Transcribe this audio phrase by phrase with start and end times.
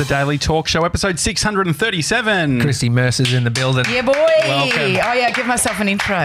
[0.00, 2.60] the Daily Talk Show, episode 637.
[2.62, 3.84] Kristie Mercer's in the building.
[3.90, 4.12] Yeah, boy.
[4.14, 4.80] Welcome.
[4.80, 6.24] Oh, yeah, give myself an intro.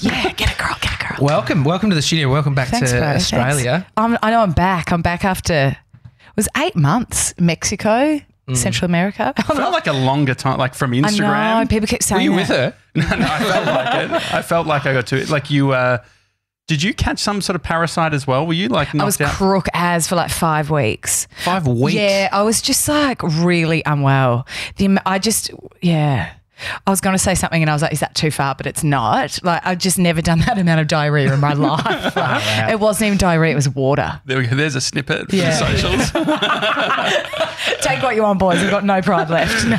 [0.00, 1.16] Yeah, get a girl, get a girl.
[1.26, 2.30] Welcome, welcome to the studio.
[2.30, 3.06] Welcome back Thanks, to bro.
[3.06, 3.86] Australia.
[3.96, 4.92] I'm, I know I'm back.
[4.92, 8.20] I'm back after, it was eight months, Mexico,
[8.52, 9.32] Central America.
[9.38, 11.04] I felt like a longer time, like from Instagram.
[11.30, 11.70] I know, Instagram.
[11.70, 12.36] people keep Were you that.
[12.36, 12.74] with her?
[12.96, 14.34] no, no, I felt like it.
[14.34, 16.04] I felt like I got to Like you, uh,
[16.68, 18.46] did you catch some sort of parasite as well?
[18.46, 19.32] Were you like I was out?
[19.32, 21.26] crook as for like five weeks.
[21.42, 21.94] Five weeks.
[21.94, 24.46] Yeah, I was just like really unwell.
[24.76, 25.50] The I just
[25.80, 26.34] yeah.
[26.86, 28.54] I was going to say something and I was like, is that too far?
[28.54, 29.38] But it's not.
[29.42, 32.16] Like, I've just never done that amount of diarrhea in my life.
[32.16, 34.20] Like, It wasn't even diarrhea, it was water.
[34.24, 34.56] There we go.
[34.56, 35.50] There's a snippet for Yeah.
[35.50, 36.12] the socials.
[37.80, 38.58] Take what you want, boys.
[38.62, 39.66] I've got no pride left.
[39.66, 39.78] No.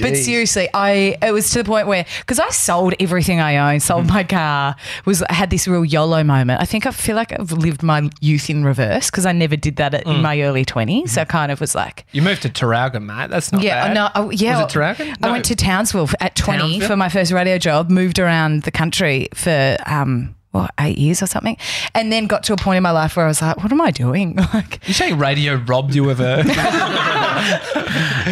[0.00, 3.82] But seriously, I it was to the point where because I sold everything I owned,
[3.82, 4.14] sold mm-hmm.
[4.14, 6.60] my car, was had this real YOLO moment.
[6.60, 9.76] I think I feel like I've lived my youth in reverse because I never did
[9.76, 10.22] that at, in mm.
[10.22, 11.10] my early twenties.
[11.10, 11.14] Mm-hmm.
[11.14, 13.30] So I kind of was like, You moved to Tarragona, mate.
[13.30, 13.94] That's not Yeah, bad.
[13.94, 14.62] no, I- yeah.
[14.62, 15.16] Was it Tarragona?
[15.22, 16.88] I went to Townsville at 20 Townsville?
[16.88, 21.26] for my first radio job, moved around the country for, um, what, eight years or
[21.26, 21.56] something.
[21.94, 23.80] And then got to a point in my life where I was like, what am
[23.80, 24.36] I doing?
[24.54, 26.42] Like, You saying radio robbed you of a.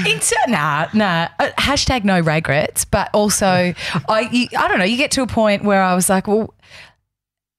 [0.07, 1.29] it's, nah, nah.
[1.39, 2.85] Uh, Hashtag no regrets.
[2.85, 3.75] But also,
[4.09, 6.55] I, you, I don't know, you get to a point where I was like, well,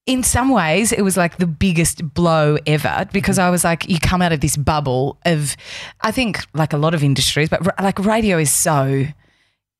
[0.06, 3.98] in some ways, it was like the biggest blow ever because I was like, you
[4.00, 5.56] come out of this bubble of,
[6.00, 9.04] I think, like a lot of industries, but like radio is so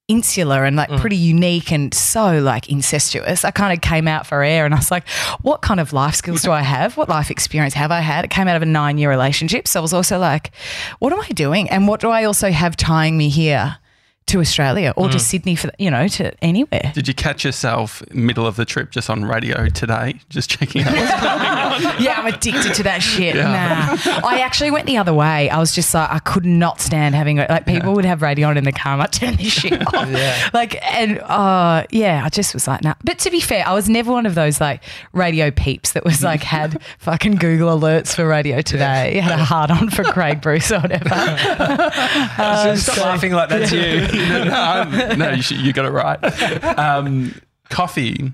[0.09, 1.01] insular and like mm.
[1.01, 3.45] pretty unique and so like incestuous.
[3.45, 5.09] I kind of came out for air and I was like,
[5.43, 6.97] what kind of life skills do I have?
[6.97, 8.25] What life experience have I had?
[8.25, 9.67] It came out of a nine year relationship.
[9.67, 10.53] So I was also like,
[11.01, 11.69] what am I doing?
[11.71, 13.79] And what do I also have tying me here
[14.27, 16.91] to Australia or to Sydney for, you know, to anywhere?
[16.95, 20.93] Did you catch yourself middle of the trip just on radio today, just checking out
[20.93, 22.03] what's going on?
[22.03, 23.37] yeah, I'm addicted to that shit.
[23.37, 23.97] Yeah.
[24.05, 24.27] Nah.
[24.27, 25.49] I actually went the other way.
[25.49, 28.57] I was just like, I could not stand having like people would have radio on
[28.57, 28.95] in the car.
[28.95, 30.11] I'm like, turn this shit off.
[30.11, 30.51] Yeah.
[30.53, 32.95] Like, and uh, yeah, I just was like, nah.
[33.05, 36.25] But to be fair, I was never one of those like radio peeps that was
[36.25, 39.21] like had fucking Google alerts for radio today.
[39.21, 41.11] Had a hard on for Craig Bruce or whatever.
[42.77, 44.16] Stop laughing like that's you.
[44.17, 46.19] No, no, no, you, you got it right.
[46.79, 47.35] Um,
[47.71, 48.33] coffee.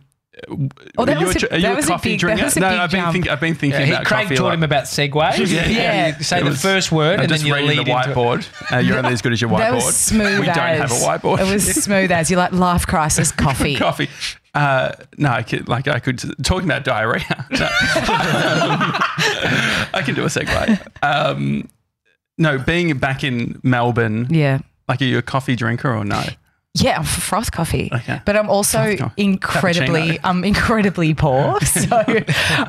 [0.96, 2.20] Oh, that are you was a, a- are you that a was a coffee big-
[2.20, 2.44] that drinker?
[2.44, 3.12] was a no, big I've been, jump.
[3.12, 4.34] think, I've been thinking Yeah, about Craig coffee.
[4.34, 4.54] a taught lot.
[4.54, 5.38] him about segues.
[5.52, 5.66] Yeah.
[5.68, 6.16] yeah.
[6.18, 8.10] you say It the was- first word I'm and then you reading lead the into
[8.14, 8.72] whiteboard.
[8.72, 9.58] Uh, you're only as good as your whiteboard.
[9.58, 10.56] That was smooth We as.
[10.56, 11.40] don't have a whiteboard.
[11.40, 12.30] It was smooth as.
[12.30, 13.76] You like life crisis coffee.
[13.76, 14.08] coffee.
[14.54, 17.46] Uh, no, I could, like I could talking about diarrhea.
[17.50, 17.68] No.
[19.94, 20.78] I can do a segue.
[21.02, 21.68] Um,
[22.38, 24.60] no, being back in Melbourne, Yeah.
[24.92, 26.22] Like are you a coffee drinker or no?
[26.74, 27.90] Yeah, I'm froth coffee.
[27.92, 28.22] Okay.
[28.24, 29.22] But I'm also coffee.
[29.22, 30.20] incredibly, Cappuccino.
[30.24, 31.58] I'm incredibly poor.
[31.66, 32.02] So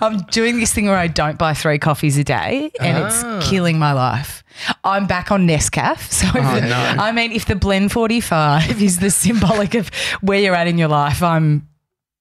[0.02, 3.08] I'm doing this thing where I don't buy three coffees a day, and Ah.
[3.08, 4.44] it's killing my life.
[4.84, 5.98] I'm back on Nescafé.
[6.12, 6.96] So Oh, no.
[7.02, 10.90] I mean, if the blend 45 is the symbolic of where you're at in your
[10.90, 11.70] life, I'm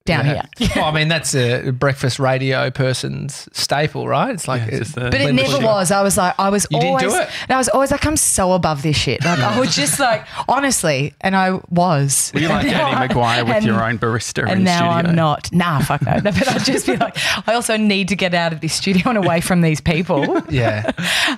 [0.05, 0.43] down Yeah.
[0.59, 0.69] here.
[0.77, 4.31] Well, I mean, that's a breakfast radio person's staple, right?
[4.35, 5.63] It's like Yeah, it's just But it never 45.
[5.65, 5.91] was.
[5.91, 7.29] I was like, I was You didn't always, do it?
[7.43, 9.25] and I was always like, I'm so above this shit.
[9.25, 12.31] Like, I was just like, honestly, and I was.
[12.35, 14.65] Were you like Danny now Annie I- Maguire with and- your own barista and in
[14.65, 15.11] now studio?
[15.11, 15.53] I'm not.
[15.53, 16.13] Nah, fuck no.
[16.25, 16.31] no.
[16.33, 17.17] But I'd just be like,
[17.49, 20.41] I also need to get out of this studio and away from these people.
[20.51, 20.91] yeah.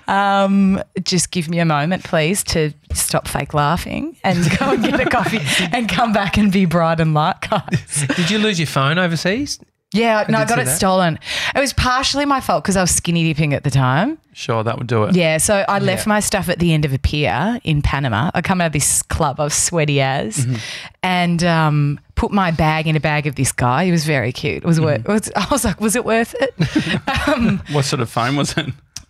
[0.08, 5.00] Um, just give me a moment, please, to stop fake laughing and go and get
[5.00, 5.40] a coffee
[5.72, 8.06] and come back and be bright and light, guys.
[8.16, 9.58] Did you lose your phone overseas?
[9.92, 10.74] Yeah, no, I got it that.
[10.76, 11.20] stolen.
[11.54, 14.18] It was partially my fault because I was skinny dipping at the time.
[14.32, 15.14] Sure, that would do it.
[15.14, 16.08] Yeah, so I left Yeah.
[16.08, 18.32] my stuff at the end of a pier in Panama.
[18.34, 20.48] I come out of this club, I was sweaty as,
[21.04, 23.84] and um, put my bag in a bag of this guy.
[23.84, 24.64] He was very cute.
[24.64, 25.02] It was worth.
[25.02, 27.28] It was, I was like, was it worth it?
[27.28, 28.66] um, What sort of phone was it?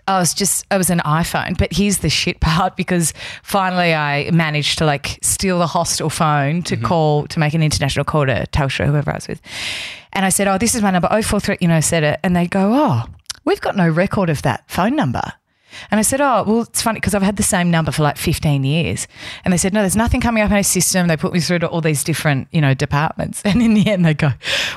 [0.07, 1.57] I was just, it was an iPhone.
[1.57, 6.63] But here's the shit part because finally I managed to like steal the hostel phone
[6.65, 6.85] to mm-hmm.
[6.85, 9.41] call, to make an international call to Telstra, whoever I was with.
[10.13, 12.21] And I said, oh, this is my number, 043, you know, said it.
[12.23, 13.05] And they go, oh,
[13.45, 15.33] we've got no record of that phone number.
[15.91, 18.17] And I said, oh, well, it's funny because I've had the same number for like
[18.17, 19.07] 15 years.
[19.45, 21.09] And they said, no, there's nothing coming up in our system.
[21.09, 23.43] They put me through to all these different, you know, departments.
[23.55, 24.33] And in the end, they go,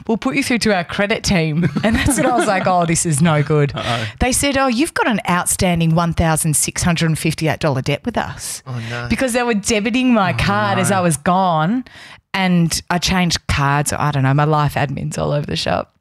[0.07, 1.67] we'll put you through to our credit team.
[1.83, 3.73] And that's when I was like, oh, this is no good.
[4.19, 8.61] They said, oh, you've got an outstanding $1,658 debt with us.
[8.67, 9.07] Oh, no.
[9.09, 11.85] Because they were debiting my card as I was gone.
[12.33, 13.91] And I changed cards.
[13.94, 14.33] I don't know.
[14.33, 15.95] My life admin's all over the shop.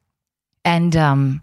[0.63, 1.41] And um,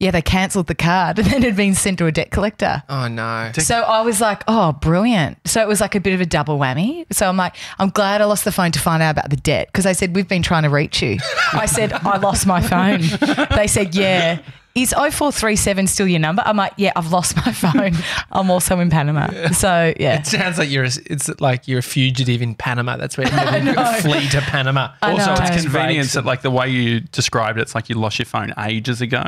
[0.00, 2.82] yeah, they cancelled the card and then it had been sent to a debt collector.
[2.88, 3.50] Oh, no.
[3.58, 5.38] So I was like, oh, brilliant.
[5.44, 7.04] So it was like a bit of a double whammy.
[7.12, 9.66] So I'm like, I'm glad I lost the phone to find out about the debt
[9.68, 11.18] because they said, we've been trying to reach you.
[11.52, 13.00] I said, I lost my phone.
[13.58, 14.40] They said, yeah.
[14.76, 16.42] is 0437 still your number?
[16.46, 17.94] I'm like, yeah, I've lost my phone.
[18.30, 19.48] I'm also in Panama.
[19.50, 20.20] So, yeah.
[20.20, 22.96] It sounds like you're a, it's like you're a fugitive in Panama.
[22.96, 23.26] That's where
[23.58, 23.84] you know.
[24.00, 24.92] flee to Panama.
[25.02, 25.40] I Also, know.
[25.40, 26.14] it's convenience Breaks.
[26.14, 29.24] that like the way you described it, it's like you lost your phone ages ago.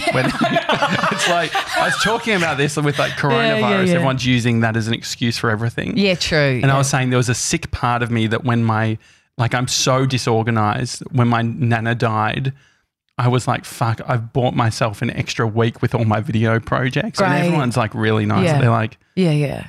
[0.12, 0.26] When-
[1.12, 3.60] it's like I was talking about this with like coronavirus.
[3.60, 3.92] yeah, yeah.
[3.94, 5.96] Everyone's using that as an excuse for everything.
[5.96, 6.60] Yeah, true.
[6.62, 8.98] And I was saying there was a sick part of me that when my
[9.36, 11.02] like I'm so disorganized.
[11.10, 12.52] When my nana died,
[13.18, 14.00] I was like, "Fuck!
[14.06, 17.28] I've bought myself an extra week with all my video projects." Great.
[17.28, 18.44] And everyone's like really nice.
[18.44, 18.60] Yeah.
[18.60, 19.66] They're like, yeah, yeah.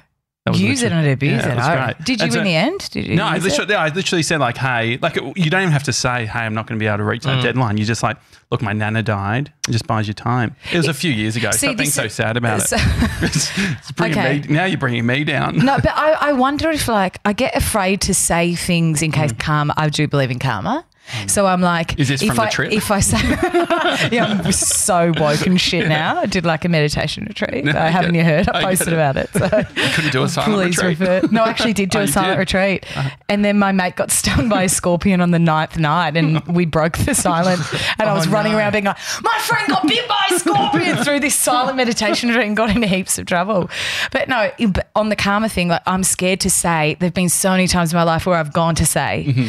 [0.53, 1.57] Use it and abuse Yeah, it.
[1.59, 1.95] I-.
[2.03, 2.88] Did you And so- in the end?
[2.92, 3.42] Did you No, I it?
[3.42, 6.53] literally, I literally said like, "Hey, like you don't even have to say, hey, I'm
[6.53, 7.77] not going to be able to reach that deadline.
[7.77, 8.18] You just like,
[8.51, 9.51] look, my nana died.
[9.68, 10.56] It just buys you time.
[10.71, 11.50] It was a few years ago.
[11.50, 12.81] See, Stop being so sad about so- it.
[13.24, 14.42] it's, it's bringing Okay.
[14.42, 15.57] me, now you're bringing me down.
[15.57, 19.15] No, but I, I wonder if like I get afraid to say things in Mm.
[19.15, 19.74] case karma.
[19.77, 20.86] I do believe in karma.
[21.28, 22.72] So I'm like, Is this if from the I, trip?
[22.72, 23.18] If I say,
[24.16, 26.18] yeah, I'm so woke and shit now.
[26.19, 27.63] I did like a meditation retreat.
[27.66, 28.50] No, I haven't you heard?
[28.50, 29.30] I I posted about it.
[29.34, 29.48] So
[29.94, 31.00] couldn't do a silent please retreat.
[31.00, 31.28] refer.
[31.31, 32.56] No, I actually did do Oh, a silent did?
[32.56, 32.69] Uh-huh.
[32.80, 32.86] retreat,
[33.30, 36.66] and then my mate got stung by a scorpion on the ninth night, and we
[36.66, 37.62] broke the silent.
[38.00, 38.57] And I was Oh, running no.
[38.57, 42.48] around being like, "My friend got bit by a scorpion" through this silent meditation retreat
[42.48, 43.69] and got into heaps of trouble.
[44.12, 44.52] But no,
[44.96, 46.98] on the karma thing, like I'm scared to say.
[47.00, 49.25] There've been so many times in my life where I've gone to say.
[49.28, 49.48] Mm-hmm.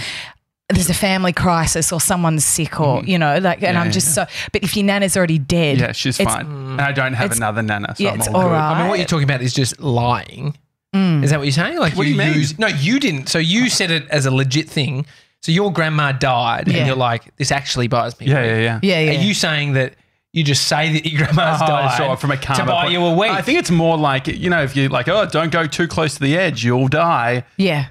[0.68, 3.08] There's a family crisis, or someone's sick, or mm-hmm.
[3.08, 4.26] you know, like, and Yeah, I'm yeah, just so.
[4.52, 6.46] But if your nana's already dead, Yeah, she's it's- fine.
[6.46, 8.52] and I don't have another nana, so yeah, I'm it's all all good.
[8.54, 8.72] right.
[8.72, 10.56] I mean, what you're talking about is just lying.
[10.92, 11.22] Mm.
[11.22, 11.78] Is that what you're saying?
[11.78, 12.34] Like What do you mean?
[12.34, 13.28] use- no, you didn't.
[13.28, 15.06] So you said it as a legit thing.
[15.42, 16.78] So your grandma died, Yeah.
[16.78, 18.26] and you're like, this actually buys me.
[18.26, 18.80] Yeah, a yeah, yeah.
[18.82, 19.18] yeah, yeah.
[19.20, 19.94] Are you saying that
[20.32, 22.92] you just say that your grandma's Oh, died so from a karma to buy point-
[22.92, 23.30] you a week?
[23.30, 26.14] I think it's more like you know if you like oh don't go too close
[26.14, 27.86] to the edge you'll die yeah.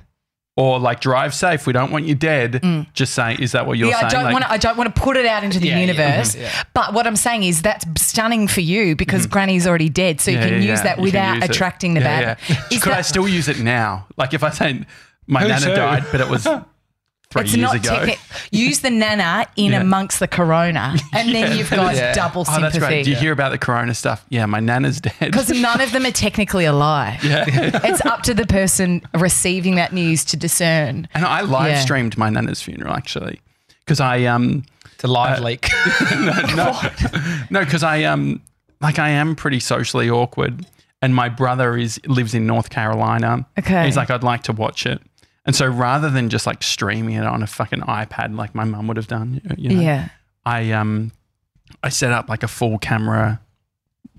[0.57, 2.63] Or like drive safe we don't want you dead.
[2.93, 3.91] Just saying is that what you're Mm.
[3.91, 4.05] yeah, saying?
[4.05, 4.51] I don't Like- want to.
[4.51, 6.35] I don't want to put it out into the Yeah, yeah, universe.
[6.35, 6.49] yeah.
[6.73, 10.37] But what I'm saying is that's stunning for you because Granny's already dead, so you
[10.37, 10.45] Mm-hmm.
[10.47, 10.83] Can yeah, use yeah.
[10.83, 11.49] that You without use it.
[11.51, 12.37] attracting the Yeah, bad.
[12.47, 12.55] yeah.
[12.71, 14.05] Is Could I still use it now?
[14.17, 14.81] Like if I say
[15.27, 15.75] my Who nana too?
[15.75, 16.47] died, but it was
[17.41, 17.95] three It's years not ago.
[17.95, 18.19] technic-
[18.51, 19.81] use the nana in Yeah.
[19.81, 22.13] amongst the corona, and then you've got Yeah.
[22.13, 23.03] double Oh, that's great.
[23.05, 24.25] Do you hear about the corona stuff?
[24.29, 25.13] Yeah, my nana's dead.
[25.19, 27.23] Because none of them are technically alive.
[27.23, 27.45] lie.
[27.83, 31.07] it's up to the person receiving that news to discern.
[31.13, 31.79] and I live Yeah.
[31.81, 33.41] streamed my nana's funeral actually.
[33.85, 35.69] Because I um it's a live leak.
[37.49, 38.41] no, because I um
[38.81, 40.65] like I am pretty socially awkward,
[41.01, 43.45] and my brother is lives in North Carolina.
[43.59, 43.85] Okay.
[43.85, 45.01] he's like I'd like to watch it,
[45.45, 48.87] and so rather than just like streaming it on a fucking iPad like my mum
[48.87, 50.09] would have done, you know, Yeah.
[50.45, 51.11] I um
[51.83, 53.41] I set up like a full camera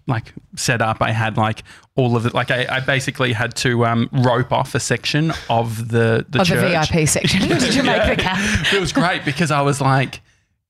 [0.08, 0.98] like setup.
[1.00, 1.64] I had like
[1.96, 2.34] all of it.
[2.34, 6.48] Like I, I basically had to um, rope off a section of the the Of
[6.48, 6.54] the.
[6.56, 7.40] VIP section.
[7.48, 8.72] Did you make the cap?
[8.72, 10.20] it was great because I was like,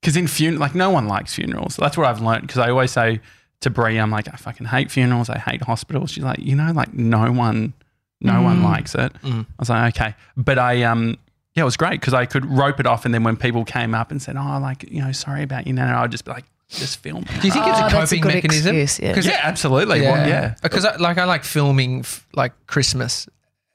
[0.00, 1.76] because in funeral, like no one likes funerals.
[1.76, 2.42] That's what I've learned.
[2.46, 3.20] Because I always say
[3.60, 5.28] to Brie, I'm like, I fucking hate funerals.
[5.28, 6.12] I hate hospitals.
[6.12, 7.74] She's like, you know, like no one,
[8.20, 9.12] no one likes it.
[9.24, 11.18] I was like, okay, but I um.
[11.54, 13.94] Yeah, it was great because I could rope it off, and then when people came
[13.94, 16.44] up and said, "Oh, like you know, sorry about you," nana," I'd just be like,
[16.68, 18.76] "Just film." Do you think Oh, it's a that's a coping mechanism?
[18.76, 19.14] excuse, yeah.
[19.14, 20.02] 'Cause yeah, absolutely.
[20.02, 20.54] Well, yeah.
[20.62, 23.26] Because I, like I like filming f- like Christmas,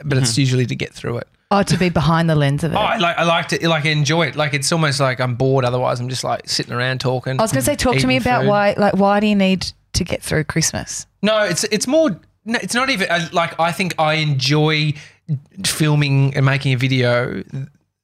[0.06, 0.40] but it's Mm-hmm.
[0.42, 1.28] usually to get through it.
[1.50, 2.76] Oh, to be behind the lens of it.
[2.76, 4.36] Oh, I like I like to like enjoy it.
[4.36, 5.66] Like it's almost like I'm bored.
[5.66, 7.40] Otherwise, I'm just like sitting around talking.
[7.40, 8.50] I was going to say, talk to me about food.
[8.50, 11.08] why, like, why do you need to get through Christmas?
[11.24, 12.12] No, it's it's more.
[12.46, 14.94] No, it's not even uh, like I think I enjoy
[15.66, 17.44] filming and making a video.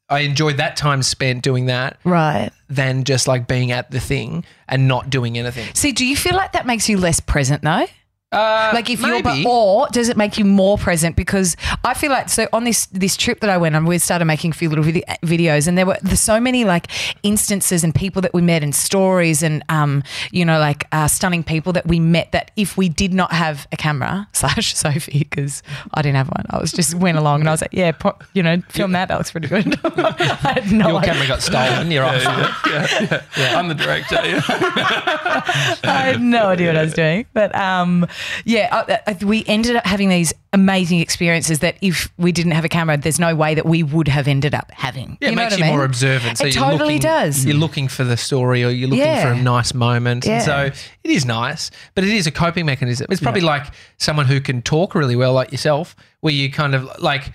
[0.10, 2.52] I enjoy that time spent doing that Right.
[2.70, 5.68] than just like being at the thing and not doing anything.
[5.74, 7.88] See, do you feel like that makes you less present though?
[8.30, 9.44] Uh, Like if you're, maybe.
[9.44, 11.16] but, or does it make you more present?
[11.16, 11.56] Because
[11.86, 14.52] I feel like so on this this trip that I went on, we started making
[14.52, 16.88] a few little vid- videos, and there were there's so many like
[17.24, 21.42] instances and people that we met and stories and um you know like uh, stunning
[21.42, 25.64] people that we met that if we did not have a camera slash Sophie because
[25.94, 28.18] I didn't have one, I was just went along and I was like yeah po-
[28.34, 29.80] you know film that that looks pretty good.
[29.86, 31.14] I had no your idea.
[31.14, 31.92] camera got stolen.
[31.92, 32.22] You're off.
[32.24, 33.58] yeah, yeah.
[33.58, 34.18] I'm the director.
[34.20, 37.26] I had no idea what I was doing.
[37.34, 38.06] But um,
[38.46, 42.66] yeah, uh, uh, we ended up having these amazing experiences that if we didn't have
[42.66, 45.18] a camera, there's no way that we would have ended up having.
[45.22, 45.76] Yeah, You it makes you I mean?
[45.78, 46.38] more observant.
[46.38, 47.46] So it you're totally looking, does.
[47.46, 49.34] You're looking for the story or you're looking Yeah.
[49.34, 50.28] for a nice moment.
[50.28, 50.72] And so
[51.04, 53.08] it is nice, but it is a coping mechanism.
[53.10, 53.66] It's probably like
[53.98, 57.32] someone who can talk really well, like yourself, where you kind of like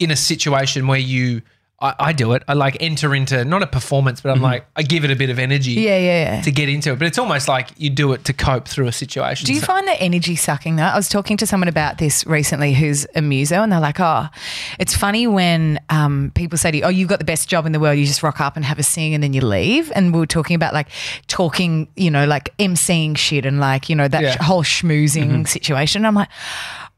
[0.00, 1.42] in a situation where you
[1.84, 2.42] I, I do it.
[2.48, 5.30] I like enter into not a performance, but I'm like I give it a bit
[5.30, 6.40] of energy Yeah, yeah, yeah.
[6.42, 6.98] to get into it.
[6.98, 9.46] But it's almost like you do it to cope through a situation.
[9.46, 10.82] Do you So- find that energy sucking though?
[10.84, 14.28] I was talking to someone about this recently who's a muso, and they're like, "Oh,
[14.78, 17.72] it's funny when um, people say to you, oh, you've got the best job in
[17.72, 17.98] the world.
[17.98, 20.26] You just rock up and have a sing, and then you leave." And we were
[20.26, 20.88] talking about like
[21.28, 24.32] talking, you know, like emceeing shit and like you know that Yeah.
[24.36, 26.04] sh- whole schmoozing situation.
[26.06, 26.28] I'm like.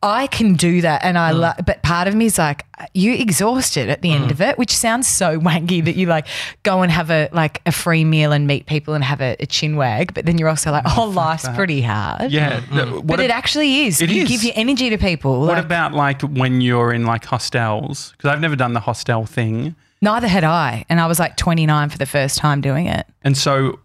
[0.02, 1.40] I can do that, and I mm.
[1.40, 1.56] love.
[1.64, 4.30] But part of me is like, you exhausted at the end mm.
[4.30, 6.26] of it, which sounds so wanky that you like
[6.62, 9.46] go and have a like a free meal and meet people and have a, a
[9.46, 12.30] chin wag, but then you're also like, mm, oh, life's pretty hard.
[12.30, 12.60] Yeah.
[12.60, 14.00] the- But what it ab- actually is.
[14.00, 14.28] It you is.
[14.28, 15.40] give your energy to people.
[15.40, 18.12] what Like, about like when you're in like hostels?
[18.16, 19.74] Because I've never done the hostel thing.
[20.02, 23.06] neither had I, and I was like 29 for the first time doing it.
[23.22, 23.80] And so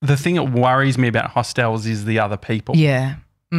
[0.00, 3.16] the thing that worries me about hostels is the other people, Yeah.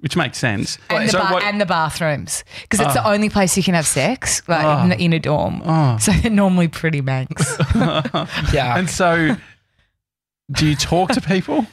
[0.00, 0.78] which makes sense.
[0.90, 3.12] And, so the, ba- what- and the bathrooms, because it's the ah.
[3.12, 4.84] only place you can have sex, like Oh.
[4.84, 4.96] in, ah.
[4.96, 5.62] in a dorm.
[5.64, 5.96] Ah.
[5.98, 7.56] So they're normally pretty manx.
[8.52, 8.76] Yeah.
[8.78, 9.36] and so
[10.52, 11.66] do you talk to people?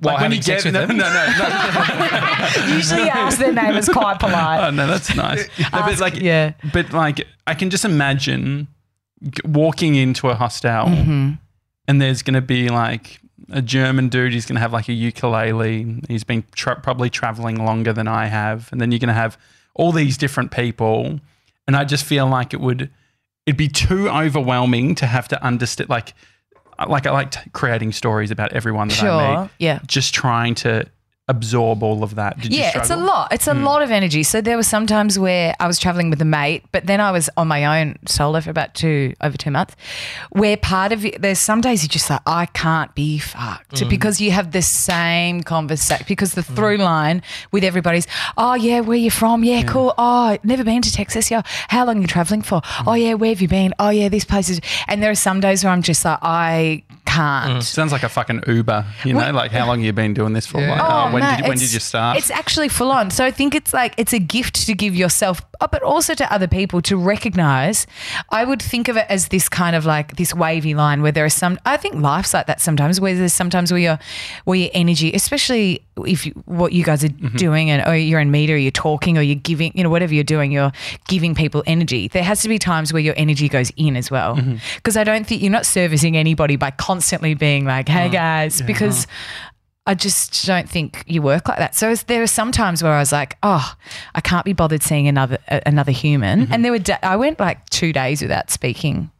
[0.00, 0.96] While when having you sex get with no, them?
[0.98, 2.74] no, no, no.
[2.76, 4.60] Usually ask their name is quite polite.
[4.64, 5.48] Oh no, that's nice.
[5.58, 6.52] No, but like, yeah.
[6.72, 8.68] but like, I can just imagine
[9.44, 11.32] walking into a hostel, Mm-hmm.
[11.88, 13.20] and there's going to be like
[13.50, 14.32] a German dude.
[14.32, 16.00] He's going to have like a ukulele.
[16.08, 19.38] He's been tra- probably traveling longer than I have, and then you're going to have
[19.74, 21.20] all these different people,
[21.66, 22.90] and I just feel like it would,
[23.46, 25.88] it'd be too overwhelming to have to understand.
[25.88, 26.14] Like,
[26.88, 29.42] like I like creating stories about everyone that I Sure.
[29.42, 29.50] meet.
[29.58, 29.78] Yeah.
[29.86, 30.86] Just trying to
[31.28, 32.38] absorb all of that.
[32.40, 33.32] Did you Yeah, it's a lot.
[33.32, 33.64] It's a Hmm.
[33.64, 34.22] lot of energy.
[34.22, 37.10] So there were some times where I was traveling with a mate, but then I
[37.12, 39.76] was on my own solo for about two over two months.
[40.30, 43.88] Where part of it, there's some days you're just like, I can't be fucked Hmm.
[43.88, 46.04] because you have the same conversation.
[46.08, 48.06] Because the through line with everybody's,
[48.36, 49.44] oh yeah, where you from?
[49.44, 49.94] Yeah, cool.
[49.98, 51.30] Oh, never been to Texas.
[51.30, 52.60] Yeah, how long you traveling for?
[52.64, 52.88] Hmm.
[52.88, 53.74] Oh yeah, where have you been?
[53.78, 54.60] Oh yeah, these places.
[54.88, 57.62] And there are some days where I'm just like, I can't.
[57.64, 60.60] Sounds like a fucking Uber, you know, like how long you been doing this for?
[60.60, 60.72] Yeah.
[60.72, 62.18] Like, Oh, oh, when no, did when did you start?
[62.18, 63.10] It's actually full on.
[63.10, 66.32] So I think it's like it's a gift to give yourself, uh, but also to
[66.32, 67.86] other people to recognize.
[68.30, 71.24] I would think of it as this kind of like this wavy line where there
[71.24, 71.58] are some.
[71.66, 73.00] I think life's like that sometimes.
[73.00, 73.98] Where there's sometimes where your
[74.44, 78.30] where your energy, especially if you, what you guys are doing, and or you're in
[78.30, 80.72] media, or you're talking, or you're giving, you know, whatever you're doing, you're
[81.08, 82.08] giving people energy.
[82.08, 84.38] There has to be times where your energy goes in as well,
[84.76, 89.06] because I don't think you're not servicing anybody by constantly being like, "Hey guys," because.
[89.88, 91.74] I just don't think you work like that.
[91.74, 93.74] So there are some times where I was like, oh,
[94.14, 96.42] I can't be bothered seeing another a- another human.
[96.42, 96.52] Mm-hmm.
[96.52, 99.10] And there were da- I went like two days without speaking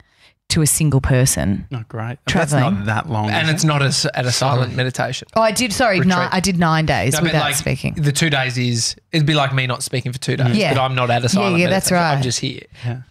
[0.49, 1.67] to a single person.
[1.69, 2.17] not great.
[2.27, 2.63] Traveling.
[2.63, 3.29] That's not that long.
[3.29, 5.27] and is it's not a s at a silent meditation.
[5.35, 5.71] Oh, I did.
[5.71, 6.09] Sorry, Retreat.
[6.15, 7.93] nine, I did nine days No, without like, speaking.
[7.93, 10.73] The two days is it'd be like me not speaking for two days, Yeah.
[10.73, 12.13] but I'm not at a silent yeah, yeah, that's right.
[12.15, 12.63] I'm just here.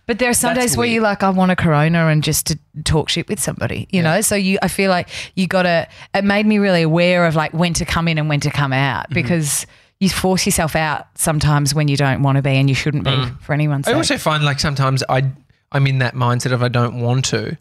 [0.06, 0.94] But there are some That's days where weird.
[0.94, 4.20] you're like, I want a Corona and just to talk shit with somebody, you know.
[4.20, 5.86] So you, I feel like you got to.
[6.14, 8.72] It made me really aware of like when to come in and when to come
[8.72, 8.96] Mm-hmm.
[8.96, 9.64] out because
[10.00, 13.16] you force yourself out sometimes when you don't want to be and you shouldn't be
[13.40, 13.88] for anyone's Mm.
[13.88, 13.96] I sake.
[13.96, 15.22] also find like sometimes I
[15.72, 17.56] I'm in that mindset of I don't want to,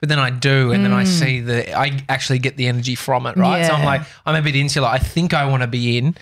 [0.00, 3.26] but then I do, and then I see the I actually get the energy from
[3.26, 3.64] it, right?
[3.66, 3.84] So I'm Mm.
[3.84, 4.88] Like I'm a bit insular.
[4.88, 6.16] I think I want to be in,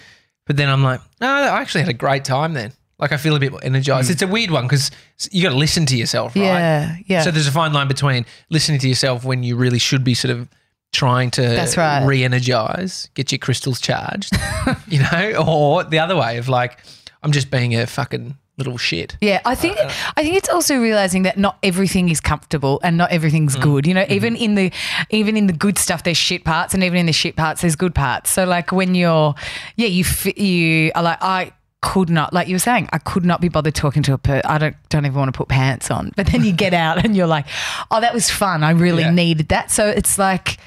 [0.47, 2.73] but then I'm like, no, I actually had a great time then.
[2.99, 4.11] Like I feel a bit more energized.
[4.11, 4.91] It's a weird one because
[5.31, 6.43] you got to listen to yourself, right?
[6.43, 7.23] Yeah, yeah.
[7.23, 10.37] So there's a fine line between listening to yourself when you really should be sort
[10.37, 10.49] of
[10.93, 12.05] trying to That's right.
[12.05, 14.37] re-energize, get your crystals charged,
[14.89, 16.81] you know, or the other way of like
[17.23, 19.17] I'm just being a fucking little shit.
[19.21, 19.77] Yeah, I think
[20.17, 23.63] I think it's also realizing that not everything is comfortable and not everything's Mm.
[23.63, 23.87] good.
[23.87, 24.13] You know, Mm-hmm.
[24.13, 24.73] even in the
[25.11, 27.77] even in the good stuff, there's shit parts, and even in the shit parts, there's
[27.77, 28.31] good parts.
[28.31, 29.35] So like when you're,
[29.77, 30.05] yeah, you
[30.37, 31.53] you are like I
[31.83, 34.43] could not like you were saying I could not be bothered talking to a per
[34.45, 36.13] I don't don't even want to put pants on.
[36.15, 37.47] But then you get out and you're like,
[37.91, 38.63] oh, that was fun.
[38.63, 39.11] I really Yeah.
[39.13, 39.71] needed that.
[39.71, 40.59] So it's like.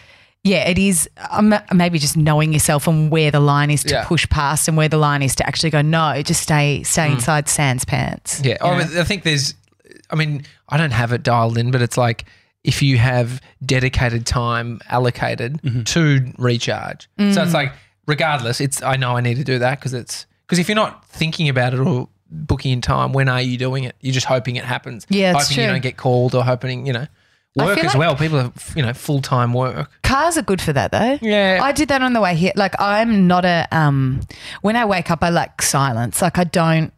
[0.44, 1.10] Yeah, it is.
[1.32, 4.04] Um, maybe just knowing yourself and where the line is to Yeah.
[4.06, 5.82] push past, and where the line is to actually go.
[5.82, 7.14] No, just stay, stay Mm.
[7.14, 8.42] inside sans pants.
[8.44, 8.58] Yeah.
[8.60, 9.54] Oh, I I think there's,
[10.10, 12.26] I mean, I don't have it dialed in, but it's like
[12.66, 17.08] if you have dedicated time allocated to recharge.
[17.18, 17.72] So it's like,
[18.06, 21.06] regardless, it's, I know I need to do that because it's, because if you're not
[21.06, 23.96] thinking about it or booking in time, when are you doing it?
[24.02, 25.06] You're just hoping it happens.
[25.10, 25.74] Yeah, it's hoping you true.
[25.74, 27.08] don't get called or hoping, you know,
[27.56, 28.16] work as like- well.
[28.16, 29.90] People are, you know, full time work.
[30.04, 31.18] Cars are good for that though.
[31.22, 31.60] Yeah.
[31.62, 32.52] I did that on the way here.
[32.56, 34.22] Like I'm not a um
[34.62, 36.22] when I wake up I like silence.
[36.22, 36.92] Like I don't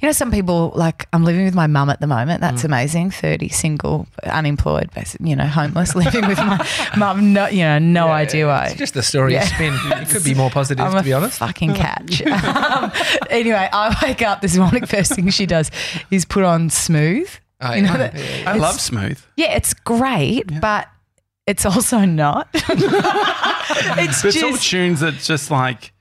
[0.00, 2.38] you know, some people like I'm living with my mum at the moment.
[2.38, 2.40] Mm.
[2.42, 3.10] That's amazing.
[3.10, 6.64] Thirty, single, unemployed, basically, you know, homeless, living with my
[6.96, 7.32] mum.
[7.32, 8.66] No, you know, no idea why.
[8.66, 9.42] It's just the story Yeah.
[9.42, 9.74] you spin.
[10.00, 11.38] It could be more positive, I'm to be honest.
[11.38, 12.22] fucking catch.
[12.24, 12.92] um,
[13.28, 14.86] anyway, I wake up this morning.
[14.86, 15.68] First thing she does
[16.12, 17.28] is put on smooth.
[17.62, 18.10] Oh, You know yeah.
[18.14, 18.50] Yeah, yeah.
[18.52, 19.20] I love smooth.
[19.36, 20.88] Yeah, it's great, but
[21.46, 22.48] it's also not.
[22.54, 25.92] it's But it's all just tunes that just like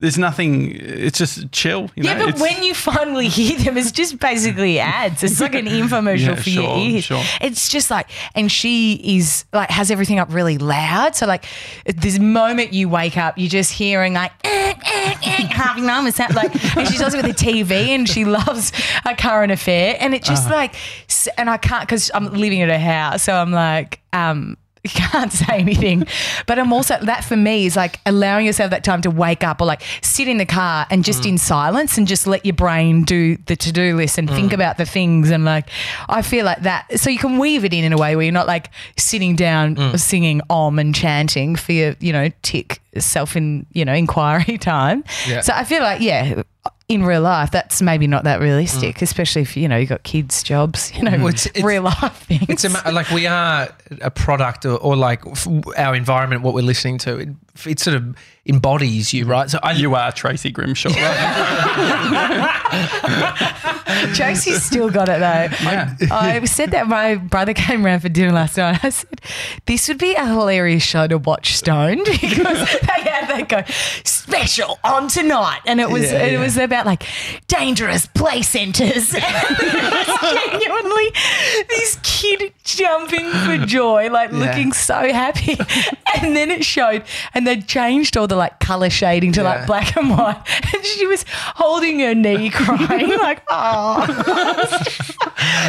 [0.00, 0.70] there's nothing.
[0.74, 1.90] It's just chill.
[1.94, 2.20] You yeah, know?
[2.20, 5.22] but It's- when you finally hear them, it's just basically ads.
[5.22, 7.04] It's like an infomercial Yeah, for sure, your ears.
[7.04, 7.22] sure.
[7.42, 11.16] It's just like, and she is like has everything up really loud.
[11.16, 11.44] So like,
[11.84, 16.34] this moment you wake up, you're just hearing like, eh, eh, eh, Harvey Norman sound
[16.34, 18.72] like, and she does it with the TV, and she loves
[19.04, 20.34] a current affair, and it Uh-huh.
[20.34, 20.74] just like,
[21.38, 24.56] and I can't because I'm living at her house, so I'm like, um.
[24.88, 26.04] Can't say anything,
[26.46, 29.60] but I'm also that for me is like allowing yourself that time to wake up
[29.60, 33.04] or like sit in the car and just in silence and just let your brain
[33.04, 35.68] do the to do list and think about the things and like
[36.08, 36.98] I feel like that.
[36.98, 39.98] So you can weave it in in a way where you're not like sitting down
[39.98, 45.04] singing om and chanting for your you know tick self in you know inquiry time.
[45.28, 45.42] Yeah.
[45.42, 46.42] So I feel like yeah.
[46.88, 49.02] In real life, that's maybe not that realistic, mm.
[49.02, 51.18] especially if you know you got kids, jobs, you know, mm.
[51.18, 52.46] Well, it's- it's- real life things.
[52.48, 53.68] It's a, ma- like we are
[54.00, 55.22] a product or, or like
[55.78, 57.16] our environment, what we're listening to.
[57.18, 57.28] It,
[57.64, 59.48] it sort of embodies you, right?
[59.48, 60.90] So I, you are Tracy Grimshaw.
[64.14, 65.48] Tracy's still got it though.
[65.68, 65.94] Yeah.
[66.10, 68.80] I said that my brother came around for dinner last night.
[68.84, 69.20] I said,
[69.66, 73.62] this would be a hilarious show to watch stoned because they had they go
[74.04, 76.40] special on tonight, and it was Yeah, it yeah.
[76.40, 77.04] was about like
[77.48, 79.10] dangerous play centres.
[79.12, 81.10] genuinely,
[81.68, 85.56] this kid jumping for joy, like looking so happy,
[86.20, 87.04] and then it showed,
[87.34, 90.40] and they changed all the like color shading to like black and white,
[90.74, 91.24] and she was
[91.56, 93.89] holding her knee, crying like, oh.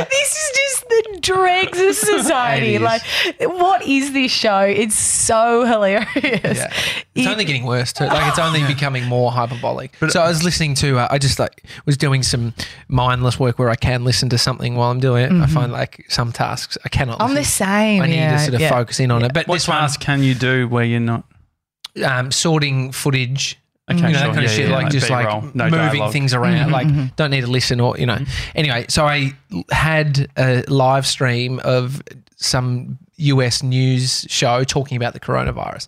[0.10, 2.80] this is just the dregs of society.
[2.80, 3.02] Like,
[3.40, 4.62] what is this show?
[4.62, 6.58] It's so hilarious.
[6.58, 6.74] Yeah.
[7.16, 8.06] It's It- only getting worse too.
[8.06, 9.94] Like it's only becoming more hyperbolic.
[10.00, 11.00] But so I was listening to.
[11.00, 12.54] Uh, I just like was doing some
[12.88, 15.32] mindless work where I can listen to something while I'm doing it.
[15.42, 17.20] I find like some tasks I cannot.
[17.20, 17.30] Mm-hmm.
[17.30, 18.02] I'm the same.
[18.02, 18.70] I need yeah, to sort of yeah.
[18.70, 19.34] focus in on it.
[19.34, 21.26] But what this one, can you do where you're not?
[22.06, 23.58] um, sorting footage.
[23.96, 24.28] Okay, you know, sure.
[24.28, 26.14] that kind of shit, yeah, like like just like B-roll, no moving dialogue.
[26.14, 27.06] things around, mm-hmm, like mm-hmm.
[27.16, 28.16] don't need to listen or you know.
[28.16, 28.52] Mm-hmm.
[28.56, 29.34] Anyway, so I
[29.72, 32.02] had a live stream of
[32.36, 35.88] some US news show talking about the coronavirus.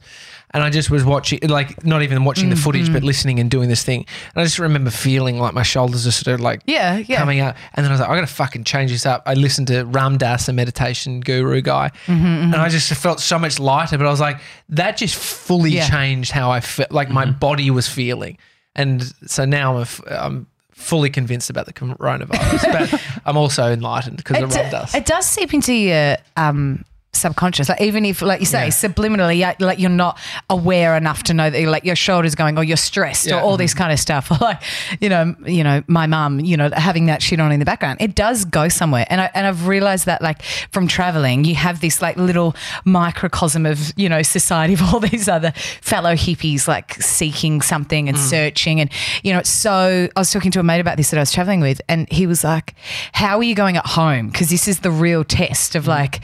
[0.53, 3.07] And I just was watching, like, not even watching the footage, but mm-hmm.
[3.07, 4.05] listening and doing this thing.
[4.35, 7.17] And I just remember feeling like my shoulders are sort of like Yeah, yeah.
[7.17, 7.55] coming out.
[7.73, 9.23] And then I was like, I got to fucking change this up.
[9.25, 12.53] I listened to Ram Dass, a meditation guru guy, mm-hmm, mm-hmm.
[12.53, 13.97] and I just felt so much lighter.
[13.97, 15.89] But I was like, that just fully Yeah.
[15.89, 18.37] changed how I felt, like my body was feeling.
[18.75, 24.17] And so now I'm, f- I'm fully convinced about the coronavirus, but I'm also enlightened
[24.17, 24.93] because of Ram Dass.
[24.93, 27.69] it does seep into your um, subconscious.
[27.69, 28.69] Like even if, like you say, Yeah.
[28.69, 32.63] subliminally, like you're not aware enough to know that you're like your shoulders going, or
[32.63, 33.37] you're stressed, Yeah.
[33.37, 34.31] or all this kind of stuff.
[34.31, 34.61] Or like,
[34.99, 38.01] you know, you know, my mum, you know, having that shit on in the background,
[38.01, 39.05] it does go somewhere.
[39.09, 43.65] And I and I've realized that like from traveling, you have this like little microcosm
[43.65, 48.09] of you know society of all these other fellow hippies like seeking something Mm.
[48.09, 48.89] and searching, and
[49.23, 50.09] you know, it's so.
[50.15, 52.25] I was talking to a mate about this that I was traveling with, and he
[52.27, 52.73] was like,
[53.13, 54.29] "How are you going at home?
[54.29, 55.75] Because this is the real test Mm.
[55.75, 56.21] of like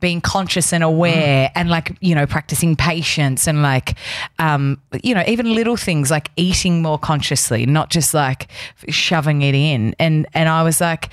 [0.00, 3.96] being conscious and aware, and like you know, practicing patience and like,
[4.38, 8.48] um, you know, even little things like eating more consciously, not just like
[8.88, 11.10] shoving it in." And and I was like,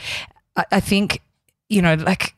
[0.55, 1.21] I, I think,
[1.67, 2.33] you know, like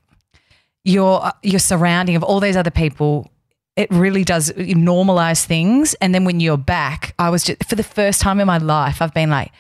[0.84, 3.30] your your surrounding of all these other people
[3.78, 5.96] it really does normalize things.
[6.02, 9.02] And then when you're back i was just for the first time in my life
[9.02, 9.52] i've been like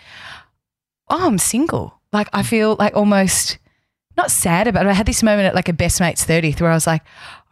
[1.10, 1.94] oh i'm single.
[2.12, 3.58] Like i feel like almost
[4.17, 4.89] not sad about it.
[4.89, 7.02] I had this moment at like a best mate's 30th where I was like,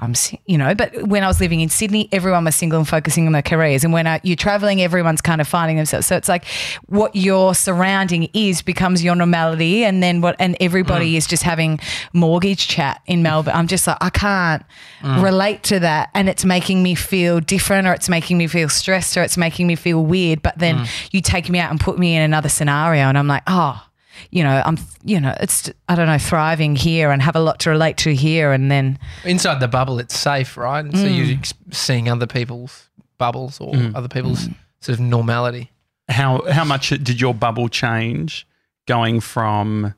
[0.02, 0.14] I'm,
[0.46, 3.34] you know, but when I was living in Sydney, everyone was single and focusing on
[3.34, 3.84] their careers.
[3.84, 6.08] And when I, you're traveling, everyone's kind of finding themselves.
[6.08, 6.46] So it's like
[6.86, 9.84] what your surrounding is becomes your normality.
[9.84, 11.18] And then what, and everybody mm.
[11.18, 11.82] is just having
[12.14, 13.56] mortgage chat in Melbourne.
[13.56, 14.64] I'm just like, I can't
[15.02, 15.22] mm.
[15.22, 16.12] relate to that.
[16.14, 19.68] And it's making me feel different or it's making me feel stressed or it's making
[19.68, 20.42] me feel weird.
[20.42, 21.10] But then mm.
[21.12, 23.84] you take me out and put me in another scenario and I'm like, oh,
[24.32, 27.60] you know, I'm, you know, it's, I don't know, thriving here and have a lot
[27.62, 28.52] to relate to here.
[28.52, 30.84] And then, Inside the bubble, it's safe, right?
[30.84, 31.28] And so Mm.
[31.28, 31.38] you're
[31.72, 34.56] seeing other people's bubbles or other people's Mm.
[34.82, 35.72] sort of normality.
[36.08, 38.48] How how much did your bubble change
[38.88, 39.94] going from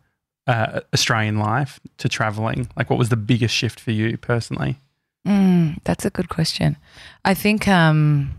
[0.47, 2.67] uh, Australian life to traveling?
[2.75, 4.77] Like, what was the biggest shift for you personally?
[5.27, 6.77] mm, that's a good question.
[7.23, 8.31] I think, um,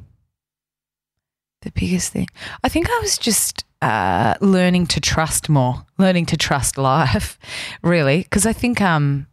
[1.62, 2.28] the biggest thing,
[2.64, 7.38] I think I was just, uh, learning to trust more, learning to trust life,
[7.82, 8.24] really.
[8.30, 9.26] Cause I think, um,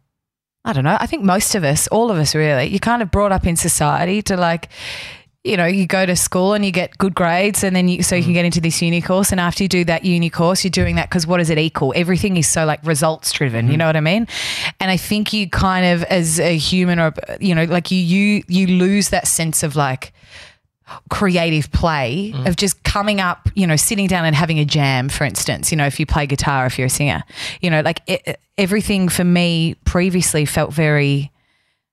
[0.64, 0.98] I don't know.
[1.00, 3.56] I think most of us, all of us really, you're kind of brought up in
[3.56, 4.68] society to like,
[5.42, 8.14] you know, you go to school and you get good grades, and then you so
[8.14, 9.32] you can get into this uni course.
[9.32, 11.94] And after you do that uni course, you're doing that because what does it equal?
[11.96, 13.70] Everything is so like results driven.
[13.70, 14.28] You know what I mean?
[14.80, 18.42] And I think you kind of, as a human, or you know, like you you
[18.48, 20.12] you lose that sense of like
[21.08, 22.46] creative play mm.
[22.46, 25.76] of just coming up, you know, sitting down and having a jam, for instance, you
[25.76, 27.22] know, if you play guitar, if you're a singer,
[27.60, 31.30] you know, like it, everything for me previously felt very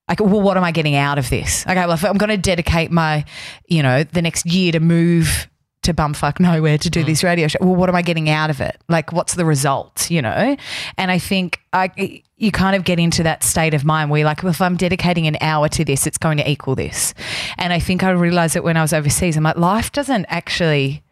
[0.07, 1.65] like, well, what am I getting out of this?
[1.67, 3.25] Okay, well, if I'm going to dedicate my,
[3.67, 5.49] you know, the next year to move
[5.87, 7.05] to bumfuck nowhere to do mm.
[7.05, 8.77] this radio show, well, what am I getting out of it?
[8.87, 10.55] Like, what's the result, you know?
[10.97, 14.27] And I think I, you kind of get into that state of mind where you're
[14.27, 17.13] like, well, if I'm dedicating an hour to this, it's going to equal this.
[17.57, 21.03] And I think I realized that when I was overseas, I'm like, life doesn't actually,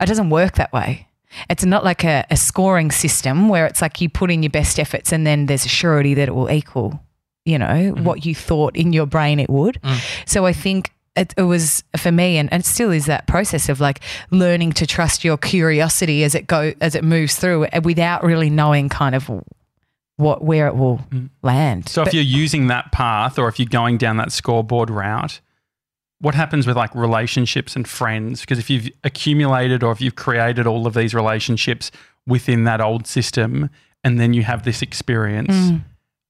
[0.00, 1.08] it doesn't work that way.
[1.48, 4.78] It's not like a, a scoring system where it's like you put in your best
[4.78, 7.00] efforts and then there's a surety that it will equal,
[7.44, 8.04] you know, mm-hmm.
[8.04, 9.80] what you thought in your brain it would.
[9.82, 10.28] Mm.
[10.28, 13.68] So I think it, it was for me, and, and it still is that process
[13.68, 14.00] of like
[14.30, 18.50] learning to trust your curiosity as it go as it moves through, uh, without really
[18.50, 19.30] knowing kind of
[20.16, 21.00] what where it will
[21.42, 21.88] land.
[21.88, 25.40] So if you're using that path or if you're going down that scoreboard route,
[26.20, 28.40] what happens with like relationships and friends?
[28.40, 31.90] Because if you've accumulated or if you've created all of these relationships
[32.26, 33.70] within that old system
[34.02, 35.82] and then you have this experience, Mm.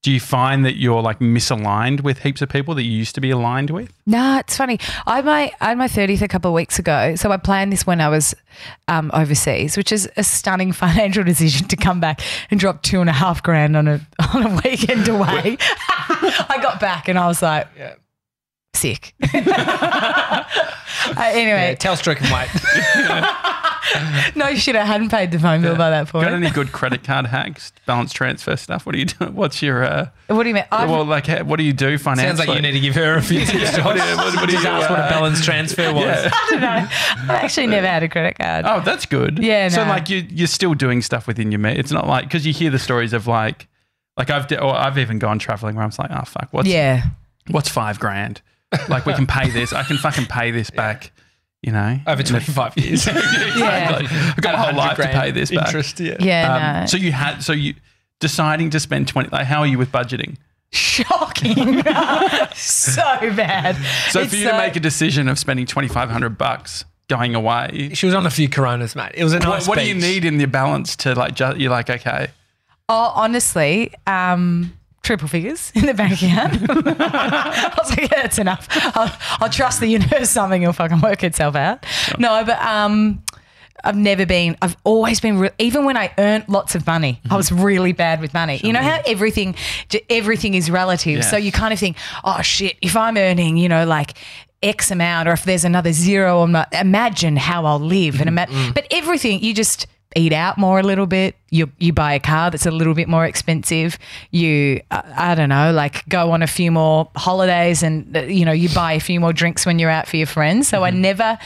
[0.04, 3.22] Do you find that you're like misaligned with heaps of people that you used to
[3.22, 3.90] be aligned with?
[4.04, 4.78] Nah, it's funny.
[5.06, 7.72] I had my I had my thirtieth a couple of weeks ago, so I planned
[7.72, 8.34] this when I was
[8.86, 13.08] um, overseas, which is a stunning financial decision to come back and drop two and
[13.08, 14.00] a half grand on a
[14.34, 15.56] on a weekend away.
[15.88, 17.94] I got back and I was like, Yeah.
[18.74, 19.14] sick.
[19.22, 20.44] Uh,
[21.18, 22.48] anyway, Yeah, Telstra can wait.
[24.36, 26.24] no shit, I hadn't paid the phone bill by that point.
[26.24, 28.86] Got any good credit card hacks, balance transfer stuff?
[28.86, 29.26] What do you do?
[29.32, 30.64] What's your, uh, what do you mean?
[30.72, 32.36] I've- well, like, what do you do financially?
[32.36, 33.78] Sounds like you need to give her a few tips.
[33.78, 35.92] what do you- what- what do you Just ask do, what a uh, balance transfer
[35.92, 36.04] was.
[36.04, 36.30] Yeah.
[36.32, 36.66] I don't know.
[36.68, 38.64] I've actually never had a credit card.
[38.68, 39.38] Oh, that's good.
[39.38, 39.90] Yeah, So no.
[39.90, 41.78] like you you're still doing stuff within your meat.
[41.78, 43.68] It's not like because you hear the stories of like
[44.16, 46.68] like I've d- or I've even gone traveling where I'm just like, oh fuck, what's
[46.68, 47.02] yeah.
[47.50, 48.40] what's five grand?
[48.88, 49.72] Like we can pay this.
[49.72, 51.12] I can fucking pay this back.
[51.64, 53.06] You know, Over 25 years.
[53.06, 53.56] exactly.
[53.60, 54.00] Yeah.
[54.36, 55.66] I've got a whole life to pay this back.
[55.68, 56.16] Interest, yeah.
[56.20, 56.86] Yeah, Um, no.
[56.86, 57.74] So you had so you
[58.20, 59.30] deciding to spend twenty.
[59.30, 60.36] Like, how are you with budgeting?
[60.72, 61.82] Shocking.
[62.54, 63.02] so
[63.34, 63.76] bad.
[64.10, 67.34] So It's for you to make a decision of spending twenty five hundred bucks going
[67.34, 69.12] away, She was on a few Coronas, mate.
[69.14, 71.34] It was a nice what do you need in the balance to like?
[71.34, 72.28] Ju- you're like, okay,
[72.88, 74.72] Oh, honestly, um,
[75.04, 76.54] triple figures in the bank account.
[76.68, 78.66] I was like, yeah, that's enough.
[78.96, 81.84] I'll, I'll trust the universe something will fucking work itself out.
[82.18, 83.22] No, but um,
[83.84, 84.56] I've never been.
[84.62, 85.38] I've always been.
[85.38, 87.36] Re- even when I earned lots of money, I mm-hmm.
[87.36, 88.60] was really bad with money.
[88.64, 89.54] You know how everything,
[90.10, 91.18] everything is relative.
[91.18, 91.22] Yeah.
[91.22, 94.16] So you kind of think, oh shit, if I'm earning, you know, like.
[94.62, 98.18] X amount, or if there's another zero, I'm not, imagine how I'll live.
[98.18, 98.50] And mm-hmm.
[98.54, 98.74] ima- mm.
[98.74, 101.36] but everything, you just eat out more a little bit.
[101.50, 103.98] You you buy a car that's a little bit more expensive.
[104.30, 108.44] You I, I don't know, like go on a few more holidays, and uh, you
[108.44, 110.68] know you buy a few more drinks when you're out for your friends.
[110.68, 111.38] So I never,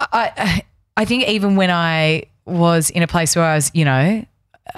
[0.00, 0.62] I
[0.96, 4.24] I think even when I was in a place where I was, you know.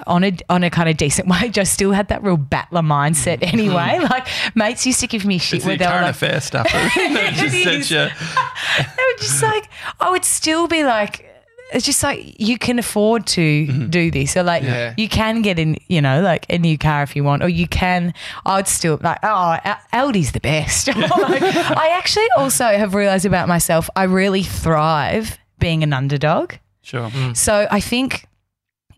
[0.07, 3.43] On a on a kind of decent wage, I still had that real battler mindset
[3.43, 3.99] anyway.
[4.09, 6.69] Like mates used to give me shit it's where the they current like, affair stuff.
[6.71, 11.29] that just sets you- they were just like, I would still be like,
[11.73, 13.89] it's just like you can afford to mm-hmm.
[13.89, 14.95] do this, or like Yeah.
[14.97, 17.67] you can get in, you know, like a new car if you want, or you
[17.67, 18.15] can.
[18.45, 20.89] I would still like, oh, Al- Aldi's the best.
[21.21, 26.55] Like, I actually also have realized about myself, I really thrive being an underdog.
[26.83, 27.11] Sure.
[27.11, 27.37] Mm.
[27.37, 28.27] So I think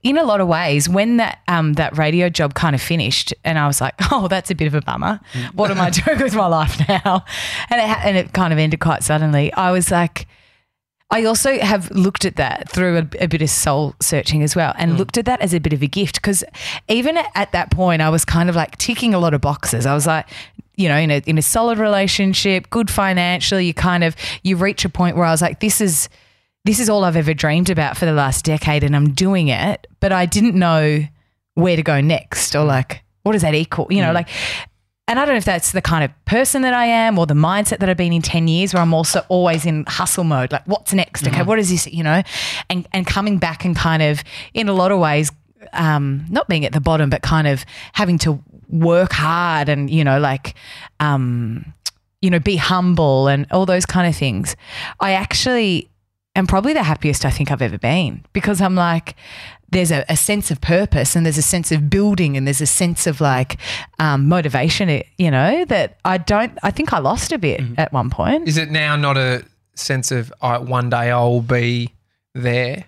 [0.02, 3.58] in a lot of ways, when that um, that radio job kind of finished, and
[3.58, 5.20] I was like, "Oh, that's a bit of a bummer.
[5.32, 5.54] Mm.
[5.54, 7.24] What am I doing with my life now?"
[7.70, 9.52] And it, ha- and it kind of ended quite suddenly.
[9.52, 10.26] I was like,
[11.12, 14.74] I also have looked at that through a, a bit of soul searching as well,
[14.78, 14.98] and mm.
[14.98, 16.42] looked at that as a bit of a gift because
[16.88, 19.86] even at, at that point, I was kind of like ticking a lot of boxes.
[19.86, 20.26] I was like.
[20.74, 24.86] You know, in a in a solid relationship, good financially, you kind of you reach
[24.86, 26.08] a point where I was like, this is
[26.64, 29.86] this is all I've ever dreamed about for the last decade and I'm doing it,
[30.00, 31.04] but I didn't know
[31.54, 33.86] where to go next or like, what does that equal?
[33.90, 34.14] You know, mm.
[34.14, 34.28] like,
[35.08, 37.34] and I don't know if that's the kind of person that I am or the
[37.34, 40.52] mindset that I've been in 10 years where I'm also always in hustle mode.
[40.52, 41.26] Like, what's next?
[41.26, 42.22] Okay, what is this, you know?
[42.70, 44.22] And, and coming back and kind of,
[44.54, 45.32] in a lot of ways,
[45.72, 50.04] um, not being at the bottom, but kind of having to work hard and, you
[50.04, 50.54] know, like,
[51.00, 51.74] um,
[52.20, 54.54] you know, be humble and all those kind of things.
[55.00, 55.90] I actually
[56.36, 59.16] am probably the happiest I think I've ever been because I'm like,
[59.72, 62.66] there's a, a sense of purpose and there's a sense of building and there's a
[62.66, 63.56] sense of like
[63.98, 67.92] um, motivation, eh, you know, that I don't, I think I lost a bit at
[67.92, 68.46] one point.
[68.46, 71.92] Is it now not a sense of uh, one day I'll be
[72.34, 72.84] there?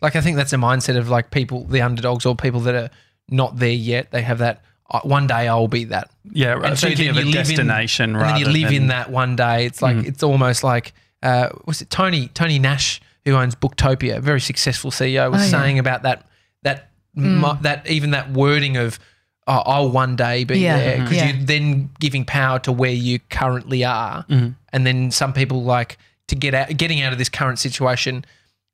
[0.00, 2.90] Like I think that's a mindset of like people, the underdogs or people that are
[3.28, 4.12] not there yet.
[4.12, 6.08] They have that uh, one day I'll be that.
[6.32, 6.70] Yeah, right.
[6.70, 8.86] And so thinking then of a you live in- destination and then you live in
[8.86, 9.66] that one day.
[9.66, 14.20] It's like it's almost like uh, was it Tony Tony Nash who owns Booktopia, a
[14.20, 15.50] very successful CEO, was Oh, yeah.
[15.50, 16.26] saying about that
[16.62, 18.98] that mo- that even that wording of
[19.46, 20.76] oh, I'll one day be Yeah.
[20.76, 21.28] there because Yeah.
[21.32, 25.96] you're then giving power to where you currently are, and then some people like
[26.28, 28.24] to get out getting out of this current situation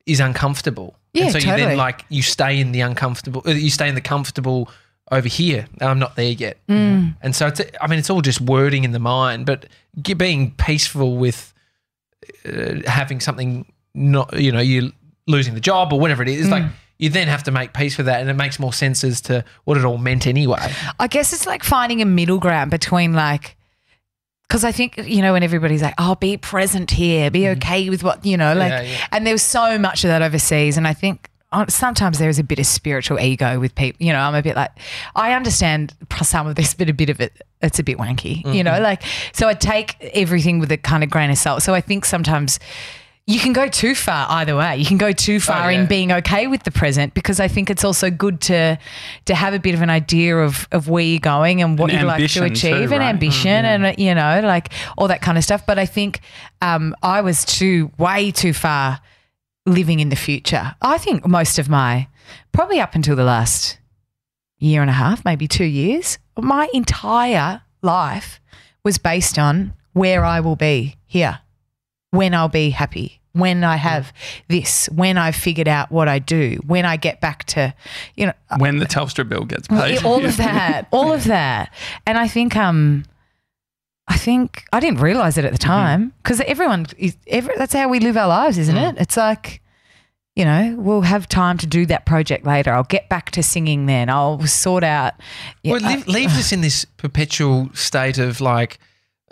[0.07, 0.97] is uncomfortable.
[1.13, 3.95] Yeah, and so you then like you stay in the uncomfortable, uh, you stay in
[3.95, 4.69] the comfortable
[5.13, 5.67] over here.
[5.81, 6.57] I'm not there yet.
[6.69, 7.15] Mm.
[7.23, 9.67] And so it's, I mean, it's all just wording in the mind, but
[10.17, 11.53] being peaceful with
[12.47, 14.93] uh, having something not, you know, you
[15.27, 16.65] losing the job or whatever it is, like
[16.99, 19.45] you then have to make peace with that, and it makes more sense as to
[19.65, 20.73] what it all meant anyway.
[21.01, 23.57] I guess it's like finding a middle ground between like,
[24.49, 28.05] because I think, you know, when everybody's like, oh, be present here, be okay with
[28.05, 28.85] what, you know, like, Mm-hmm.
[28.85, 29.07] Yeah, yeah.
[29.13, 30.77] and there was so much of that overseas.
[30.77, 34.05] And I think uh, sometimes there is a bit of spiritual ego with people.
[34.05, 34.71] You know, I'm a bit like,
[35.17, 38.63] I understand some of this, but a bit of it, it's a bit wanky, you
[38.63, 38.83] know, Mm-hmm.
[38.83, 39.03] like,
[39.33, 41.63] so I take everything with a kind of grain of salt.
[41.63, 42.61] So I think sometimes
[43.27, 44.77] you can go too far either way.
[44.77, 45.81] You can go too far Oh, yeah.
[45.81, 48.79] in being okay with the present because I think it's also good to
[49.25, 52.01] to have a bit of an idea of of where you're going and what And
[52.01, 53.09] you'd like to ambition too, achieve and right?
[53.09, 55.65] ambition and uh, you know like all that kind of stuff.
[55.67, 56.21] But I think
[56.61, 59.01] um, I was too way too far
[59.65, 60.75] living in the future.
[60.83, 62.09] I think most of my
[62.53, 63.79] probably up until the last
[64.59, 68.39] year and a half, maybe two years, my entire life
[68.85, 71.41] was based on where I will be here
[72.15, 74.13] when I'll be happy, when I have
[74.49, 77.75] this, when I've figured out what I do, when I get back to,
[78.15, 80.05] you know, when the Telstra bill gets paid.
[80.05, 81.73] all of that, all of that.
[82.07, 83.05] And I think, um,
[84.07, 87.89] I think I didn't realize it at the time because everyone is, every, that's how
[87.89, 88.97] we live our lives, isn't it?
[88.99, 89.61] It's like,
[90.37, 92.73] you know, we'll have time to do that project later.
[92.73, 94.11] I'll get back to singing then.
[94.11, 95.15] I'll sort out.
[95.63, 98.79] Yeah, well, it leave, leaves us in this perpetual state of like,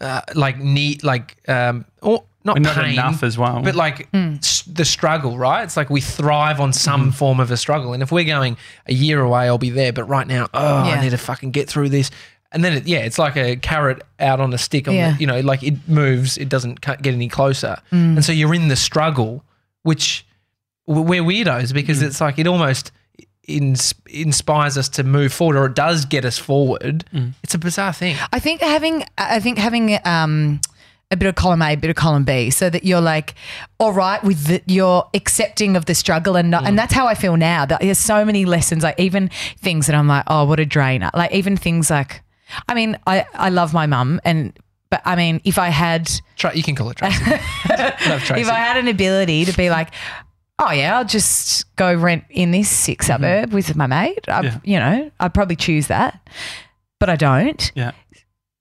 [0.01, 3.63] uh, like need, like, um, or not not pain, enough as well.
[3.63, 5.63] but like s- the struggle, right?
[5.65, 7.11] It's like we thrive on some Mm-hmm.
[7.11, 9.93] form of a struggle, and if we're going a year away, I'll be there.
[9.93, 10.95] But right now, oh, Yeah.
[10.95, 12.11] I need to fucking get through this.
[12.55, 14.87] And then, it, yeah, it's like a carrot out on a stick.
[14.87, 15.13] On Yeah.
[15.13, 18.17] the, you know, like it moves, it doesn't ca- get any closer, Mm.
[18.17, 19.43] and so you're in the struggle,
[19.85, 20.27] which
[20.87, 22.07] we're weirdos because Mm.
[22.07, 22.91] it's like it almost
[23.49, 27.05] ins- inspires us to move forward, or it does get us forward.
[27.15, 27.33] Mm.
[27.43, 28.17] It's a bizarre thing.
[28.33, 30.61] I think having I think having um
[31.13, 33.35] a bit of column A, a bit of column B, so that you're like,
[33.79, 36.77] all right with the, you're accepting of the struggle, and not, and mm.
[36.77, 37.65] that's how I feel now.
[37.67, 41.11] That there's so many lessons, like even things that I'm like, oh, what a drainer.
[41.15, 42.23] Like even things like,
[42.69, 44.59] I mean, I I love my mum, and
[44.91, 47.25] but I mean, if I had Tra- you can call it Tracy.
[47.25, 48.41] Tracy.
[48.41, 49.89] if I had an ability to be like,
[50.59, 53.13] oh yeah, I'll just go rent in this sick mm-hmm.
[53.13, 54.59] suburb with my mate, I, Yeah.
[54.65, 56.21] you know, I'd probably choose that,
[57.01, 57.73] but I don't.
[57.75, 57.93] yeah.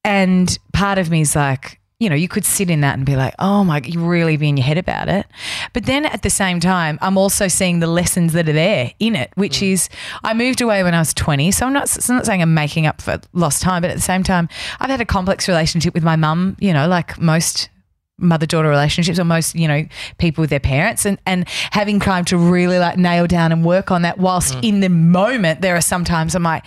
[0.03, 3.15] And part of me is like, you know, you could sit in that and be
[3.15, 5.27] like, oh my, you really be in your head about it.
[5.71, 9.15] But then at the same time, I'm also seeing the lessons that are there in
[9.15, 9.73] it, which mm.
[9.73, 9.87] is
[10.23, 11.51] I moved away when I was 20.
[11.51, 14.01] So I'm not, I'm not saying I'm making up for lost time, but at the
[14.01, 17.69] same time, I've had a complex relationship with my mum, you know, like most
[18.17, 19.83] mother daughter relationships or most you know
[20.19, 23.89] people with their parents and and having time to really like nail down and work
[23.89, 24.63] on that whilst mm.
[24.63, 26.63] in the moment there are sometimes i'm like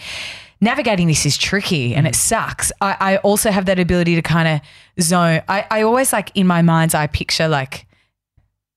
[0.65, 2.73] navigating this is tricky and it sucks.
[2.81, 4.61] I, I also have that ability to kind of
[5.03, 7.87] zone I, I always like in my mind's eye picture like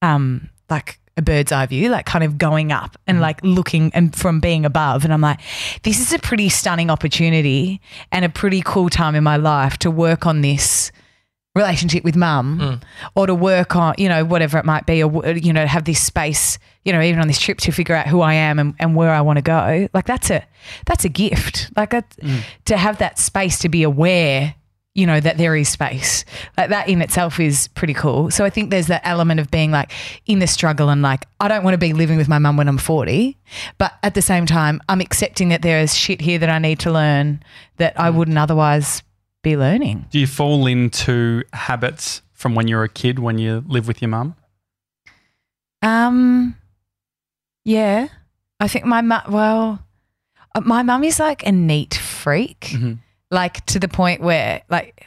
[0.02, 4.16] um like a bird's eye view like kind of going up and like looking and
[4.16, 5.04] from being above.
[5.04, 5.40] And i'm like
[5.84, 9.90] this is a pretty stunning opportunity and a pretty cool time in my life to
[9.90, 10.92] work on this
[11.58, 12.84] relationship with mum mm.
[13.16, 16.02] or to work on, you know, whatever it might be, or, you know, have this
[16.02, 18.96] space, you know, even on this trip to figure out who I am and, and
[18.96, 19.90] where I want to go.
[19.94, 20.46] Like that's a,
[20.86, 21.72] that's a gift.
[21.76, 22.42] Like that, mm.
[22.66, 24.56] to have that space to be aware,
[24.94, 26.26] you know, that there is space.
[26.58, 28.32] Like that in itself is pretty cool.
[28.32, 29.92] So I think there's that element of being like
[30.26, 32.68] in the struggle and like, I don't want to be living with my mum when
[32.68, 33.38] I'm 40,
[33.78, 36.80] but at the same time, I'm accepting that there is shit here that I need
[36.80, 37.44] to learn
[37.78, 38.16] that I mm.
[38.16, 39.04] wouldn't otherwise
[39.44, 40.06] be learning.
[40.12, 44.10] Do you fall into habits from when you're a kid when you live with your
[44.10, 44.36] mum?
[45.82, 46.56] Um,
[47.64, 48.08] yeah,
[48.60, 49.22] I think my mum.
[49.30, 49.80] Well,
[50.56, 52.98] uh, my mum is like a neat freak, Mhm.
[53.32, 55.06] like to the point where, like,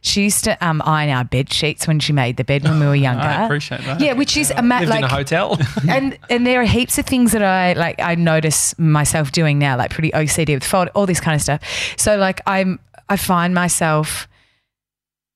[0.00, 2.86] She used to um, iron our bed sheets when she made the bed when we
[2.86, 3.20] were younger.
[3.26, 4.00] I appreciate that.
[4.00, 5.58] Yeah, which is a ma- Lived like in a hotel.
[5.88, 9.76] and and there are heaps of things that I like I notice myself doing now,
[9.76, 11.60] like pretty OCD with fold, all this kind of stuff.
[11.98, 12.78] So like I'm
[13.12, 14.26] I find myself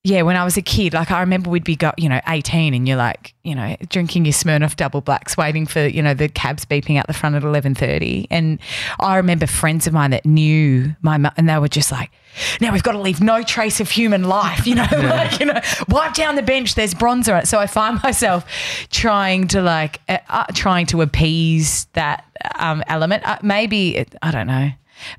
[0.07, 2.75] yeah, when I was a kid, like I remember we'd be got, you know, 18
[2.75, 6.29] and you're like, you know, drinking your Smirnoff double blacks, waiting for, you know, the
[6.29, 8.29] cabs beeping out the front at 11.30.
[8.31, 8.61] And
[9.01, 12.13] I remember friends of mine that knew my mum and they were just like,
[12.61, 15.61] now we've got to leave no trace of human life, you know, like, you know,
[15.89, 17.33] wipe down the bench, there's bronzer.
[17.33, 17.49] on it.
[17.49, 18.45] So I find myself
[18.93, 22.25] trying to like, uh, uh, trying to appease that
[22.61, 23.27] um, element.
[23.27, 24.71] Uh, maybe, it, I don't know.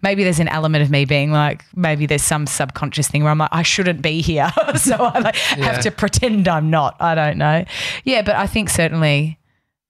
[0.02, 3.38] Maybe there's an element of me being like, maybe there's some subconscious thing where I'm
[3.38, 4.52] like, I shouldn't be here.
[4.76, 5.66] so I like, Yeah.
[5.66, 6.96] have to pretend I'm not.
[7.00, 7.66] I don't know.
[8.04, 9.40] Yeah, but I think certainly,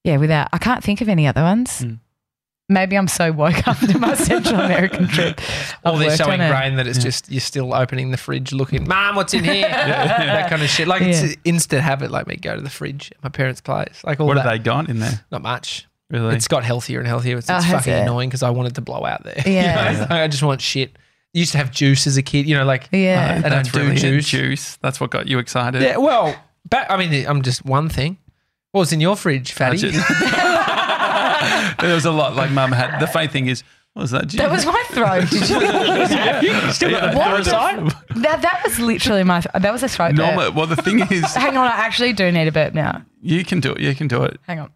[0.04, 1.80] yeah, without, I can't think of any other ones.
[1.82, 1.94] Hmm.
[2.70, 5.40] Maybe I'm so woke after my Central American trip.
[5.86, 8.86] All I've this worked so ingrained that it's just you're still opening the fridge, looking,
[8.86, 9.62] Mom, what's in here?
[9.70, 10.86] that kind of shit.
[10.86, 12.12] Like it's an instant habit.
[12.12, 14.02] Like me, go to the fridge at my parents' place.
[14.04, 14.44] Like all What that.
[14.46, 15.24] have they got in there?
[15.32, 15.88] Not much.
[16.10, 16.36] Really?
[16.36, 17.38] It's got healthier and healthier.
[17.38, 18.02] It's, Oh, it's has fucking it?
[18.04, 19.42] annoying because I wanted to blow out there.
[19.46, 19.92] Yeah.
[19.92, 20.08] You know?
[20.10, 20.92] I just want shit.
[21.36, 22.48] I used to have juice as a kid.
[22.48, 23.42] You know, like Yeah.
[23.44, 24.28] Uh, I don't do really it, juice.
[24.30, 24.78] Juice.
[24.78, 25.82] That's what got you excited.
[25.82, 25.98] yeah.
[25.98, 26.88] Well, back.
[26.90, 28.18] I mean, I'm just one thing.
[28.72, 29.78] What was in your fridge, fatty?
[29.78, 29.96] Just-
[31.80, 32.36] there was a lot.
[32.36, 33.00] Like mum had.
[33.00, 34.28] The funny thing is, what was that?
[34.28, 34.40] juice?
[34.40, 35.22] That was my throat.
[35.30, 35.50] Did
[36.44, 36.72] you?
[36.74, 37.28] Still got the What?
[37.28, 37.94] parasite?
[38.16, 40.36] that, that was literally my, that was a throat burp.
[40.36, 40.52] Normal.
[40.54, 43.04] Well, the thing is, Hang on, I actually do need a burp now.
[43.22, 43.80] you can do it.
[43.82, 44.40] You can do it.
[44.44, 44.72] Hang on.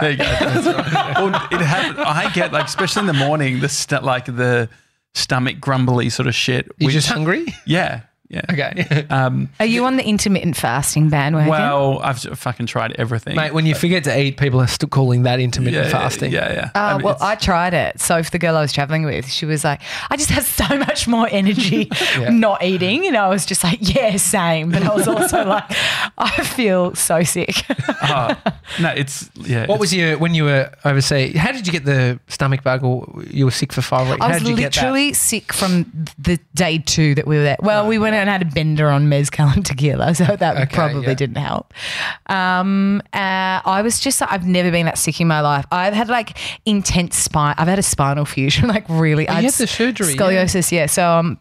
[0.00, 0.24] There you go.
[0.24, 1.14] That's right.
[1.16, 2.00] well, it happened.
[2.00, 4.68] I get like, especially in the morning, the st- like the
[5.14, 6.66] stomach grumbly sort of shit.
[6.78, 7.46] You which- just hungry?
[7.66, 8.40] yeah, yeah.
[8.50, 9.06] Okay.
[9.12, 11.50] Um, Are you on the intermittent fasting bandwagon?
[11.50, 15.24] well, I've fucking tried everything, Mate, when you forget to eat, people are still calling
[15.24, 16.32] that intermittent yeah, fasting.
[16.32, 16.70] Yeah, yeah.
[16.74, 18.00] Uh, I mean, well, I tried it.
[18.00, 20.78] So, for the girl I was traveling with, she was like, I just had so
[20.78, 22.30] much more energy Yeah.
[22.30, 23.04] not eating.
[23.04, 24.70] You know, I was just like, yeah, same.
[24.70, 25.64] But I was also like,
[26.16, 27.64] I feel so sick.
[28.02, 28.34] oh,
[28.80, 29.60] no, it's yeah.
[29.66, 31.36] What it's- was your when you were overseas?
[31.36, 34.20] How did you get the stomach bug, or you were sick for five weeks?
[34.22, 34.80] I how was did you get that?
[34.80, 35.84] literally sick from
[36.18, 37.56] the day two that we were there.
[37.60, 41.08] Well, we went and had a bender on mezcal and tequila, so that Okay, probably
[41.08, 41.14] yeah.
[41.14, 41.74] didn't help.
[42.26, 45.66] Um, uh, I was just I've never been that sick in my life.
[45.70, 47.54] I've had like intense spine.
[47.58, 49.28] I've had a spinal fusion, like really.
[49.28, 50.72] Oh, I'd had the surgery, scoliosis.
[50.72, 51.38] Yeah, so um,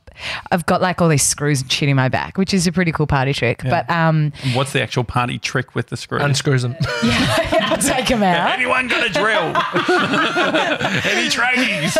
[0.51, 2.91] I've got like all these screws and shit in my back, which is a pretty
[2.91, 3.61] cool party trick.
[3.63, 6.21] But um, What's the actual party trick with the screws?
[6.21, 6.75] unscrews them.
[7.03, 8.51] yeah, I'll take them out.
[8.57, 9.53] Anyone got a drill?
[11.11, 11.95] Any trainees?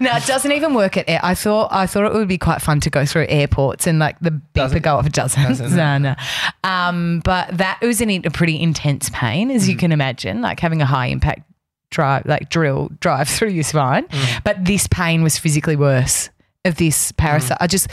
[0.00, 1.20] No, it doesn't even work at air.
[1.22, 4.18] I thought I thought it would be quite fun to go through airports and like
[4.20, 5.06] the beeper Doesn't- go off.
[5.06, 5.42] It doesn't.
[5.42, 5.76] doesn't.
[5.76, 6.14] no, no.
[6.64, 9.68] Um, but that was an, a pretty intense pain, as Mm.
[9.70, 11.42] you can imagine, like having a high impact
[11.90, 14.04] drive, like drill drive through your spine.
[14.08, 14.44] Mm.
[14.44, 16.30] But this pain was physically worse
[16.64, 17.58] of this parasite.
[17.58, 17.62] Mm.
[17.62, 17.88] I just.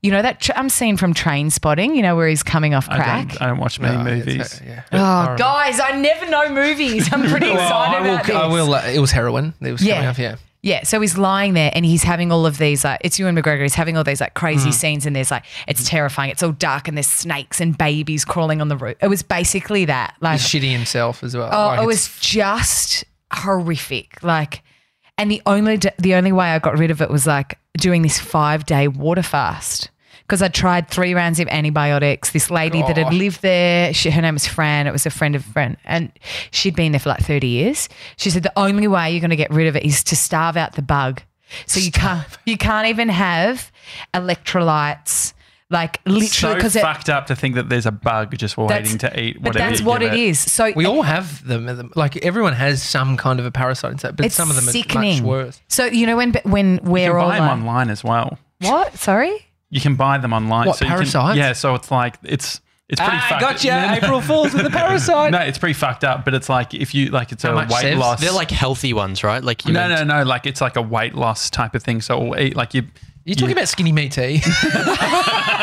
[0.00, 1.96] You know that tr- I'm seeing from Trainspotting.
[1.96, 3.28] You know where he's coming off I crack.
[3.30, 4.60] don't, I don't watch many No, movies.
[4.60, 4.82] uh, yeah.
[4.92, 5.38] Oh, Horrible.
[5.38, 7.12] guys, I never know movies.
[7.12, 8.14] I'm pretty Well, excited I will.
[8.14, 8.36] about this.
[8.36, 8.74] I will.
[8.74, 9.54] Uh, it was heroin.
[9.60, 10.08] It was coming Yeah.
[10.10, 10.18] off.
[10.20, 10.36] Yeah.
[10.62, 13.62] Yeah, so he's lying there and he's having all of these like it's Ewan McGregor.
[13.62, 14.40] He's having all these like Mm.
[14.40, 16.30] crazy scenes and there's like it's terrifying.
[16.30, 18.96] It's all dark and there's snakes and babies crawling on the roof.
[19.02, 20.14] It was basically that.
[20.20, 21.50] Like He's shitting himself as well.
[21.52, 24.22] oh, Like, it was just horrific.
[24.22, 24.62] Like,
[25.18, 28.18] and the only the only way I got rid of it was like doing this
[28.18, 29.90] five day water fast.
[30.22, 32.32] Because I tried three rounds of antibiotics.
[32.32, 34.86] This lady that had lived there, she, her name was Fran.
[34.86, 36.12] It was a friend of friend, and
[36.50, 37.88] she'd been there for like thirty years.
[38.18, 40.58] She said the only way you're going to get rid of it is to starve
[40.58, 41.22] out the bug.
[41.64, 43.72] So you can't you can't even have
[44.12, 45.32] electrolytes,
[45.70, 46.80] like literally So because it.
[46.80, 50.00] fucked up to think that there's a bug just waiting to eat But that's what
[50.00, 50.38] give it is.
[50.38, 51.92] So We all have them.
[51.94, 55.18] Like everyone has some kind of a parasite inside, but it's some of them sickening.
[55.20, 55.60] are much worse.
[55.68, 58.38] So you know when when we're you can all buy them like, online as well.
[58.60, 58.96] what?
[58.96, 59.46] Sorry.
[59.70, 60.66] You can buy them online.
[60.68, 63.40] What, so you can- yeah, so it's like it's it's pretty Ah, fucked.
[63.42, 63.68] gotcha.
[63.68, 65.30] No, no, April Fools with the parasite.
[65.32, 66.24] No, it's pretty fucked up.
[66.24, 67.98] But it's like if you like, it's How a weight Sevs?
[67.98, 68.20] loss.
[68.22, 69.44] They're like healthy ones, right?
[69.44, 70.24] Like you no, meant- no, no.
[70.24, 72.00] Like it's like a weight loss type of thing.
[72.00, 72.84] So it'll eat like you.
[73.28, 74.40] You're talking about skinny meat tea.
[74.44, 74.96] Eh?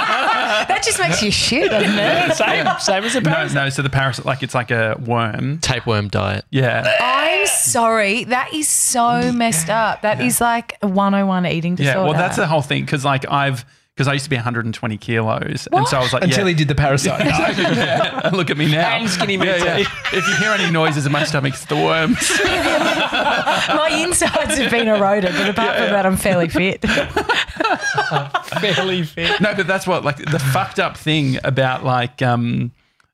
[0.68, 2.36] That just makes you shit, doesn't it?
[2.36, 3.56] same, same as a No, parasite.
[3.56, 3.70] no.
[3.70, 5.60] So the parasite, like it's like a worm.
[5.60, 6.46] tapeworm diet.
[6.50, 8.24] Yeah, I'm sorry.
[8.26, 10.02] That is so messed up.
[10.04, 12.00] That is like a 101 eating disorder.
[12.00, 12.04] yeah.
[12.06, 12.86] Well, that's the whole thing.
[12.86, 16.24] Because like I've because I used to be 120 kilos, and so I was like,
[16.24, 16.50] Until yeah.
[16.50, 17.26] he did the parasite.
[17.26, 18.98] Yeah, Look at me now.
[18.98, 19.88] And skinny meat Yeah, yeah.
[20.12, 22.18] If you hear any noises in my stomach, it's the worms.
[22.44, 26.82] My insides have been eroded, but apart from that, I'm fairly fit.
[28.60, 29.40] Fairly fit.
[29.40, 32.72] No, but that's what like the fucked up thing about like um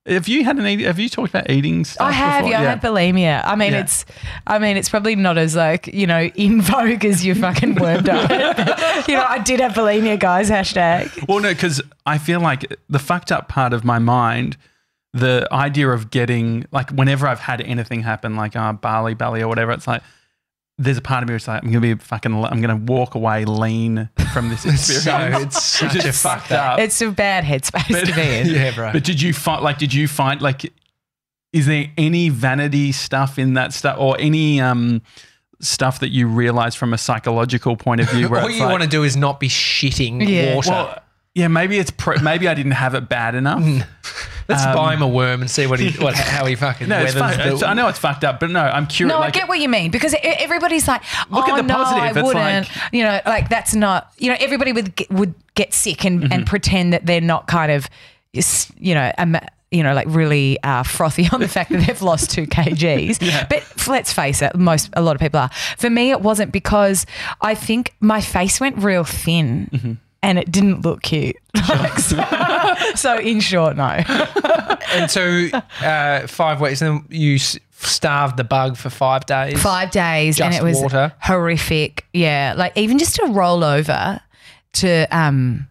[0.07, 0.79] Have you had an eat?
[0.79, 2.07] Have you talked about eating stuff?
[2.07, 2.51] I have, before?
[2.51, 3.41] yeah, I had bulimia.
[3.45, 3.81] I mean, Yeah.
[3.81, 4.03] it's,
[4.47, 8.03] I mean, it's probably not as like you know in vogue as your fucking worm
[8.03, 8.57] diet.
[8.57, 10.49] But, you know, I did have bulimia, guys.
[10.49, 11.27] Hashtag.
[11.27, 14.57] Well, no, because I feel like the fucked up part of my mind,
[15.13, 19.47] the idea of getting like whenever I've had anything happen, like uh, Bali, Bali, or
[19.47, 20.01] whatever, it's like
[20.77, 23.45] there's a part of me that's like I'm gonna be fucking, I'm gonna walk away
[23.45, 25.61] lean from this experience.
[25.61, 26.73] So it's which such a fucked fucked up.
[26.73, 26.79] up.
[26.79, 28.47] It's a bad headspace to be in.
[28.55, 28.91] yeah, bro.
[28.93, 30.71] But did you find like did you find like
[31.53, 35.01] is there any vanity stuff in that stuff or any um
[35.59, 38.81] stuff that you realize from a psychological point of view where All you like, want
[38.83, 40.55] to do is not be shitting Yeah.
[40.55, 40.71] water.
[40.71, 40.99] well,
[41.35, 43.63] yeah, maybe it's pre- maybe I didn't have it bad enough.
[44.51, 46.99] Let's um, buy him a worm and see what he what how he fucking No,
[46.99, 49.13] it's weathers fuck- the- it's- I know it's fucked up, but no, I'm curious.
[49.13, 51.73] No, like, I get what you mean because everybody's like, Look "Oh at the no,
[51.75, 52.03] positive.
[52.03, 52.35] I It's wouldn't."
[52.69, 54.11] like- you know, like that's not.
[54.17, 56.33] You know, everybody would get, would get sick and, Mm-hmm.
[56.33, 57.89] and pretend that they're not kind of,
[58.33, 59.37] you know, um,
[59.71, 63.19] you know, like really uh, frothy on the fact that they've lost two kgs.
[63.49, 65.49] But let's face it, most a lot of people are.
[65.77, 67.05] For me, it wasn't because
[67.41, 69.69] I think my face went real thin.
[69.71, 69.93] Mm-hmm.
[70.23, 71.35] And it didn't look cute.
[71.67, 72.23] Like, so,
[72.95, 73.83] so in short, no.
[74.93, 75.47] and so
[75.81, 79.61] uh, five weeks, and then you s- starved the bug for five days.
[79.61, 81.11] five days and it was water?
[81.19, 84.19] horrific yeah like even just to roll over
[84.73, 85.67] to um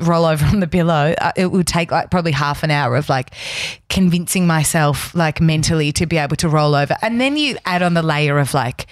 [0.00, 3.08] roll over on the pillow uh, it would take like probably half an hour of
[3.08, 3.30] like
[3.92, 6.96] convincing myself like mentally to be able to roll over.
[7.02, 8.86] And then you add on the layer of like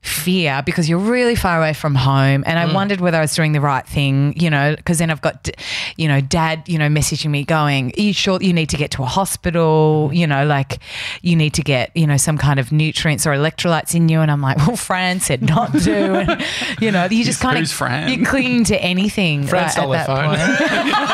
[0.00, 2.44] fear because you're really far away from home.
[2.46, 2.74] And i mm.
[2.74, 5.48] wondered whether i was doing the right thing you know because then i've got
[5.96, 8.90] you know dad you know messaging me going are you sure you need to get
[8.92, 10.10] to a hospital?
[10.12, 10.78] You know like
[11.22, 14.20] you need to get you know some kind of nutrients or electrolytes in you.
[14.20, 15.94] And i'm like well fran said not to.
[16.14, 16.44] And,
[16.80, 20.12] you know you just kind of you cling to anything Fran like, stole at her
[20.14, 20.36] that phone.
[20.36, 21.04] point.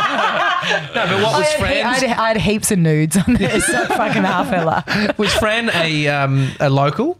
[0.94, 3.29] no, but what was he- I, had, I had heaps of nudes on
[3.60, 4.84] so fucking half fella
[5.18, 7.18] Was Fran a um, a local?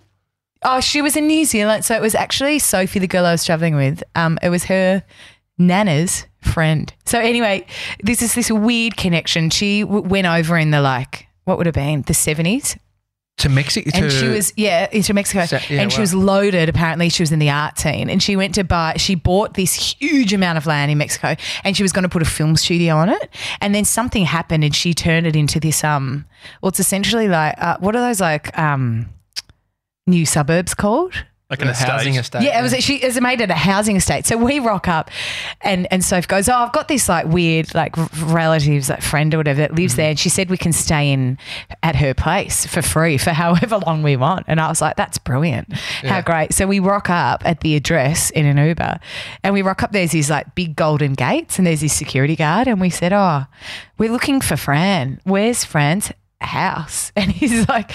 [0.63, 1.85] Oh, she was in New Zealand.
[1.85, 4.03] So it was actually Sophie, the girl I was traveling with.
[4.15, 5.03] Um, it was her
[5.57, 6.93] nana's friend.
[7.07, 7.67] So anyway,
[8.03, 9.51] this is this weird connection.
[9.51, 12.77] She w- went over in the like, what would have been the seventies,
[13.41, 13.91] To Mexico.
[13.95, 16.69] and she was yeah into Mexico, yeah, and she was loaded.
[16.69, 18.95] Apparently, she was in the art scene, and she went to buy.
[18.97, 22.23] She bought this huge amount of land in Mexico, and she was going to put
[22.23, 23.29] a film studio on it.
[23.61, 26.27] And then something happened, and she turned it into this um.
[26.63, 29.09] Well, it's essentially like uh, what are those like um,
[30.07, 31.15] new suburbs called?
[31.51, 32.39] Like an a housing estate.
[32.39, 32.43] estate.
[32.45, 32.73] Yeah, it was.
[32.85, 34.25] She it was made at a housing estate.
[34.25, 35.11] So we rock up,
[35.61, 39.35] and and Soph goes, "Oh, I've got this like weird like r- relatives, like friend
[39.35, 40.01] or whatever that lives mm-hmm.
[40.01, 41.39] there." And she said we can stay in
[41.83, 44.47] at her place for free for however long we want.
[44.47, 45.73] And I was like, "That's brilliant!
[45.73, 49.01] How great!" So we rock up at the address in an Uber,
[49.43, 49.91] and we rock up.
[49.91, 53.47] There's these like big golden gates, and there's this security guard, and we said, "Oh,
[53.99, 55.21] we're looking for Fran.
[55.25, 57.91] Where's Fran's house?" And he's like.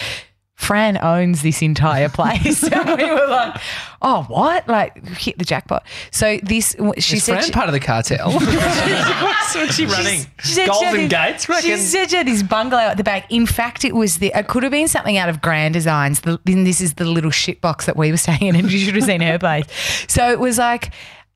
[0.55, 2.63] Fran owns this entire place.
[2.71, 3.59] and we were like,
[4.01, 4.67] oh, what?
[4.67, 5.85] Like, hit the jackpot.
[6.11, 7.33] So this, she Is said.
[7.33, 8.31] Fran she- part of the cartel?
[8.39, 10.21] What's she running?
[10.39, 11.69] she said she Golden had Gates, reckon?
[11.69, 13.29] She said she had this bungalow at the back.
[13.31, 14.31] In fact, it was the.
[14.33, 16.21] It could have been something out of Grand Designs.
[16.21, 18.79] The, then this is the little shit box that we were staying in, and you
[18.79, 19.65] should have seen her place.
[20.07, 20.91] So it was like.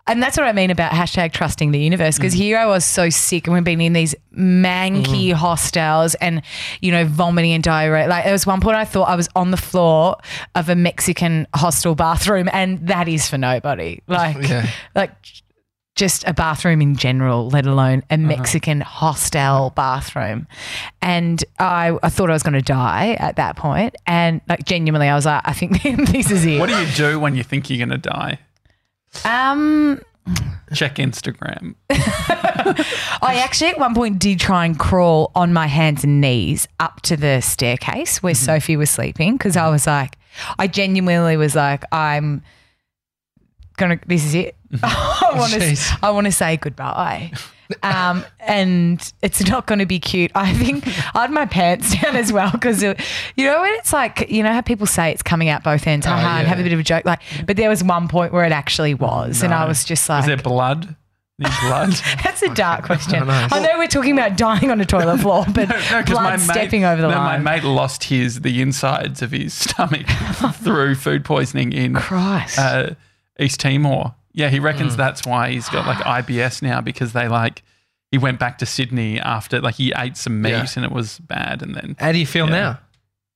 [0.10, 2.18] And that's what I mean about hashtag trusting the universe.
[2.18, 2.38] Because mm.
[2.38, 5.34] here I was so sick, and we've been in these manky mm.
[5.34, 6.42] hostels, and
[6.82, 8.08] you know, vomiting and diarrhea.
[8.08, 10.18] Like there was one point I thought I was on the floor
[10.56, 14.02] of a Mexican hostel bathroom, and that is for nobody.
[14.10, 14.68] Like, Yeah.
[14.96, 15.12] like
[15.96, 18.24] just a bathroom in general, let alone a uh-huh.
[18.24, 20.48] Mexican hostel bathroom.
[21.02, 23.96] And I, I thought I was going to die at that point.
[24.08, 26.60] And like genuinely, I was like, I think this is it.
[26.60, 28.40] What do you do when you think you're going to die?
[29.26, 30.02] Um,
[30.74, 31.76] Check Instagram.
[31.90, 37.02] I actually at one point did try and crawl on my hands and knees up
[37.02, 40.18] to the staircase where Sophie was sleeping because I was like,
[40.60, 42.44] I genuinely was like, I'm
[43.78, 44.00] gonna.
[44.06, 44.56] This is it.
[44.84, 45.60] I want to.
[45.60, 45.98] Jeez.
[46.04, 47.32] I want to say goodbye.
[47.84, 50.32] Um, and it's not going to be cute.
[50.34, 52.96] I think I had my pants down as well because you
[53.38, 56.40] know when it's like you know how people say it's coming out both ends, haha,
[56.40, 56.50] and yeah.
[56.50, 57.06] have a bit of a joke.
[57.06, 60.22] Like, but there was one point where it actually was, and I was just like,
[60.22, 60.96] Is there blood?
[61.42, 61.92] Any blood?
[62.24, 63.20] that's a dark question.
[63.28, 63.48] know.
[63.52, 66.84] I know we're talking about dying on a toilet floor, but No, 'cause blood stepping
[66.84, 67.44] over the no, line.
[67.44, 70.06] my mate lost his the insides of his stomach
[70.56, 72.60] through food poisoning in Christ.
[72.60, 72.90] uh,
[73.40, 74.16] East Timor.
[74.40, 77.62] Yeah, he reckons that's why he's got like IBS now because they like
[78.12, 80.66] he went back to Sydney after like he ate some meat Yeah.
[80.78, 82.60] and it was bad and then How do you feel Yeah.
[82.60, 82.80] now?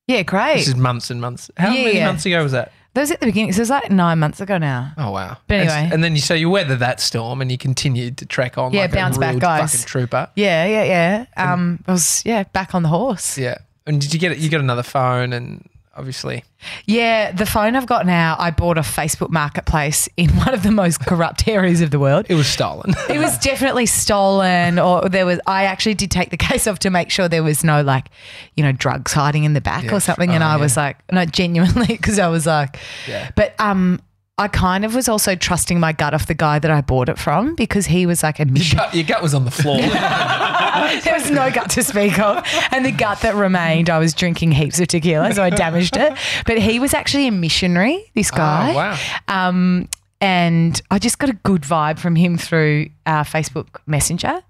[0.08, 0.56] yeah, great.
[0.60, 1.52] This is months and months.
[1.58, 2.08] How Yeah, many yeah.
[2.08, 2.72] months ago was that?
[2.96, 3.52] That was at the beginning.
[3.54, 4.92] So it was like nine months ago now.
[5.00, 5.38] Oh wow!
[5.48, 5.90] But And- anyway.
[5.94, 8.72] and, then you so you weathered that storm and you continued to track on.
[8.72, 9.72] Yeah, like bounce a back, real guys.
[9.72, 10.28] Fucking trooper.
[10.36, 11.26] Yeah, yeah, yeah.
[11.54, 13.36] Um, I was yeah back on the horse.
[13.38, 13.58] Yeah.
[13.88, 14.38] And did you get it?
[14.38, 16.44] You got another phone and obviously.
[16.86, 20.72] Yeah, the phone I've got now, I bought off Facebook Marketplace in one of the
[20.72, 22.26] most corrupt areas of the world.
[22.30, 22.94] It was stolen.
[23.10, 25.40] It was definitely stolen, or there was.
[25.46, 28.08] I actually did take the case off to make sure there was no like,
[28.56, 29.96] you know, drugs hiding in the back Yeah.
[29.96, 30.32] or something.
[30.32, 32.78] And Oh, I was like, no, genuinely, because I was like,
[33.08, 33.30] Yeah.
[33.36, 34.02] But um,
[34.44, 37.18] I kind of was also trusting my gut off the guy that I bought it
[37.18, 39.78] from because he was like a your, gut, your gut was on the floor.
[39.78, 42.46] there was no gut to speak of.
[42.72, 46.18] And the gut that remained, I was drinking heaps of tequila, so I damaged it.
[46.46, 48.72] But he was actually a missionary, this guy.
[48.72, 48.98] Oh, wow.
[49.30, 49.88] Um,
[50.24, 54.42] and I just got a good vibe from him through uh, Facebook Messenger.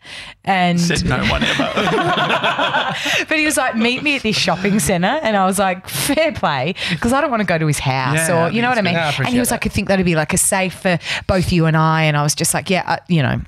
[0.44, 1.74] And Said no one ever.
[3.28, 5.08] but he was like, meet me at this shopping centre.
[5.08, 8.30] And I was like, fair play, because I don't want to go to his house
[8.30, 8.96] Yeah, or, you know what I mean?
[8.96, 9.72] I and he was like, that.
[9.72, 12.04] I think that'd be like a safe for both you and I.
[12.04, 13.42] And I was just like, yeah, uh, you know.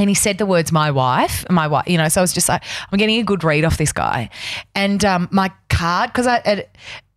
[0.00, 2.48] And he said the words, my wife, my wife, you know, so I was just
[2.48, 4.30] like, I'm getting a good read off this guy.
[4.74, 6.68] And um, my card, because I had,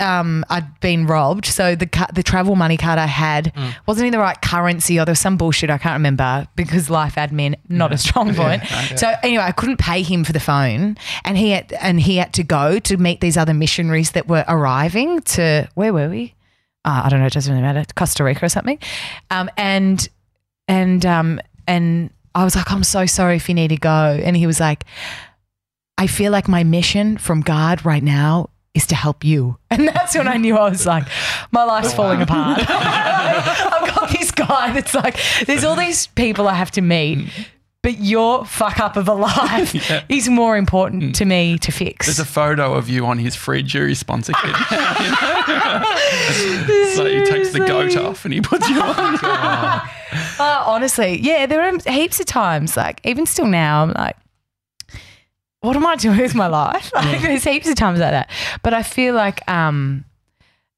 [0.02, 1.46] um, I'd been robbed.
[1.46, 3.74] So the ca- the travel money card I had Mm.
[3.86, 7.16] wasn't in the right currency or there was some bullshit I can't remember because life
[7.16, 8.64] admin, not a strong point.
[8.98, 12.34] So anyway, I couldn't pay him for the phone and he had, and he had
[12.34, 16.36] to go to meet these other missionaries that were arriving to, where were we?
[16.84, 18.78] Uh, I don't know, it doesn't really matter, Costa Rica or something.
[19.32, 20.06] Um, and,
[20.68, 24.20] and, um, and I was like, I'm so sorry if you need to go.
[24.24, 24.86] And he was like,
[25.98, 29.58] I feel like my mission from God right now is to help you.
[29.70, 31.08] And that's when I knew I was like,
[31.52, 32.60] my life's falling apart.
[32.70, 37.28] I've got this guy that's like, there's all these people I have to meet,
[37.84, 39.76] but your fuck up of a life
[40.10, 42.08] is more important to me to fix.
[42.08, 43.76] There's a photo of you on his fridge.
[43.76, 44.56] You're his sponsor kid.
[46.96, 49.20] so he takes the goat off and he puts you on.
[50.40, 54.16] Oh, honestly, yeah, there are heaps of times, like even still now, I'm like,
[55.60, 56.92] what am I doing with my life?
[56.94, 58.30] Like, there's heaps of times like that.
[58.64, 60.06] But I feel like, um,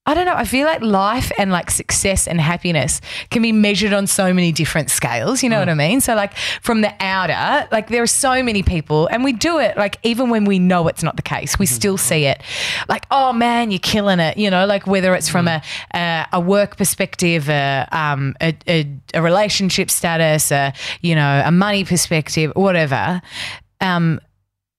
[0.08, 0.36] I don't know.
[0.36, 3.02] I feel like life and like success and happiness
[3.32, 5.42] can be measured on so many different scales.
[5.42, 6.00] You know what I mean?
[6.00, 9.78] So, like, from the outer, like, there are so many people, and we do it,
[9.78, 12.42] like, even when we know it's not the case, we still see it.
[12.88, 14.38] Like, oh man, you're killing it.
[14.38, 18.88] You know, like, whether it's from a, a, a work perspective, a, um, a, a,
[19.16, 23.22] a relationship status, a, you know, a money perspective, whatever.
[23.82, 24.22] Um,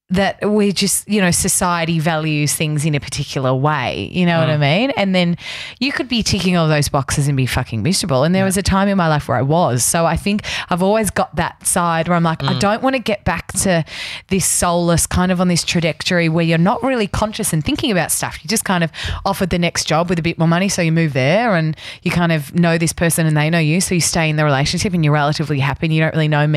[0.09, 4.09] that we just, you know, society values things in a particular way.
[4.13, 4.61] You know what I mm.
[4.61, 4.91] mean?
[4.91, 5.35] And then
[5.79, 8.23] you could be ticking all those boxes and be fucking miserable.
[8.23, 9.83] And there was a time in my life where I was.
[9.83, 12.59] So I think I've always got that side where I'm like, I mm.
[12.59, 13.83] don't want to get back to
[14.29, 18.09] this soulless kind of on this trajectory where you're not really conscious and thinking about
[18.09, 18.41] stuff.
[18.41, 18.91] You just kind of
[19.25, 20.69] offered the next job with a bit more money.
[20.69, 23.81] So you move there and you kind of know this person and they know you.
[23.81, 26.47] So you stay in the relationship and you're relatively happy and you don't really know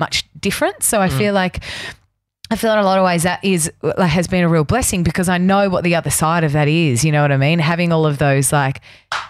[0.00, 0.86] much difference.
[0.86, 1.16] So I mm.
[1.16, 1.62] feel like
[2.50, 5.02] I feel in a lot of ways that is like has been a real blessing
[5.02, 7.04] because I know what the other side of that is.
[7.04, 7.58] You know what I mean?
[7.58, 8.80] Having all of those like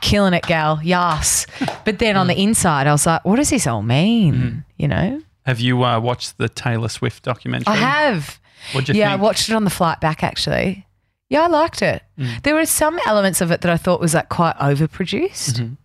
[0.02, 1.46] killing it, gal, yes.
[1.84, 4.64] But then on the inside, I was like, what does this all mean?
[4.76, 7.72] You know, Have you uh, watched the Taylor Swift documentary?
[7.72, 8.40] I have.
[8.72, 10.86] What'd you yeah, I watched it on the flight back actually.
[11.28, 12.02] Yeah, I liked it.
[12.42, 15.76] There were some elements of it that I thought was like quite overproduced.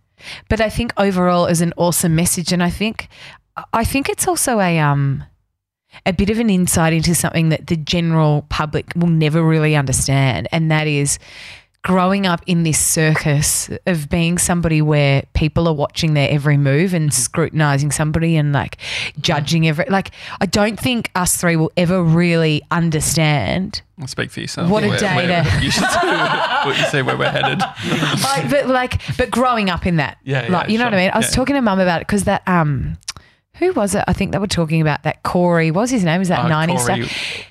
[0.48, 3.08] But I think overall is an awesome message and I think
[3.72, 5.24] I think it's also a um
[6.06, 10.48] a bit of an insight into something that the general public will never really understand
[10.52, 11.18] and that is
[11.84, 16.94] growing up in this circus of being somebody where people are watching their every move
[16.94, 18.76] and scrutinizing somebody and like
[19.20, 24.40] judging every like I don't think us three will ever really understand I'll speak for
[24.40, 24.70] yourself.
[24.70, 27.60] What a Where- day where- to- You should see, what you say where we're headed.
[28.22, 30.96] like, but like, but growing up in that, Yeah, like, yeah, you know what I
[30.96, 31.10] mean.
[31.12, 31.34] I was Yeah.
[31.36, 32.96] talking to mum about it because that um,
[33.62, 34.04] who was it?
[34.06, 35.70] I think they were talking about that Corey.
[35.70, 36.20] What was his name?
[36.20, 37.46] Is that Uh, ninety Corey stuff?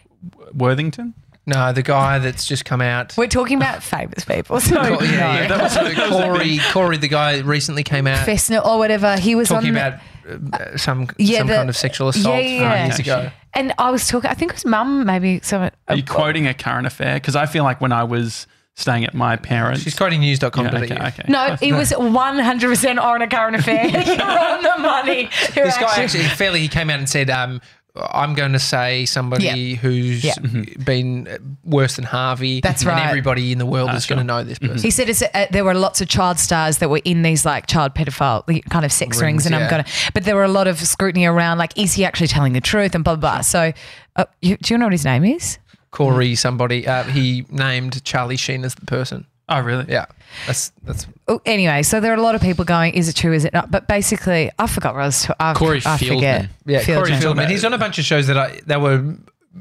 [0.53, 1.13] Worthington?
[1.47, 3.15] no, the guy that's just come out.
[3.17, 4.59] We're talking about famous people.
[4.59, 4.99] So Cor- no.
[5.01, 5.47] yeah, yeah.
[5.47, 6.59] That was uh, Corey.
[6.71, 9.17] Corey, the guy that recently came out Fessner or whatever.
[9.17, 9.99] He was talking on about
[10.61, 12.85] uh, some Yeah, some the- kind of sexual assault yeah, yeah, yeah.
[12.85, 13.31] years ago.
[13.53, 14.29] And I was talking.
[14.29, 15.05] I think it was mum.
[15.05, 15.71] Maybe someone.
[15.87, 17.15] Are you quoting a current affair?
[17.15, 19.83] Because I feel like when I was staying at my parents.
[19.83, 20.65] She's quoting news.com.
[20.65, 21.23] yeah, okay, okay.
[21.27, 23.85] No, it was one hundred percent on a current affair.
[23.87, 25.29] You're on the money.
[25.55, 27.61] You're This guy actually, fairly, he came out and said, um,
[27.95, 29.75] I'm going to say somebody Yeah.
[29.75, 30.35] who's Yeah.
[30.85, 32.61] been uh, worse than Harvey.
[32.61, 33.05] That's right.
[33.05, 34.15] Everybody in the world is sure.
[34.15, 34.77] going to know this person.
[34.77, 37.67] He said it's, uh, there were lots of child stars that were in these like
[37.67, 39.83] child pedophile kind of sex rings, Rings, and I'm gonna.
[40.13, 42.95] But there were a lot of scrutiny around like, is he actually telling the truth
[42.95, 43.33] and blah blah.
[43.33, 43.41] blah.
[43.41, 43.73] So,
[44.15, 45.57] uh, you, do you know what his name is?
[45.91, 49.25] Corey, somebody, uh, he named Charlie Sheen as the person.
[49.49, 49.85] Oh, really?
[49.89, 50.05] Yeah,
[50.47, 53.33] that's that's Oh, anyway, so there are a lot of people going, is it true,
[53.33, 53.69] is it not?
[53.69, 56.43] But basically, I forgot what I was I, Corey I forget.
[56.45, 56.49] Fieldman.
[56.65, 56.85] yeah.
[56.85, 57.49] Corey Fieldman.
[57.49, 59.15] He's on a bunch of shows that I that were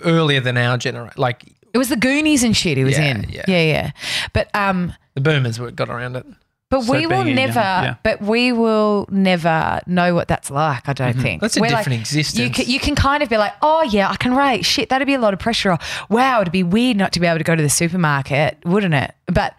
[0.05, 1.43] earlier than our generation, like
[1.75, 3.27] It was the Goonies and shit he was Yeah, in.
[3.31, 3.43] yeah.
[3.49, 3.91] yeah, yeah.
[4.33, 6.27] But um, the Boomers were- got around it.
[6.71, 7.61] But So we will a young- never.
[7.61, 7.95] yeah.
[8.03, 10.89] But we will never know what that's like.
[10.89, 11.45] I don't think Mm-hmm.
[11.45, 12.39] That's a We're different like, existence.
[12.39, 14.65] You can, you can kind of be like, oh yeah, I can rate.
[14.65, 15.73] Shit, that'd be a lot of pressure.
[15.73, 18.95] Or, wow, it'd be weird not to be able to go to the supermarket, wouldn't
[18.95, 19.15] it?
[19.27, 19.55] But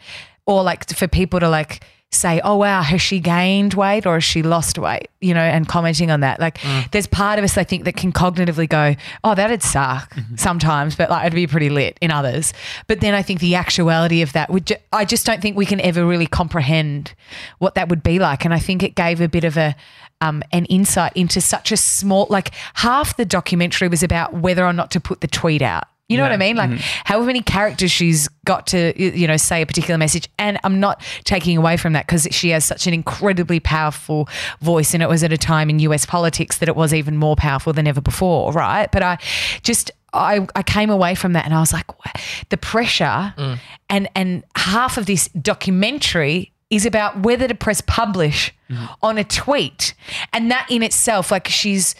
[0.47, 1.83] or like for people to like
[2.13, 5.07] say, oh wow, has she gained weight or has she lost weight?
[5.21, 6.39] You know, and commenting on that.
[6.41, 6.91] Like, Mm.
[6.91, 10.35] there's part of us I think that can cognitively go, oh, that'd suck Mm-hmm.
[10.35, 12.53] sometimes, but like it'd be pretty lit in others.
[12.87, 15.65] But then I think the actuality of that would, ju- I just don't think we
[15.65, 17.13] can ever really comprehend
[17.59, 18.43] what that would be like.
[18.43, 19.75] And I think it gave a bit of a
[20.23, 24.71] um, an insight into such a small, like half the documentary was about whether or
[24.73, 25.85] not to put the tweet out.
[26.11, 26.55] You know what I mean?
[26.55, 27.01] Like mm-hmm.
[27.05, 30.27] however many characters she's got to, you know, say a particular message.
[30.37, 34.27] And I'm not taking away from that because she has such an incredibly powerful
[34.61, 34.93] voice.
[34.93, 37.73] And it was at a time in US politics that it was even more powerful
[37.73, 38.91] than ever before, right?
[38.91, 39.17] But I
[39.63, 43.59] just, I, I came away from that and I was like, "Wha- the pressure mm.
[43.89, 48.85] and, and half of this documentary is about whether to press publish mm-hmm.
[49.03, 49.93] on a tweet.
[50.33, 51.95] And that in itself, like she's,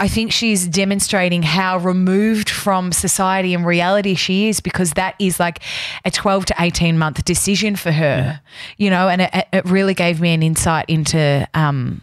[0.00, 5.38] I think she's demonstrating how removed from society and reality she is because that is
[5.38, 5.60] like
[6.06, 8.40] a 12 to 18 month decision for her,
[8.78, 12.00] you know, and it, it really gave me an insight into um,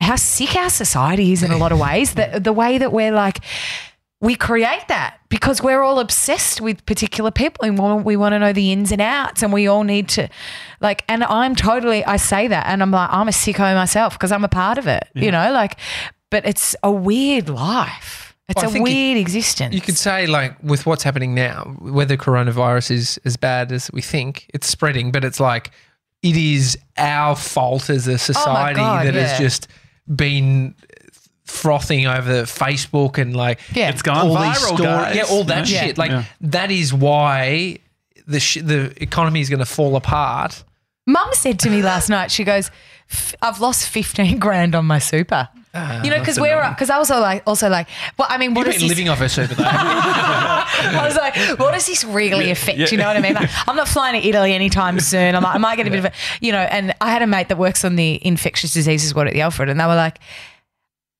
[0.00, 2.14] how sick our society is in a lot of ways.
[2.14, 3.40] The, the way that we're like,
[4.22, 8.32] we create that because we're all obsessed with particular people and we want- we want
[8.32, 10.28] to know the ins and outs and we all need to
[10.80, 14.30] like and I'm totally I say that and I'm like I'm a sicko myself because
[14.30, 15.78] I'm a part of it you know like
[16.30, 19.96] but it's a weird life it's Well, I a think it- weird existence You could
[19.96, 24.66] say, like, with what's happening now, whether coronavirus is as bad as we think, it's
[24.66, 25.70] spreading, but it's like
[26.24, 29.68] it is our fault as a oh society God, that has just
[30.12, 30.74] been
[31.44, 33.90] frothing over Facebook and like Yeah.
[33.90, 35.16] It's gone all viral, these stories, guys.
[35.16, 35.80] yeah, all that Yeah.
[35.84, 35.98] shit.
[35.98, 36.24] Like Yeah.
[36.40, 37.78] that is why
[38.26, 40.64] the sh- the economy is going to fall apart.
[41.06, 42.70] Mum said to me last night, she goes,
[43.10, 47.10] "F- "I've lost fifteen grand on my super." You know, because we're because I was
[47.10, 47.86] also like, also like,
[48.18, 49.64] well, I mean, what You've is been living off her super though.
[49.66, 52.90] I was like, what does this really affect?
[52.90, 53.34] You know what I mean?
[53.34, 55.36] Like, I'm not flying to Italy anytime soon.
[55.36, 57.26] I'm like, I might get a bit of a, you know, and I had a
[57.26, 60.18] mate that works on the infectious diseases ward at the Alfred, and they were like,
[60.18, 60.20] uh,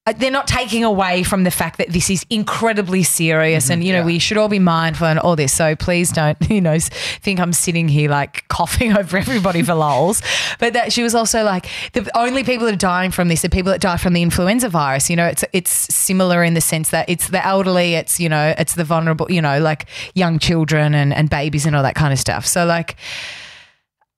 [0.06, 3.74] Uh, they're not taking away from the fact that this is incredibly serious mm-hmm.
[3.74, 4.06] and you know yeah.
[4.06, 5.52] we should all be mindful and all this.
[5.52, 10.22] So please don't you know think i'm sitting here like coughing over everybody for lols.
[10.58, 13.50] But that she was also like the only people that are dying from this are
[13.50, 15.10] people that die from the influenza virus.
[15.10, 18.54] You know it's it's similar in the sense that it's the elderly it's you know
[18.56, 19.84] it's the vulnerable you know like
[20.14, 22.46] young children and, and babies and all that kind of stuff.
[22.46, 22.96] So like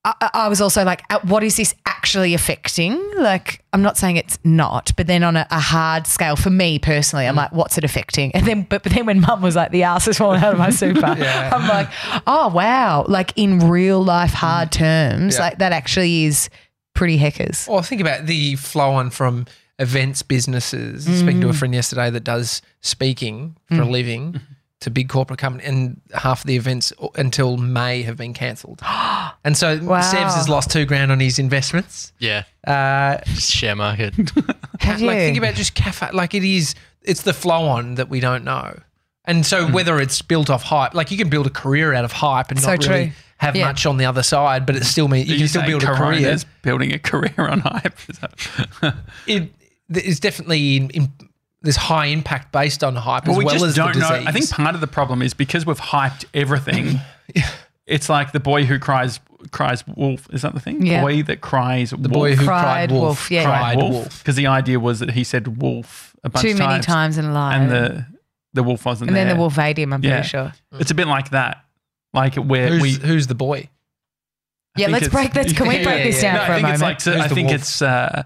[0.05, 3.01] I, I was also like, uh, what is this actually affecting?
[3.15, 6.77] Like, I'm not saying it's not, but then on a, a hard scale for me
[6.77, 8.31] personally, I'm like, what's it affecting?
[8.35, 10.59] And then, but, but then when mum was like, the ass is falling out of
[10.59, 11.87] my super, I'm like,
[12.27, 13.05] oh, wow.
[13.07, 15.41] Like in real life, hard terms, Yeah.
[15.41, 16.49] like that actually is
[16.93, 17.65] pretty heckers.
[17.69, 19.45] Well, think about the flow on from
[19.79, 21.05] events businesses.
[21.05, 21.41] Speaking Mm.
[21.43, 24.39] to a friend yesterday that does speaking for a living
[24.83, 28.81] to big corporate company, and half of the events until May have been cancelled.
[29.43, 29.99] and so Wow.
[30.01, 32.13] Sebs has lost two grand on his investments.
[32.19, 32.43] Yeah.
[32.65, 34.13] Uh, share market.
[34.79, 36.09] Have like think about just cafe.
[36.13, 38.79] Like it is, it's the flow on that we don't know.
[39.25, 42.11] And so whether it's built off hype, like you can build a career out of
[42.11, 43.13] hype and So not really true.
[43.37, 43.65] have Yeah.
[43.65, 45.87] much on the other side, but it still means you Are can still build a
[45.87, 45.97] career.
[45.97, 47.97] Corona's building a career on hype.
[48.09, 49.49] Is that- it
[49.93, 51.13] is definitely in, in,
[51.63, 54.09] there's high impact based on hype well, as we well just as the don't disease.
[54.09, 54.29] know.
[54.29, 56.99] I think part of the problem is because we've hyped everything.
[57.85, 59.19] It's like the boy who cries
[59.51, 60.29] cries wolf.
[60.31, 60.85] Is that the thing?
[60.85, 61.01] Yeah.
[61.01, 63.43] Boy that cries the boy who cried, Cried wolf, wolf, yeah.
[63.43, 63.91] cried wolf.
[63.93, 64.19] wolf.
[64.19, 67.17] Because the idea was that he said wolf a bunch Too of many times, times
[67.17, 67.59] in life.
[67.59, 68.05] and the
[68.53, 70.11] the wolf wasn't and then the wolf ate him, I'm Yeah.
[70.13, 70.53] pretty sure.
[70.79, 71.65] It's a bit like that.
[72.13, 73.67] Like where Who's, we who's the boy?
[74.77, 75.51] I Yeah, let's it's- break this.
[75.51, 76.37] Can we break yeah, this yeah.
[76.37, 76.97] down No, for I a think moment?
[76.97, 77.59] it's like so, I think wolf?
[77.61, 78.23] it's uh,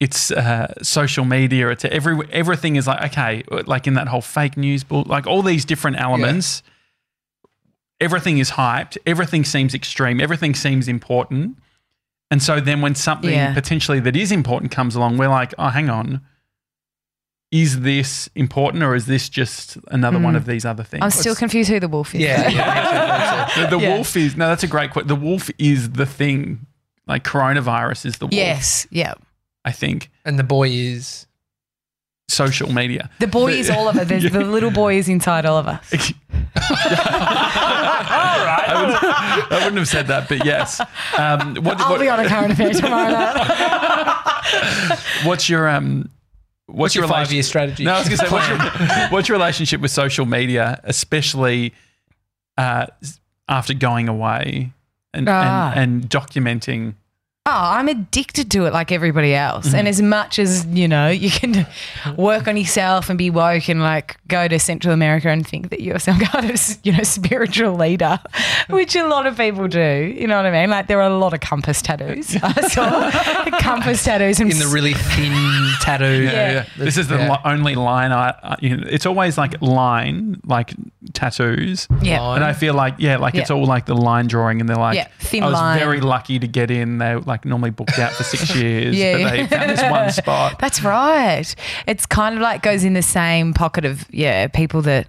[0.00, 1.68] it's uh, social media.
[1.68, 5.42] It's every everything is like okay, like in that whole fake news, bull, like all
[5.42, 6.62] these different elements.
[8.00, 8.96] Everything is hyped.
[9.04, 10.20] Everything seems extreme.
[10.20, 11.58] Everything seems important.
[12.30, 13.52] And so then when something Yeah.
[13.52, 16.22] potentially that is important comes along, we're like, oh, hang on.
[17.50, 21.02] Is this important or is this just another one of these other things?
[21.02, 22.22] I'm still confused who the wolf is.
[22.22, 23.50] Yeah, yeah.
[23.68, 23.94] the, the Yeah.
[23.96, 25.08] wolf is no, that's a great question.
[25.08, 26.64] The wolf is the thing.
[27.08, 28.32] Like coronavirus is the wolf.
[28.34, 28.86] Yes.
[28.90, 29.14] Yeah.
[29.64, 30.10] I think.
[30.24, 31.26] and the boy is
[32.28, 33.10] social media.
[33.18, 34.08] The boy is all of us.
[34.08, 35.92] There's The little boy is inside all of us.
[37.52, 40.80] I, would, I wouldn't have said that, but yes.
[41.18, 44.98] Um, what, I'll what- be on a current affair tomorrow night.
[45.24, 46.08] what's your um,
[46.66, 47.84] what's, your relation- five-year strategy?
[47.84, 51.74] No, I was going to say, what's your, what's your relationship with social media, especially
[52.58, 52.86] uh,
[53.48, 54.72] after going away
[55.12, 55.72] and, Ah.
[55.74, 56.94] and, and documenting?
[57.46, 59.68] Oh, I'm addicted to it like everybody else.
[59.68, 59.76] Mm-hmm.
[59.76, 61.66] And as much as, you know, you can
[62.18, 65.80] work on yourself and be woke and like go to Central America and think that
[65.80, 68.20] you're some kind of, you know, spiritual leader,
[68.68, 70.14] which a lot of people do.
[70.18, 70.68] You know what I mean?
[70.68, 72.36] Like there are a lot of compass tattoos.
[72.42, 73.10] I saw
[73.58, 76.24] compass tattoos and in the really thin tattoo.
[76.24, 76.66] Yeah.
[76.76, 77.40] This is the Yeah.
[77.46, 80.74] only line I, I you know, it's always like line, like
[81.12, 81.88] tattoos.
[82.02, 82.34] yeah.
[82.34, 84.96] And I feel like, yeah, like it's all like the line drawing, and they're like,
[84.96, 85.78] Yeah, thin I was line.
[85.78, 86.98] very lucky to get in.
[86.98, 89.30] They like normally booked out for six years, Yeah, but yeah.
[89.30, 90.58] they found this one spot.
[90.60, 91.54] That's right.
[91.86, 95.08] It's kind of like goes in the same pocket of yeah, people that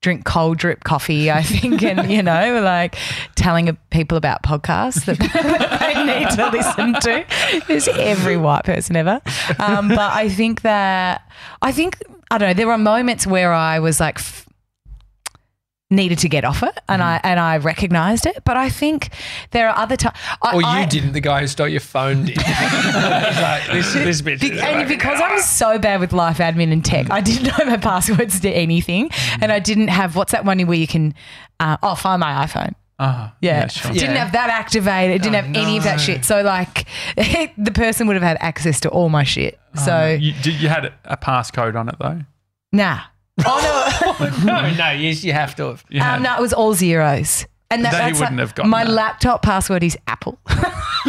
[0.00, 2.96] drink cold drip coffee, I think, and you know, like
[3.36, 7.62] telling people about podcasts that they need to listen to.
[7.68, 9.20] There's every white person ever.
[9.60, 11.22] Um, but I think that
[11.62, 11.98] I think
[12.32, 12.54] I don't know.
[12.54, 14.18] There were moments where I was like.
[15.92, 19.10] Needed to get off it and I and I recognized it but I think
[19.50, 21.12] there are other times Or you didn't.
[21.12, 22.38] The guy who stole your phone did.
[23.42, 24.40] Like, this, this bitch.
[24.40, 27.44] Be- is and like- because I'm so bad with life admin and tech, I didn't
[27.58, 31.14] know my passwords to anything, and I didn't have what's that one where you can,
[31.60, 32.72] uh, oh, find my iPhone.
[32.98, 33.92] Ah, Yeah, sure.
[33.92, 34.24] didn't Yeah.
[34.24, 35.16] have that activated.
[35.16, 36.24] It didn't Oh, have any of that shit.
[36.24, 36.86] So like,
[37.16, 39.58] the person would have had access to all my shit.
[39.84, 42.20] So You, did, you had a passcode on it though.
[42.72, 43.00] nah.
[43.46, 45.84] Oh no, no, no, yes, you have to have.
[45.88, 47.46] You no, had- um, no, it was all zeros.
[47.70, 48.90] And that, They that's wouldn't like- have gotten my that.
[48.92, 50.38] laptop password is Apple.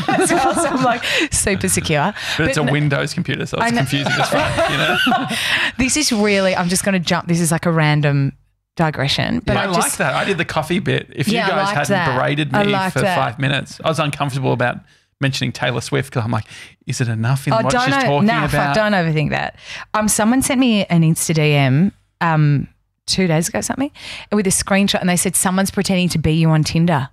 [0.08, 2.14] As well, so I'm like super secure.
[2.38, 3.80] But it's a no- Windows computer, so I it's know.
[3.80, 4.70] confusing as fuck.
[4.72, 5.28] You know,
[5.78, 6.56] This is really.
[6.56, 7.28] I'm just going to jump.
[7.28, 8.32] This is like a random
[8.78, 10.16] digression, but I I like just, that.
[10.16, 11.12] I did the coffee bit.
[11.14, 12.16] If Yeah, I you guys liked hadn't that.
[12.18, 13.16] berated I me liked for that.
[13.18, 14.78] five minutes, I was uncomfortable about
[15.22, 16.46] mentioning Taylor Swift because I'm like,
[16.88, 18.52] is it enough in Oh, what don't she's o- talking nah, about?
[18.52, 19.58] fuck, don't overthink that.
[19.94, 21.92] Um, someone sent me an Insta DM
[22.24, 22.68] um
[23.06, 23.92] two days ago, something,
[24.32, 27.10] with a screenshot, and they said someone's pretending to be you on Tinder.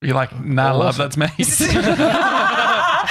[0.00, 1.26] You're like, nah, love, that's me.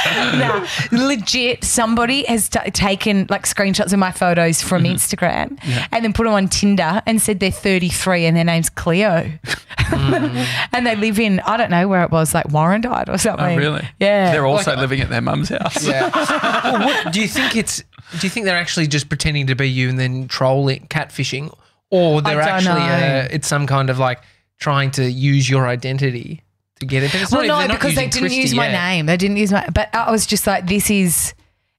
[0.37, 1.63] nah, legit.
[1.63, 4.95] Somebody has t- taken like screenshots of my photos from Mm-hmm.
[4.95, 9.31] Instagram and then put them on Tinder and said they're 33 and their name's Cleo,
[9.91, 13.45] and they live in I don't know where it was, like Warrandyte or something.
[13.45, 13.87] oh, really?
[13.99, 14.31] Yeah.
[14.31, 15.85] They're also Like- living at their mum's house.
[15.85, 16.09] Yeah.
[16.63, 17.83] well, what, do you think it's?
[18.19, 21.53] Do you think they're actually just pretending to be you and then trolling, catfishing,
[21.89, 22.85] or they're actually know.
[23.25, 24.21] uh, it's some kind of like
[24.59, 26.41] trying to use your identity
[26.79, 27.11] to get it?
[27.11, 28.73] But it's Well, not, no, not because they didn't Kristie use my yet.
[28.89, 29.05] name.
[29.05, 29.67] They didn't use my.
[29.73, 31.33] But I was just like, this is.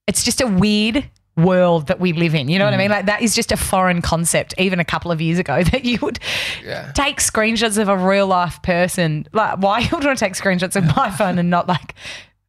[0.06, 2.48] It's just a weird world that we live in.
[2.48, 2.80] You know what I Mm.
[2.80, 2.90] mean?
[2.90, 4.54] Like that is just a foreign concept.
[4.58, 6.18] Even a couple of years ago, that you would
[6.64, 6.90] Yeah.
[6.92, 9.26] take screenshots of a real life person.
[9.32, 11.94] Like, why you would want to take screenshots of my phone and not like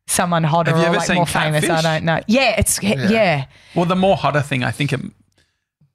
[0.08, 1.70] someone hotter or like seen more famous?
[1.70, 2.20] I don't know.
[2.28, 3.46] Yeah, it's yeah.
[3.76, 5.02] Well, the more hotter thing, I think it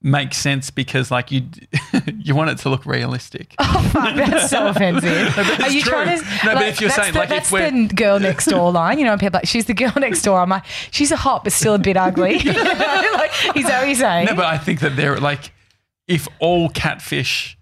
[0.05, 1.43] makes sense because like you
[2.19, 3.55] you want it to look realistic.
[3.77, 5.33] Oh, fuck, that's so offensive.
[5.37, 5.93] but Are you true.
[5.93, 6.25] trying to?
[6.47, 8.99] No, but if you're saying, the, like, if that's we're- the girl next door line,
[8.99, 10.39] you know, people like she's the girl next door.
[10.39, 12.37] I'm like, she's a hot, but still a bit ugly.
[12.39, 14.27] You know, like, is that what you're saying?
[14.27, 15.53] No, but I think that they're like,
[16.07, 17.57] if all catfish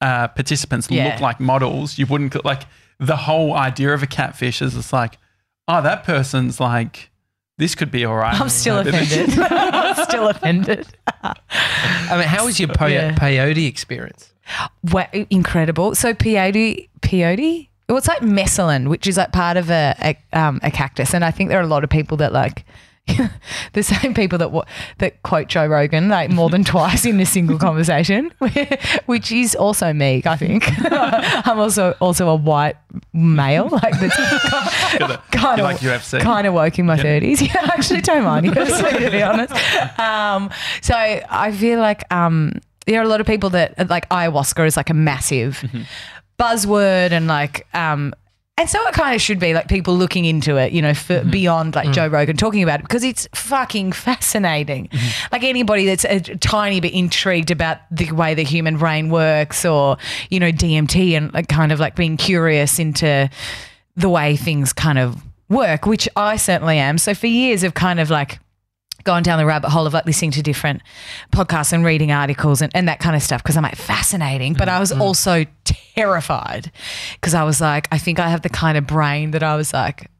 [0.00, 1.12] uh, participants Yeah.
[1.12, 2.62] look like models, you wouldn't like
[2.98, 5.18] the whole idea of a catfish is it's like,
[5.68, 7.10] oh, that person's like,
[7.58, 8.38] this could be all right.
[8.40, 9.38] I'm still offended.
[9.38, 10.86] I'm still offended.
[11.22, 13.14] I mean, how was your pe- Yeah.
[13.14, 14.32] peyote experience?
[14.92, 15.94] Wow, incredible.
[15.94, 17.68] So peyote, peyote.
[17.88, 21.24] Well, it's like mescaline, which is like part of a a, um, a cactus, and
[21.24, 22.64] I think there are a lot of people that like.
[23.74, 24.50] the same people that
[24.98, 28.32] that quote Joe Rogan like more than twice in a single conversation,
[29.06, 30.22] which is also me.
[30.24, 32.76] I think I'm also also a white
[33.12, 34.16] male, like that's
[35.30, 36.20] kind of like UFC.
[36.20, 37.42] kind of woke in my thirties.
[37.42, 39.52] Yeah, I actually don't mind UFC to be honest.
[40.00, 40.50] Um,
[40.80, 42.52] so I feel like um,
[42.86, 45.82] there are a lot of people that like ayahuasca is like a massive Mm-hmm.
[46.38, 48.14] buzzword and like um.
[48.56, 51.14] And so it kind of should be like people looking into it, you know, for
[51.14, 51.30] Mm-hmm.
[51.30, 54.88] beyond like Joe Rogan talking about it because it's fucking fascinating.
[54.88, 55.26] Mm-hmm.
[55.32, 59.96] Like anybody that's a tiny bit intrigued about the way the human brain works or,
[60.30, 63.28] you know, DMT and like kind of like being curious into
[63.96, 66.96] the way things kind of work, which I certainly am.
[66.98, 68.38] So for years of kind of like
[69.04, 70.82] gone down the rabbit hole of like listening to different
[71.30, 74.54] podcasts and reading articles and, and that kind of stuff because I'm like fascinating.
[74.54, 75.02] But I was mm-hmm.
[75.02, 76.72] also terrified
[77.14, 79.72] because I was like, I think I have the kind of brain that I was
[79.72, 80.10] like,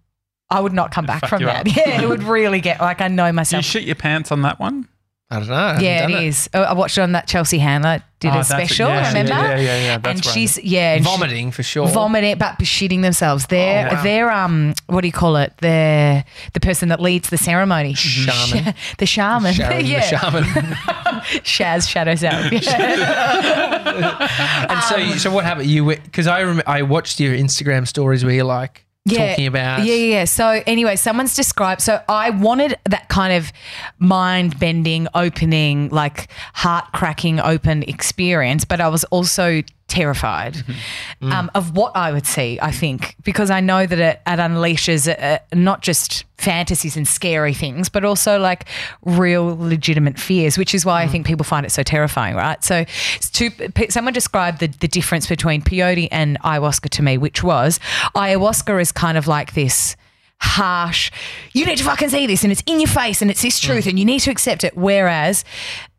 [0.51, 1.66] I would not come back from that.
[1.66, 1.76] up.
[1.76, 3.64] Yeah, it would really get like I know Do you myself.
[3.64, 4.89] shit your pants on that one?
[5.35, 5.55] I don't know.
[5.55, 6.49] I Yeah, it is.
[6.55, 8.89] Oh, I watched it on that Chelsea Handler did Oh, a special.
[8.89, 9.32] Yeah, remember?
[9.32, 10.24] yeah, yeah, yeah, and right.
[10.24, 11.89] she's yeah, Vomiting for sure.
[11.89, 13.47] vomiting, but shitting themselves.
[13.47, 14.03] They're Oh, wow.
[14.03, 15.53] they're um what do you call it?
[15.59, 17.95] They're the person that leads the ceremony.
[17.95, 18.74] Shaman.
[18.99, 19.53] the shaman.
[19.55, 20.01] Sharon yeah.
[20.01, 20.45] the shaman.
[21.45, 22.53] Shaz shadow self.
[22.53, 24.66] Yeah.
[24.70, 25.68] and so, you- so what happened?
[25.68, 29.94] You because I rem- I watched your Instagram stories where you're like talking about Yeah,
[29.94, 30.24] yeah, yeah.
[30.24, 31.82] So anyway, someone's described.
[31.82, 33.52] So I wanted that kind of
[33.98, 41.32] mind bending, opening, like heart cracking, open experience, but I was also terrified Mm-hmm.
[41.32, 42.59] um, of what I would see.
[42.61, 47.55] I think because I know that it, it unleashes uh, not just fantasies and scary
[47.55, 48.66] things, but also like
[49.05, 52.62] real legitimate fears, which is why I think people find it so terrifying, right?
[52.64, 52.85] So,
[53.32, 57.78] p- someone described the, the difference between peyote and ayahuasca to me, which was
[58.14, 59.97] ayahuasca is kind of like this
[60.41, 61.11] harsh,
[61.53, 63.87] you need to fucking see this and it's in your face and it's this truth
[63.87, 64.76] and you need to accept it.
[64.76, 65.45] Whereas,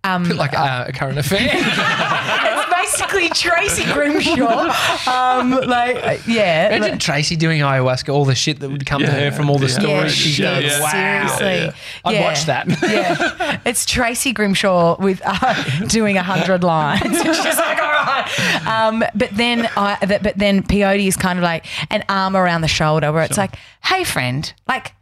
[0.03, 1.39] um, like uh, a current affair.
[2.95, 4.73] it's basically Tracy Grimshaw.
[5.07, 6.75] Um, like, uh, yeah.
[6.75, 9.67] Imagine Tracy doing ayahuasca, all the shit that would come to her from all the
[9.67, 9.79] yeah.
[9.79, 10.79] stories Yeah, she's yeah, yeah.
[10.81, 10.89] Wow.
[11.37, 11.45] seriously.
[11.45, 11.73] Yeah,
[12.05, 12.67] I'd watch that.
[12.81, 17.01] yeah, it's Tracy Grimshaw with uh, doing a hundred lines.
[17.25, 18.67] And she's like, all right.
[18.67, 22.61] Um, but then, I, but, but then peyote is kind of like an arm around
[22.61, 24.93] the shoulder, where it's like, hey, friend, like.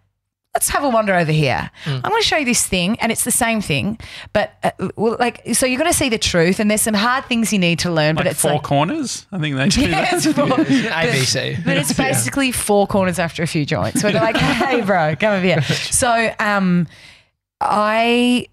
[0.55, 1.71] Let's have a wander over here.
[1.85, 1.95] Mm.
[2.03, 3.97] I'm going to show you this thing, and it's the same thing,
[4.33, 7.25] but uh, well, like, so you're going to see the truth, and there's some hard
[7.25, 9.25] things you need to learn, but it's four like, corners.
[9.31, 10.13] I think they do Yeah, that.
[10.13, 11.65] it's four- ABC.
[11.65, 14.03] but it's basically four corners after a few joints.
[14.03, 16.85] Where they're like, "Hey, bro, come over here." So, um,
[17.59, 18.47] I,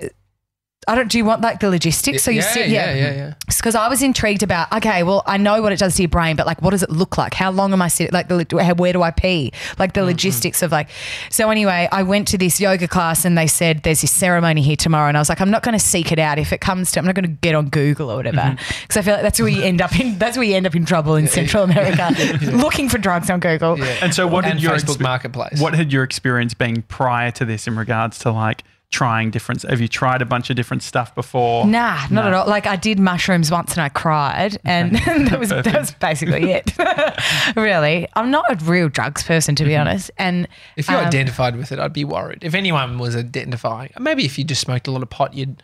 [0.88, 1.10] I don't.
[1.10, 2.22] Do you want like the logistics?
[2.22, 3.34] So you yeah, sit, yeah, yeah, yeah.
[3.46, 4.72] Because I was intrigued about.
[4.72, 6.88] Okay, well, I know what it does to your brain, but like, what does it
[6.88, 7.34] look like?
[7.34, 8.14] How long am I sitting?
[8.14, 9.52] Like, the where do I pee?
[9.78, 10.00] Like Mm-hmm.
[10.00, 10.88] the logistics of like.
[11.28, 14.74] So anyway, I went to this yoga class and they said there's this ceremony here
[14.76, 16.38] tomorrow, and I was like, I'm not going to seek it out.
[16.38, 18.80] If it comes to, I'm not going to get on Google or whatever, Mm-hmm.
[18.82, 20.18] because I feel like that's where you end up in.
[20.18, 22.10] That's where you end up in trouble in Central America,
[22.52, 23.80] looking for drugs on Google.
[24.02, 25.60] And so, what And had your Facebook expe- Marketplace.
[25.60, 29.62] What had your experience been prior to this in regards to like trying different?
[29.62, 31.66] Have you tried a bunch of different stuff before?
[31.66, 32.46] Nah, not at all.
[32.46, 34.96] Like I did mushrooms once and I cried, and
[35.28, 36.72] that was that was basically it.
[37.56, 40.10] really, I'm not a real drugs person to be honest.
[40.18, 42.42] And If you um, identified with it, I'd be worried.
[42.42, 45.62] If anyone was identifying, maybe if you just smoked a lot of pot, you'd.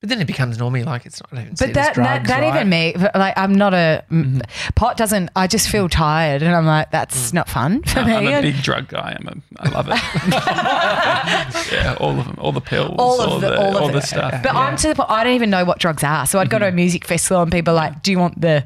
[0.00, 1.32] But then it becomes normally like it's not.
[1.32, 2.54] I don't even but that, drugs, that, that right?
[2.54, 4.40] even me, like I'm not a Mm-hmm.
[4.74, 5.30] pot doesn't.
[5.34, 8.12] I just feel tired, and I'm like, that's not fun for me.
[8.14, 9.16] I'm a big drug guy.
[9.18, 9.94] I'm a, I love it.
[11.72, 14.04] yeah, all of them, all the pills, all of the, all of the it.
[14.04, 14.42] stuff.
[14.42, 15.10] But I'm to the point.
[15.10, 16.26] I don't even know what drugs are.
[16.26, 18.64] So I'd go to a music festival and people are like, "Do you want the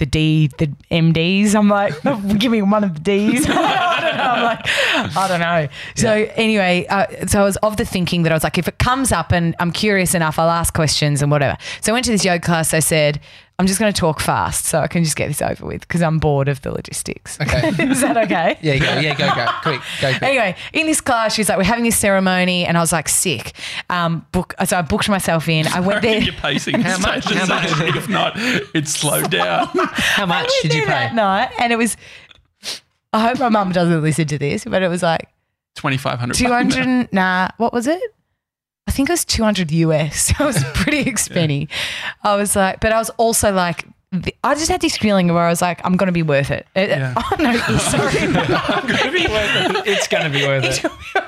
[0.00, 1.94] the D, the MDs?" I'm like,
[2.38, 4.22] "Give me one of the Ds." I don't know.
[4.24, 5.68] I'm like, I don't know.
[5.94, 8.78] So anyway, uh, so I was of the thinking that I was like, if it
[8.78, 11.56] comes up and I'm curious enough, I'll ask questions and whatever.
[11.80, 12.74] So I went to this yoga class.
[12.74, 13.20] I said.
[13.60, 16.00] I'm just going to talk fast so I can just get this over with because
[16.00, 17.38] I'm bored of the logistics.
[17.38, 17.68] Okay.
[17.90, 18.56] Is that okay?
[18.62, 20.22] Yeah, go, yeah, go, go, quick, go, quick.
[20.22, 23.52] Anyway, in this class, she's like, "We're having this ceremony," and I was like, "Sick."
[23.90, 24.54] Um, book.
[24.64, 25.66] So I booked myself in.
[25.66, 26.20] I went there.
[26.20, 27.24] Your pacing How much?
[27.24, 27.96] stages, How much?
[27.96, 28.32] If not,
[28.74, 29.68] it's slowed down.
[29.74, 31.98] How much did you went there that night, and it was.
[33.12, 35.28] I hope my mum doesn't listen to this, but it was like
[35.74, 36.36] Twenty five hundred.
[36.36, 37.12] two hundred.
[37.12, 38.00] nah, what was it?
[38.90, 40.32] I think it was two hundred US.
[40.40, 41.68] I was pretty expenny.
[42.24, 43.84] I was like, but I was also like.
[44.42, 46.66] I just had this feeling where I was like, I'm going to be worth it.
[46.74, 47.14] It- Yeah.
[47.16, 48.10] Oh, no, sorry.
[49.86, 51.22] It's going to be worth it.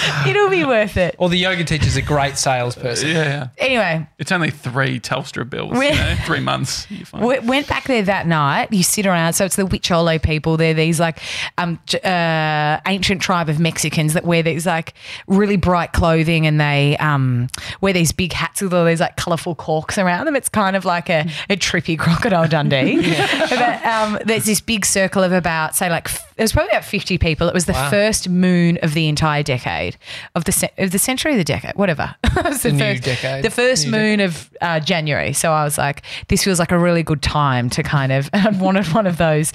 [0.26, 1.14] It'll be worth it.
[1.18, 3.08] Or the yoga teacher's a great salesperson.
[3.10, 3.48] Yeah, yeah.
[3.58, 5.72] Anyway, It's only three Telstra bills.
[5.72, 6.90] You know, three months.
[6.90, 7.24] You're fine.
[7.24, 8.72] We went back there that night.
[8.72, 9.34] You sit around.
[9.34, 10.56] So it's the Huicholo people.
[10.56, 11.18] They're these like
[11.58, 14.94] um, uh, ancient tribe of Mexicans that wear these like
[15.26, 17.48] really bright clothing and they um,
[17.80, 20.36] wear these big hats with all these like colourful corks around them.
[20.36, 22.96] It's kind of like a, a trippy crocodile Dundee.
[23.50, 26.84] but um, there's this big circle of about, say, like, f- it was probably about
[26.84, 27.48] 50 people.
[27.48, 27.90] It was the Wow.
[27.90, 29.98] first moon of the entire decade,
[30.34, 32.14] of the, ce- of the century, of the decade, whatever.
[32.24, 33.44] it was the, new first, decade.
[33.44, 35.34] The first New moon of uh, January.
[35.34, 38.48] So I was like, this feels like a really good time to kind of, I
[38.50, 39.52] wanted one of those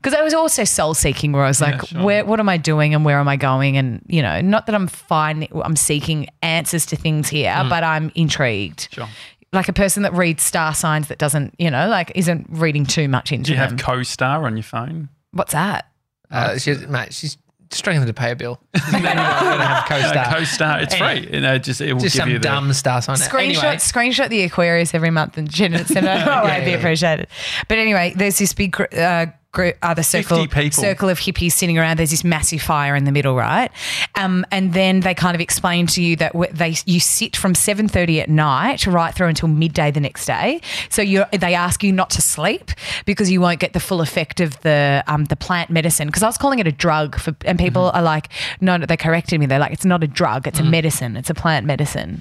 [0.00, 2.02] because I was also soul seeking where I was like, sure.
[2.04, 3.76] where, what am I doing and where am I going?
[3.76, 7.68] And, you know, not that I'm finding, I'm seeking answers to things here, Mm.
[7.68, 8.88] but I'm intrigued.
[8.92, 9.08] Sure.
[9.52, 13.08] Like a person that reads star signs that doesn't, you know, like isn't reading too
[13.08, 13.70] much into Do you them.
[13.70, 15.08] have co-star on your phone?
[15.32, 15.86] What's that?
[16.30, 17.36] Uh, she's, mate, she's
[17.70, 18.60] struggling to pay a bill.
[18.90, 19.22] Then you're going to
[19.64, 20.34] have co-star.
[20.34, 20.80] co-star.
[20.80, 21.26] It's Anyway.
[21.26, 21.34] free.
[21.34, 23.16] You know, just it will Just give some you the, dumb star sign.
[23.16, 25.86] Screenshot, Anyway, screenshot the Aquarius every month and send it.
[25.86, 26.10] Send it.
[26.10, 26.76] Oh, Yeah, I'd be yeah.
[26.78, 27.28] appreciated.
[27.68, 30.82] But anyway, there's this big uh, group, other circle, 50 people.
[30.82, 31.98] circle of hippies sitting around.
[31.98, 33.70] There's this massive fire in the middle, right?
[34.14, 38.20] Um, and then they kind of explain to you that they you sit from 7:30
[38.20, 40.60] at night right through until midday the next day.
[40.90, 42.70] So you they ask you not to sleep
[43.06, 46.08] because you won't get the full effect of the um, the plant medicine.
[46.08, 47.96] Because I was calling it a drug, for, and people Mm-hmm.
[47.96, 48.28] are like,
[48.60, 49.46] no, no, they corrected me.
[49.46, 50.70] They're like, it's not a drug, it's a Mm.
[50.70, 51.16] medicine.
[51.16, 52.20] It's a plant medicine,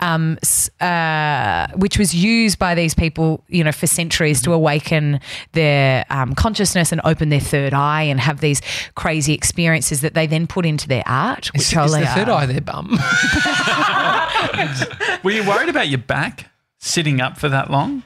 [0.00, 0.38] um,
[0.80, 4.44] uh, which was used by these people, you know, for centuries Mm-hmm.
[4.50, 5.20] to awaken
[5.52, 6.34] their um,
[6.68, 8.60] consciousness and open their third eye and have these
[8.94, 11.46] crazy experiences that they then put into their art.
[11.52, 12.90] Which Is, is totally the third eye their bum?
[15.22, 18.02] Were you worried about your back sitting up for that long?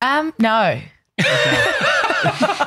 [0.00, 0.80] Um, no.
[1.18, 1.28] It's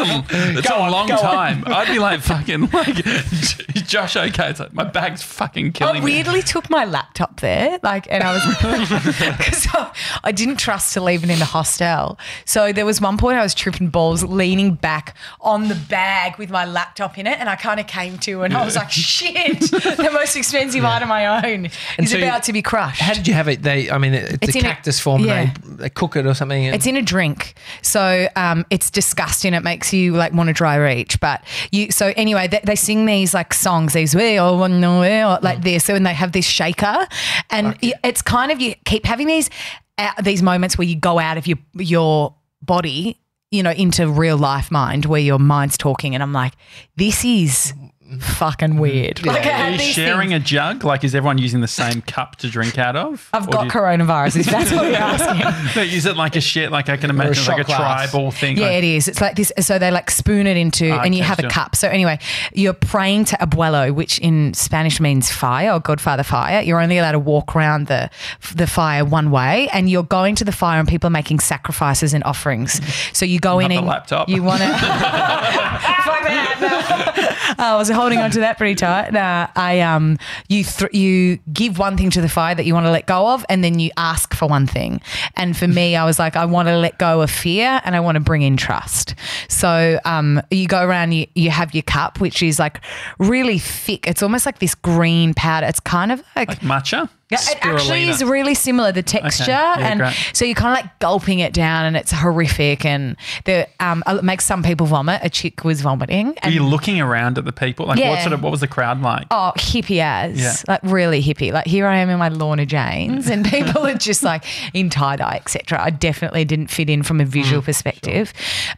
[0.00, 0.24] a,
[0.58, 1.62] it's a long time.
[1.66, 2.96] I'd be like fucking like
[3.86, 4.16] Josh.
[4.16, 6.04] Okay, it's like my bag's fucking killing I me.
[6.04, 8.44] weirdly took my laptop there, like, and I was
[9.38, 9.92] because I,
[10.24, 12.18] I didn't trust to leave it in the hostel.
[12.44, 16.50] So there was one point I was tripping balls, leaning back on the bag with
[16.50, 19.60] my laptop in it, and I kind of came to, and I was like, "Shit,
[19.60, 21.66] the most expensive item I own
[21.98, 23.62] is so you- about to be crushed." How did you have it?
[23.62, 25.24] They, I mean, it's, It's a in a- cactus form.
[25.24, 25.40] yeah.
[25.40, 26.66] And they, they cook it or something.
[26.66, 29.54] and- It's in a drink, so um, it's disgusting.
[29.54, 31.20] It makes you like want to dry reach.
[31.20, 35.38] But you, so anyway, they, they sing these like songs, these we all want to
[35.42, 37.06] like this, So, and they have this shaker,
[37.50, 39.50] and y- it's kind of you keep having these
[39.98, 43.18] uh, these moments where you go out of your your body,
[43.50, 46.54] you know, into real life mind, where your mind's talking, and I'm like,
[46.96, 47.72] this is
[48.18, 49.24] fucking weird.
[49.24, 50.42] Like, Are you sharing things.
[50.42, 50.84] a jug?
[50.84, 53.28] Like, is everyone using the same cup to drink out of?
[53.32, 54.36] I've Or got you- coronavirus.
[54.40, 55.76] If that's what you're asking.
[55.76, 56.70] No, Is it like a shit?
[56.72, 58.10] Like I can imagine, it's like a glass.
[58.10, 58.56] tribal thing.
[58.56, 59.08] Yeah, like, it is.
[59.08, 59.52] It's like this.
[59.60, 61.76] So they like spoon it into, Ah, and you okay, have a cup.
[61.76, 62.18] So anyway,
[62.52, 66.60] you're praying to Abuelo, which in Spanish means fire or Godfather fire.
[66.62, 68.10] You're only allowed to walk around the
[68.54, 72.12] the fire one way, and you're going to the fire, and people are making sacrifices
[72.14, 72.80] and offerings.
[73.16, 74.28] So you go in Not the and laptop.
[74.28, 74.68] you want to.
[74.70, 77.54] Fuck that.
[77.58, 77.64] No.
[77.64, 79.12] I was holding on to that pretty tight.
[79.12, 82.86] Nah, I um, you th- you give one thing to the fire that you want
[82.86, 85.00] to let go of, and then you ask for one thing.
[85.36, 88.00] And for me, I was like, I want to let go of fear, and I
[88.00, 89.14] want to bring in trust.
[89.48, 92.80] So um, you go around, you you have your cup, which is like
[93.18, 94.06] really thick.
[94.06, 95.66] It's almost like this green powder.
[95.66, 96.48] It's kind of like.
[96.48, 97.08] Like matcha.
[97.30, 100.30] Yeah, it actually is really similar the texture, Yeah, and great.
[100.32, 104.24] so you're kind of like gulping it down, and it's horrific, and the um, it
[104.24, 105.20] makes some people vomit.
[105.22, 107.86] A chick was vomiting, Were and you looking around at the people?
[107.86, 108.42] Like, what sort of?
[108.42, 109.26] What was the crowd like?
[109.30, 110.40] Oh, hippie as.
[110.40, 110.54] Yeah.
[110.66, 111.52] Like really hippie.
[111.52, 115.36] Like here I am in my Lorna Janes and people are just like in tie-dye,
[115.36, 115.80] etc.
[115.82, 118.32] I definitely didn't fit in from a visual perspective.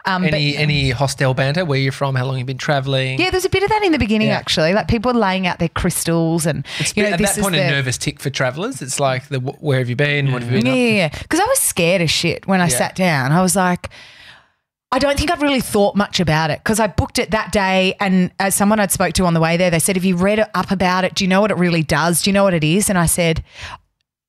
[0.04, 1.64] Um, but any any hostel banter?
[1.64, 2.14] Where you're from?
[2.16, 3.18] How long you've been traveling?
[3.18, 4.36] yeah, there's a bit of that in the beginning Yeah.
[4.36, 4.74] actually.
[4.74, 7.62] Like people are laying out their crystals and you know, At this that point, is
[7.62, 8.82] a nervous tick for travellers.
[8.82, 10.32] It's like the where have you been?
[10.32, 11.08] What have you been Yeah, yeah, yeah.
[11.22, 12.76] Because I was scared as shit when I Yeah.
[12.78, 13.30] sat down.
[13.32, 13.88] I was like,
[14.90, 17.94] I don't think I'd really thought much about it because I booked it that day.
[18.00, 20.40] And as someone I'd spoke to on the way there, they said, Have you read
[20.54, 21.14] up about it?
[21.14, 22.22] Do you know what it really does?
[22.22, 22.90] Do you know what it is?
[22.90, 23.42] And I said,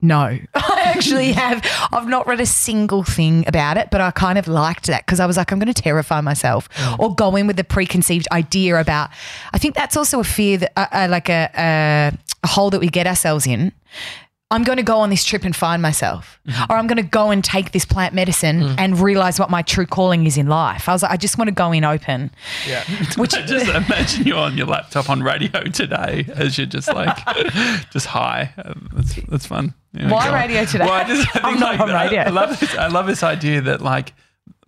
[0.01, 0.19] no,
[0.53, 1.65] I actually have.
[1.93, 5.21] I've not read a single thing about it, but I kind of liked that because
[5.21, 6.67] I was like, I'm going to terrify myself
[6.99, 9.09] or go in with a preconceived idea about.
[9.53, 12.11] I think that's also a fear that, uh, uh, like a,
[12.43, 13.71] a, hole that we get ourselves in.
[14.51, 16.39] I'm going to go on this trip and find myself,
[16.69, 19.87] or I'm going to go and take this plant medicine and realize what my true
[19.87, 20.87] calling is in life.
[20.87, 22.29] I was like, I just want to go in open.
[22.67, 22.83] Yeah.
[23.17, 27.17] Which just imagine you on your laptop on radio today as you're just like,
[27.89, 28.53] just high.
[28.63, 29.73] Um, That's, that's fun.
[29.93, 30.85] Yeah, Why radio today?
[30.85, 32.21] Well, I just, I I'm not like on radio.
[32.21, 32.75] I love this.
[32.75, 34.13] I love this idea that like,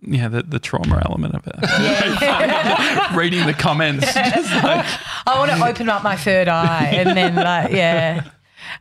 [0.02, 1.54] yeah, the, the trauma element of it.
[1.62, 3.16] Yeah.
[3.16, 4.86] Reading the comments, just like,
[5.26, 8.24] I want to open up my third eye and then like yeah.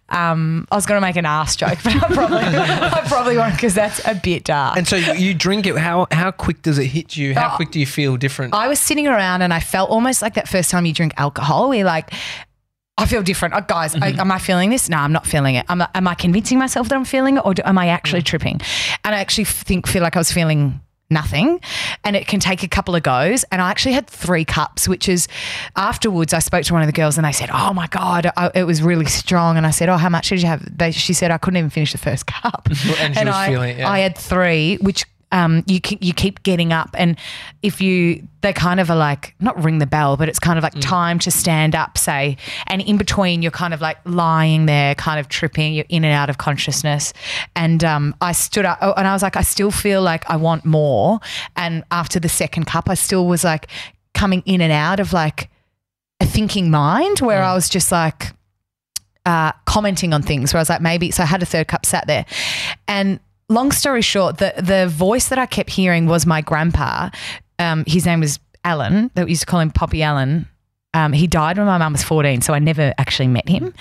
[0.09, 3.53] Um, I was going to make an ass joke, but I probably I probably won't
[3.55, 4.77] because that's a bit dark.
[4.77, 5.77] And so you, you drink it.
[5.77, 7.33] How how quick does it hit you?
[7.35, 7.55] How Oh.
[7.55, 8.53] quick do you feel different?
[8.53, 11.69] I was sitting around and I felt almost like that first time you drink alcohol.
[11.69, 12.11] Where like
[12.97, 13.93] I feel different, oh, guys.
[13.95, 14.89] I, am I feeling this?
[14.89, 15.65] No, I'm not feeling it.
[15.69, 18.21] Am, I- am I convincing myself that I'm feeling it, or do, am I actually
[18.21, 18.61] tripping?
[19.03, 21.59] And I actually think feel like I was feeling nothing
[22.03, 23.43] and it can take a couple of goes.
[23.51, 25.27] And i actually had three cups which is
[25.75, 28.51] afterwards i spoke to one of the girls and they said oh my god I,
[28.55, 29.57] it was really strong.
[29.57, 30.77] And i said oh how much did you have?
[30.77, 32.67] They, she said i couldn't even finish the first cup.
[32.99, 33.89] And she was I, feeling yeah.
[33.89, 37.17] I had three which um, you you keep getting up, and
[37.61, 40.63] if you they kind of are like not ring the bell, but it's kind of
[40.63, 44.95] like time to stand up, say, and in between you're kind of like lying there,
[44.95, 47.13] kind of tripping, you're in and out of consciousness,
[47.55, 50.35] and um, I stood up, oh, and I was like, I still feel like I
[50.35, 51.19] want more,
[51.55, 53.67] and after the second cup, I still was like
[54.13, 55.49] coming in and out of like
[56.19, 58.31] a thinking mind where I was just like
[59.25, 60.53] uh, commenting on things.
[60.53, 61.11] Where I was like, maybe.
[61.11, 62.25] So I had a third cup sat there.
[62.87, 63.19] And
[63.49, 67.09] long story short, the, the voice that I kept hearing was my grandpa
[67.59, 69.11] um, his name was Alan.
[69.15, 70.47] That we used to call him Poppy Allen.
[70.93, 73.73] Um, he died when my mum was 14, so I never actually met him.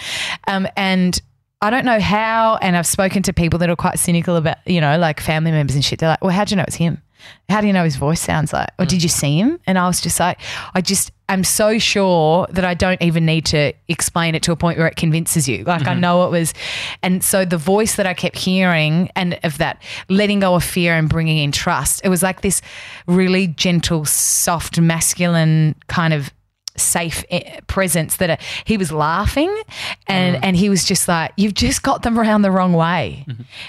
[0.49, 1.21] Um, and
[1.61, 4.81] I don't know how, and I've spoken to people that are quite cynical about, you
[4.81, 6.01] know, like family members and shit.
[6.01, 7.01] They're like, well, how do you know it's him?
[7.49, 8.69] How do you know his voice sounds like?
[8.79, 9.61] Or did you see him?
[9.67, 10.41] And I was just like,
[10.75, 14.57] I just am so sure that I don't even need to explain it to a
[14.57, 15.65] point where it convinces you.
[15.65, 16.55] Like I know it was.
[17.03, 20.95] And so the voice that I kept hearing and of that letting go of fear
[20.95, 22.61] and bringing in trust, it was like this
[23.07, 26.33] really gentle, soft, masculine kind of
[26.77, 29.63] safe eh, presence that uh, he was laughing
[30.09, 33.25] and and he was just like you've just got them around the wrong way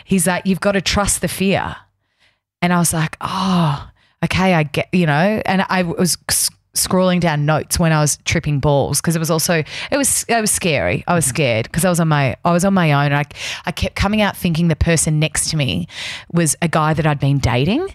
[0.05, 1.75] he's like you've got to trust the fear
[2.65, 3.89] and I was like, oh,
[4.23, 6.17] okay, I get, you know, and I was
[6.76, 10.39] scrolling down notes when I was tripping balls because it was also it was it
[10.39, 11.03] was scary.
[11.07, 13.13] I was scared because I was on my I was on my own.
[13.13, 13.23] I
[13.65, 15.88] I kept coming out thinking the person next to me
[16.32, 17.88] was a guy that I'd been dating.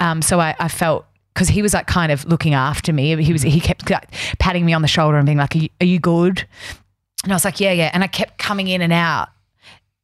[0.00, 3.22] Um, so I, I felt because he was like kind of looking after me.
[3.22, 4.08] He was he kept like,
[4.38, 6.46] patting me on the shoulder and being like, "Are you, are you good?"
[7.24, 9.28] And I was like, "Yeah, yeah." And I kept coming in and out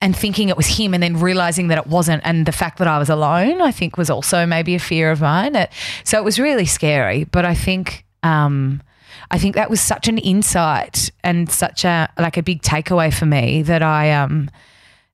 [0.01, 2.87] and thinking it was him and then realizing that it wasn't and the fact that
[2.87, 5.71] I was alone I think was also maybe a fear of mine it,
[6.05, 8.83] so it was really scary but I think um,
[9.31, 13.27] I think that was such an insight and such a like a big takeaway for
[13.27, 14.51] me that I um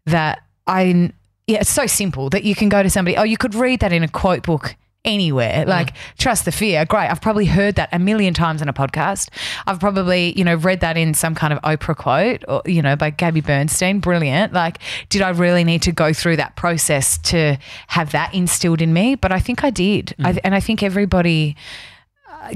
[0.06, 1.12] that I
[1.46, 3.92] yeah it's so simple that you can go to somebody oh you could read that
[3.92, 5.64] in a quote book anywhere.
[5.66, 6.84] Like trust the fear.
[6.84, 7.08] Great.
[7.08, 9.30] I've probably heard that a million times in a podcast.
[9.66, 12.96] I've probably you know read that in some kind of oprah quote or you know
[12.96, 14.00] by gabby bernstein.
[14.00, 14.52] Brilliant.
[14.52, 17.58] Like did i really need to go through that process to
[17.88, 19.14] have that instilled in me?
[19.14, 20.14] But i think i did.
[20.20, 21.56] I, and i think everybody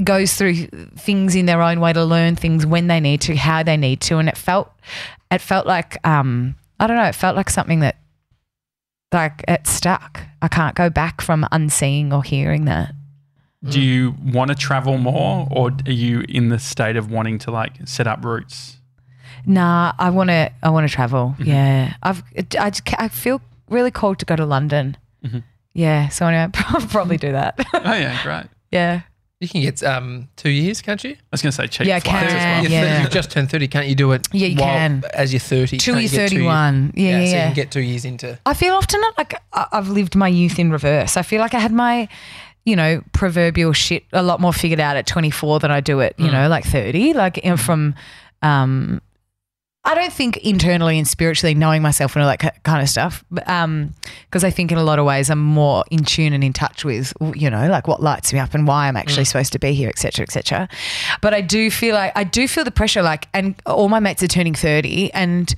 [0.02, 0.54] goes through
[0.96, 4.00] things in their own way to learn things when they need to how they need
[4.00, 4.72] to and it felt
[5.30, 7.96] it felt like um i don't know it felt like something that
[9.12, 12.92] like it stuck i can't go back from unseeing or hearing that
[13.66, 17.50] Do you want to travel more, or are you in the state of wanting to
[17.50, 18.76] like set up roots?
[19.46, 20.50] Nah, I want to.
[20.62, 21.34] I want to travel.
[21.38, 22.22] Yeah, I've.
[22.58, 24.98] I, I feel really called to go to London.
[25.72, 27.54] Yeah, so anyway, I'll probably do that.
[27.72, 28.46] Oh yeah, great.
[28.70, 29.00] yeah,
[29.44, 31.12] You can get um, two years, can't you?
[31.12, 32.36] I was going to say cheap Yeah, I flights can.
[32.36, 32.72] as well.
[32.72, 32.96] Yeah.
[32.96, 33.68] thir- you've just turned 30.
[33.68, 35.04] Can't you do it Yeah, you while- can.
[35.14, 35.78] as you're 30?
[35.78, 36.92] Till you're you get two years- 31.
[36.96, 38.38] Yeah, yeah, so you can get two years into.
[38.46, 41.16] I feel often like I- I've lived my youth in reverse.
[41.16, 42.08] I feel like I had my,
[42.64, 46.18] you know, proverbial shit a lot more figured out at 24 than I do at,
[46.18, 47.12] you know, like 30.
[47.12, 47.94] Like you know, from,
[48.42, 49.00] um,
[49.86, 53.22] I don't think internally and spiritually knowing myself and all that kind of stuff.
[53.30, 56.42] But, um, because I think in a lot of ways I'm more in tune and
[56.42, 59.52] in touch with, you know, like what lights me up and why I'm actually supposed
[59.52, 60.68] to be here, et cetera, et cetera.
[61.20, 64.22] But I do feel like, I do feel the pressure, like, and all my mates
[64.22, 65.54] are turning 30 and,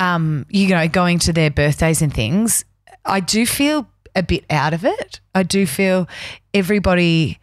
[0.00, 2.64] um, you know, going to their birthdays and things,
[3.04, 3.86] I do feel
[4.16, 5.20] a bit out of it.
[5.34, 6.08] I do feel
[6.52, 7.38] everybody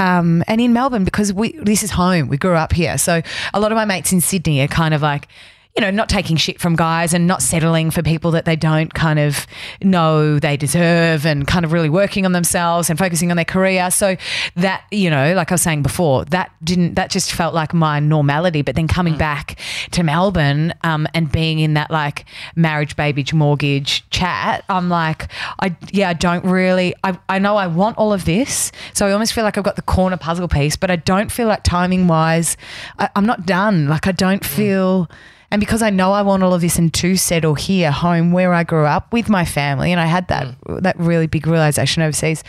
[0.00, 2.28] um, and in Melbourne because we this is home.
[2.28, 3.20] We grew up here, so
[3.52, 5.28] a lot of my mates in Sydney are kind of like,
[5.76, 8.92] you know, not taking shit from guys and not settling for people that they don't
[8.92, 9.46] kind of
[9.82, 13.90] know they deserve, and kind of really working on themselves and focusing on their career.
[13.90, 14.16] So
[14.56, 18.00] that you know, like I was saying before, that didn't that just felt like my
[18.00, 18.62] normality.
[18.62, 19.58] But then coming back
[19.92, 22.24] to Melbourne um, and being in that like
[22.56, 25.28] marriage, baby, mortgage chat, I'm like,
[25.60, 26.94] I yeah, I don't really.
[27.04, 29.76] I I know I want all of this, so I almost feel like I've got
[29.76, 32.56] the corner puzzle piece, but I don't feel like timing wise,
[32.98, 33.88] I, I'm not done.
[33.88, 35.08] Like I don't feel.
[35.50, 38.52] And because I know I want all of this and to settle here, home where
[38.54, 42.44] I grew up with my family, and I had that that really big realization overseas,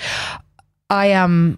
[0.89, 1.57] I um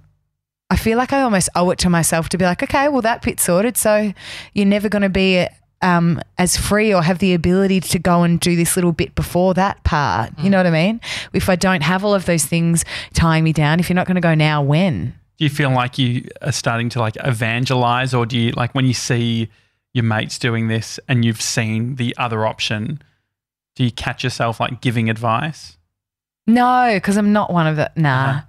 [0.69, 3.21] I feel like I almost owe it to myself to be like, okay, well that
[3.21, 4.13] bit's sorted, so
[4.53, 5.47] you're never going to be
[5.83, 9.53] um, as free or have the ability to go and do this little bit before
[9.53, 10.31] that part.
[10.39, 11.01] You know what I mean?
[11.33, 14.15] If I don't have all of those things tying me down, if you're not going
[14.15, 15.13] to go now, when?
[15.37, 18.85] Do you feel like you are starting to like evangelize, or do you like when
[18.85, 19.49] you see
[19.93, 23.01] your mates doing this and you've seen the other option?
[23.75, 25.77] Do you catch yourself like giving advice?
[26.47, 27.91] No, because I'm not one of the.
[27.95, 28.29] Nah.
[28.29, 28.41] Uh-huh.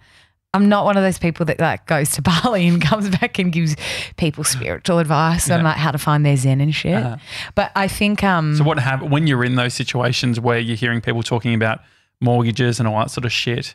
[0.52, 3.52] I'm not one of those people that like goes to Bali and comes back and
[3.52, 3.74] gives
[4.16, 5.64] people spiritual advice on Yeah.
[5.64, 6.94] like how to find their zen and shit.
[6.94, 7.16] Uh-huh.
[7.56, 11.00] But I think um So what happen when you're in those situations where you're hearing
[11.00, 11.80] people talking about
[12.20, 13.74] mortgages and all that sort of shit,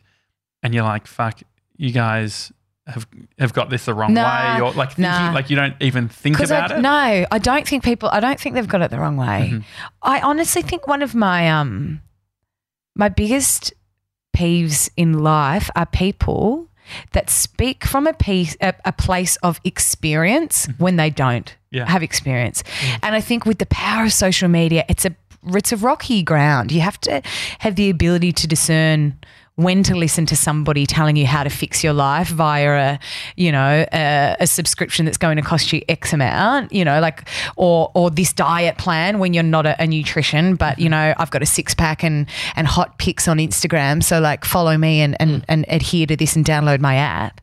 [0.64, 1.42] and you're like, "Fuck,
[1.76, 2.52] you guys
[2.90, 5.32] have have got this the wrong Nah, way," or like thinking, nah.
[5.34, 6.82] like you don't even think about I, it.
[6.82, 8.10] no, I don't think people.
[8.12, 9.52] I don't think they've got it the wrong way.
[9.54, 9.60] Mm-hmm.
[10.02, 12.02] I honestly think one of my um
[12.96, 13.74] my biggest
[14.36, 16.68] peeves in life are people
[17.12, 21.78] that speak from a piece a, a place of experience when they don't Mm-hmm.
[21.78, 21.86] Yeah.
[21.88, 22.64] have experience.
[23.04, 25.16] And I think with the power of social media, it's a
[25.54, 26.72] it's a rocky ground.
[26.72, 27.22] You have to
[27.60, 29.20] have the ability to discern
[29.60, 33.00] when to listen to somebody telling you how to fix your life via a,
[33.36, 37.28] you know, a, a subscription that's going to cost you X amount, you know, like,
[37.58, 40.92] or or this diet plan when you're not a, a nutrition, but you mm-hmm.
[40.92, 44.78] know, I've got a six pack and and hot pics on Instagram, so like follow
[44.78, 45.46] me and and, mm.
[45.50, 47.42] and adhere to this and download my app.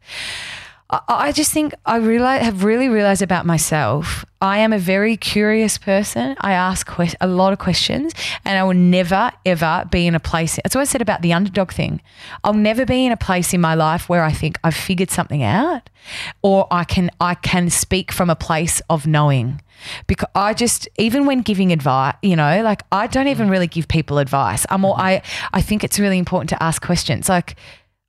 [0.89, 4.25] I- just think I realize have really realized about myself.
[4.41, 6.37] I am a very curious person.
[6.41, 8.13] I ask que- a lot of questions,
[8.45, 10.57] and I will never ever be in a place.
[10.63, 12.01] That's what I said about the underdog thing.
[12.45, 15.43] I'll never be in a place in my life where I think I've figured something
[15.43, 15.91] out,
[16.43, 19.61] or I can I can speak from a place of knowing.
[20.07, 23.89] Because I just even when giving advice, you know, like I don't even really give
[23.89, 24.65] people advice.
[24.71, 25.23] I'm all I
[25.53, 27.57] I think it's really important to ask questions like,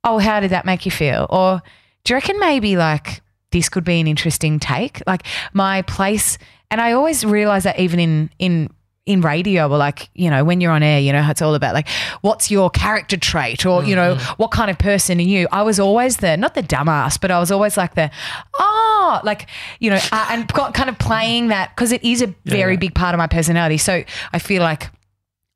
[0.04, 1.26] oh, how did that make you feel?
[1.28, 1.60] Or
[2.04, 5.02] do you reckon maybe like this could be an interesting take?
[5.06, 6.38] Like my place,
[6.70, 8.70] and I always realize that even in in
[9.08, 11.72] in radio or like you know when you're on air you know it's all about
[11.72, 11.88] like
[12.20, 15.48] what's your character trait or you know what kind of person are you?
[15.50, 18.10] I was always the not the dumbass but i was always like the
[18.58, 19.46] oh like
[19.80, 22.94] you know uh, and got kind of playing that because it is a very big
[22.94, 23.78] part of my personality.
[23.78, 24.04] So
[24.34, 24.90] i feel like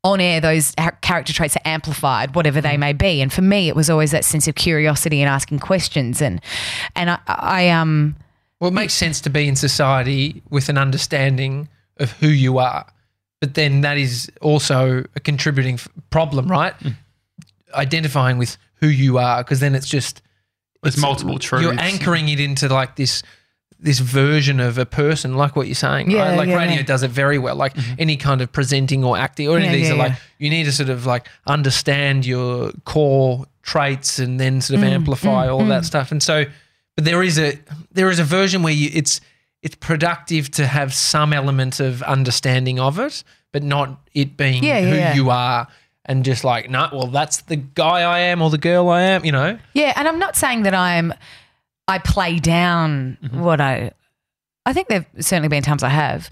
[0.03, 3.21] on air those character traits are amplified whatever they may be.
[3.21, 6.21] And for me it was always that sense of curiosity and asking questions.
[6.21, 6.41] And
[6.95, 8.15] and i, I um
[8.59, 12.85] Well, it makes sense to be in society with an understanding of who you are,
[13.39, 16.73] but then that is also a contributing f- problem, right?
[17.73, 20.21] Identifying with who you are, because then it's just
[20.83, 21.63] it's multiple truths.
[21.63, 23.23] you're anchoring it into like this
[23.83, 26.09] this version of a person, like what you're saying.
[26.09, 26.37] Yeah, right?
[26.37, 26.83] Like yeah, radio yeah.
[26.83, 27.55] does it very well.
[27.55, 27.95] Like mm-hmm.
[27.99, 30.71] any kind of presenting or acting or any of these are like you need to
[30.71, 35.61] sort of like understand your core traits and then sort of Mm, amplify mm, all
[35.61, 35.85] of that mm.
[35.85, 36.11] stuff.
[36.11, 36.45] And so,
[36.95, 37.59] but there is a
[37.91, 39.21] there is a version where you it's
[39.61, 45.13] it's productive to have some element of understanding of it, but not it being who
[45.15, 45.67] you are.
[46.05, 49.23] And just like, no, well, that's the guy I am or the girl I am,
[49.23, 49.57] you know?
[49.73, 51.13] Yeah, and I'm not saying that I'm
[51.87, 53.39] I play down Mm-hmm.
[53.41, 53.91] what I
[54.65, 56.29] I think there've certainly been times I have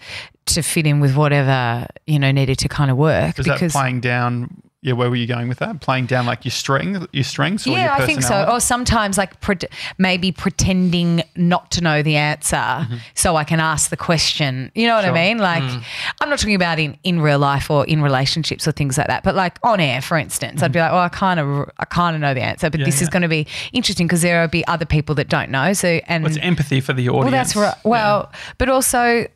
[0.48, 4.00] to fit in with whatever, you know, needed to kind of work that because playing
[4.02, 4.62] down?
[4.84, 5.80] Yeah, where were you going with that?
[5.80, 8.46] Playing down like your strength, your strengths, or your yeah, I think so.
[8.52, 9.58] Or sometimes like pre-
[10.00, 14.72] maybe pretending not to know the answer so I can ask the question.
[14.74, 15.16] You know what I Mm-hmm.
[15.16, 15.24] Sure.
[15.24, 15.28] Mm.
[15.28, 15.38] mean?
[15.38, 15.84] Like
[16.20, 19.22] I'm not talking about in, in real life or in relationships or things like that,
[19.24, 22.16] but like on air, for instance, I'd be like, well, I kind of I kind
[22.16, 22.80] of know the answer, but Mm-hmm.
[22.82, 25.52] Yeah, this is going to be interesting because there will be other people that don't
[25.52, 25.74] know.
[25.74, 27.24] So and Well, it's empathy for the audience.
[27.24, 27.76] well, that's right.
[27.86, 29.28] Well, but also,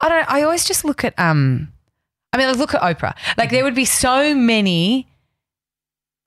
[0.00, 0.30] I don't.
[0.30, 1.12] I always just look at.
[1.18, 1.71] Um,
[2.32, 3.14] I mean, look at Oprah.
[3.36, 5.08] Like there would be so many.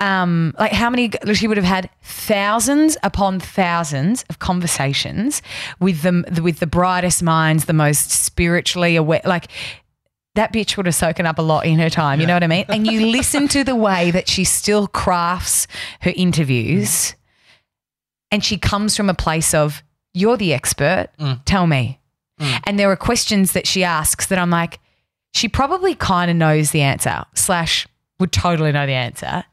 [0.02, 1.12] Um, like how many?
[1.34, 5.42] She would have had thousands upon thousands of conversations
[5.80, 9.22] with them, with the brightest minds, the most spiritually aware.
[9.24, 9.48] Like
[10.36, 12.20] that bitch would have soaken up a lot in her time.
[12.20, 12.66] You know what I mean?
[12.68, 15.66] And you listen to the way that she still crafts
[16.02, 17.16] her interviews,
[18.32, 19.82] and she comes from a place of
[20.14, 21.08] you're the expert.
[21.46, 22.00] Tell me.
[22.66, 24.80] And there are questions that she asks that I'm like,
[25.36, 27.88] she probably kind of knows the answer, slash,
[28.20, 29.44] would totally know the answer.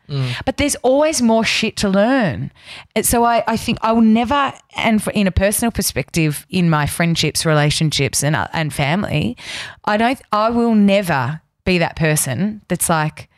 [0.44, 2.52] But there's always more shit to learn.
[2.94, 6.70] And so I, I think I will never, and for, in a personal perspective, in
[6.70, 9.36] my friendships, relationships, and, uh, and family,
[9.84, 13.28] I don't, I will never be that person that's like,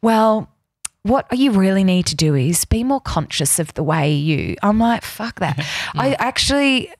[0.00, 0.48] well,
[1.02, 4.54] what you really need to do is be more conscious of the way you.
[4.62, 5.58] I'm like, fuck that.
[5.94, 6.92] I actually,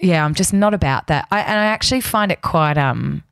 [0.00, 1.28] yeah, I'm just not about that.
[1.30, 3.22] I, and I actually find it quite, um,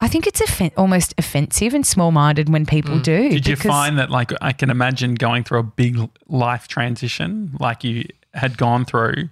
[0.00, 3.30] I think it's offen- almost offensive and small minded when people do.
[3.30, 5.98] Did you find that, like, I can imagine going through a big
[6.28, 9.28] life transition, like you had gone through,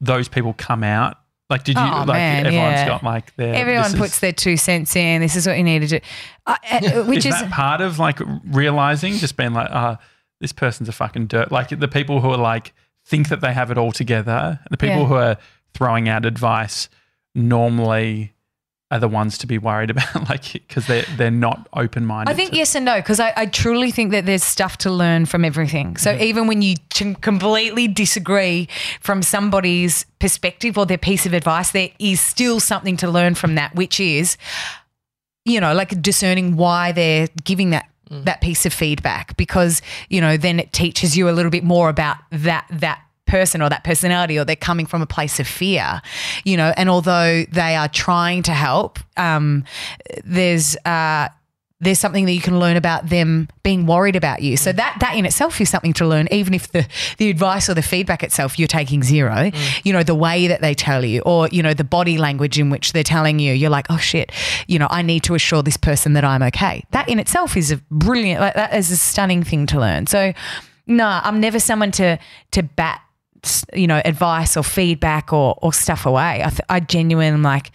[0.00, 1.18] those people come out?
[1.50, 2.86] Like, did you, Oh, like, man, everyone's yeah.
[2.88, 3.54] got like their.
[3.54, 5.20] Everyone this is- puts their two cents in.
[5.20, 6.00] This is what you need to do,
[6.46, 9.98] uh, uh, which is is, that part of like realizing, just being like, ah,
[10.40, 11.52] this person's a fucking dirt.
[11.52, 12.72] Like the people who are like,
[13.04, 15.06] think that they have it all together, the people Yeah.
[15.06, 15.36] who are
[15.74, 16.88] throwing out advice
[17.34, 18.32] normally
[18.94, 22.30] are the ones to be worried about, like, because they're, they're not open minded.
[22.30, 25.26] I think yes and no because I, I truly think that there's stuff to learn
[25.26, 25.96] from everything.
[25.96, 26.22] So mm-hmm.
[26.22, 28.68] even when you ch- completely disagree
[29.00, 33.56] from somebody's perspective or their piece of advice, there is still something to learn from
[33.56, 34.36] that, which is,
[35.44, 38.24] you know, like discerning why they're giving that mm.
[38.24, 41.88] that piece of feedback because you know then it teaches you a little bit more
[41.88, 46.00] about that that person or that personality or they're coming from a place of fear
[46.44, 49.64] you know and although they are trying to help um
[50.24, 51.28] there's uh
[51.84, 54.56] there's something that you can learn about them being worried about you.
[54.56, 56.86] So that that in itself is something to learn, even if the
[57.18, 59.50] the advice or the feedback itself you're taking zero.
[59.84, 62.70] You know, the way that they tell you, or you know, the body language in
[62.70, 64.32] which they're telling you, you're like, oh shit,
[64.66, 66.84] you know, I need to assure this person that I'm okay.
[66.90, 70.06] That in itself is a brilliant, like that is a stunning thing to learn.
[70.06, 70.32] So,
[70.86, 72.18] no, I'm never someone to
[72.52, 73.02] to bat
[73.72, 76.42] you know advice or feedback or or stuff away.
[76.44, 77.70] I, th- I genuinely like,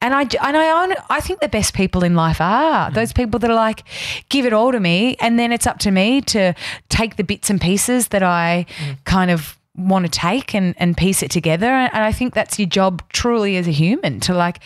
[0.00, 2.94] and I and I own, I think the best people in life are mm.
[2.94, 3.84] those people that are like,
[4.28, 6.54] give it all to me, and then it's up to me to
[6.88, 8.96] take the bits and pieces that I mm.
[9.04, 11.66] kind of want to take and and piece it together.
[11.66, 14.60] And I think that's your job truly as a human to like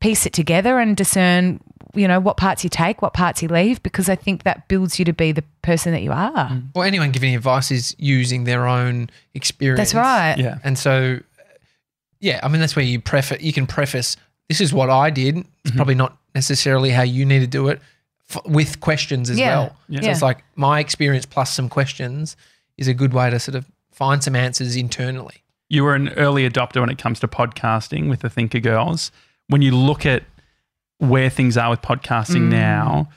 [0.00, 1.60] piece it together and discern.
[1.96, 4.98] You know what parts you take, what parts you leave, because I think that builds
[4.98, 6.62] you to be the person that you are.
[6.74, 9.78] Well, anyone giving advice is using their own experience.
[9.78, 10.36] That's right.
[10.38, 10.58] Yeah.
[10.62, 11.20] And so,
[12.20, 14.16] yeah, I mean, that's where you preface, you can preface,
[14.48, 15.38] this is what I did.
[15.38, 15.76] It's Mm-hmm.
[15.76, 17.80] probably not necessarily how you need to do it
[18.30, 19.56] f- with questions as Yeah.
[19.58, 19.76] well.
[19.88, 20.00] Yeah.
[20.02, 22.36] So it's like my experience plus some questions
[22.78, 25.42] is a good way to sort of find some answers internally.
[25.68, 29.10] you were an early adopter when it comes to podcasting with the Thinkergirls.
[29.48, 30.22] When you look at
[30.98, 32.50] where things are with podcasting Mm.
[32.50, 33.08] now,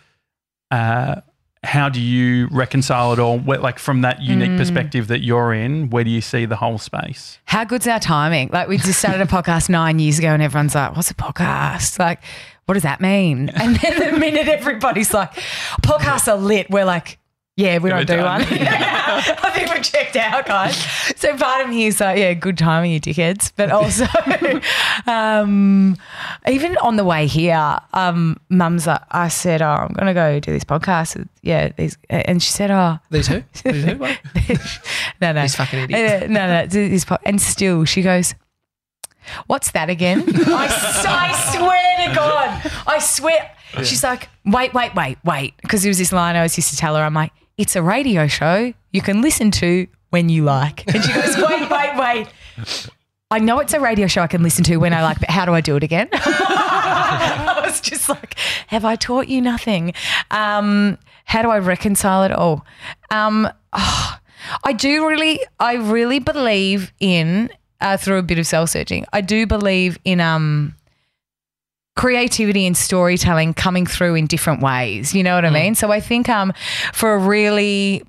[0.71, 1.15] uh,
[1.63, 3.37] how do you reconcile it all?
[3.37, 4.57] Where, like from that unique Mm.
[4.57, 7.37] perspective that you're in, where do you see the whole space?
[7.45, 8.49] How good's our timing?
[8.53, 11.99] Like we just started a podcast nine years ago, and everyone's like, "What's a podcast?
[11.99, 12.21] Like,
[12.65, 15.33] what does that mean?" And then the minute everybody's like,
[15.81, 17.18] "Podcasts are lit," we're like,
[17.59, 18.41] "Yeah, we don't do done.
[18.41, 20.75] one." I think we're checked out, guys.
[21.17, 24.05] So part of me is like, "Yeah, good timing, you dickheads," but also,
[25.11, 25.97] um,
[26.47, 30.51] even on the way here, um, Mum's like, I said, "Oh, I'm gonna go do
[30.51, 33.43] this podcast." with- Yeah, these, and she said, "Oh." These who?
[33.63, 33.95] These who?
[33.97, 34.17] What?
[35.21, 35.41] no, no.
[35.41, 36.23] These fucking idiots.
[36.23, 36.59] Uh, no, no.
[36.61, 38.35] it's This po- and still, she goes,
[39.47, 43.51] "What's that again?" I, s- I swear to God, I swear.
[43.83, 46.77] She's like, "Wait, wait, wait, wait," because there was this line I always used to
[46.77, 47.03] tell her.
[47.03, 51.13] I'm like, "It's a radio show you can listen to when you like," and she
[51.13, 52.87] goes, "Wait, wait, wait."
[53.31, 55.45] I know it's a radio show I can listen to when I like, but how
[55.45, 56.09] do I do it again?
[56.13, 58.35] I was just like,
[58.67, 59.93] have I taught you nothing?
[60.31, 62.65] Um, how do I reconcile it all?
[63.11, 64.17] Um, oh,
[64.63, 69.05] I do really, I really believe in uh, through a bit of self searching.
[69.13, 70.75] I do believe in um,
[71.99, 75.13] creativity and storytelling coming through in different ways.
[75.13, 75.75] You know what I mean?
[75.75, 76.53] So I think um,
[76.93, 78.03] for a really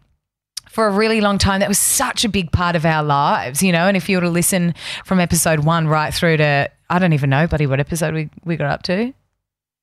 [0.68, 3.72] for a really long time that was such a big part of our lives, you
[3.72, 3.88] know.
[3.88, 7.30] And if you were to listen from episode one right through to I don't even
[7.30, 9.12] know, buddy, what episode we, we got up to.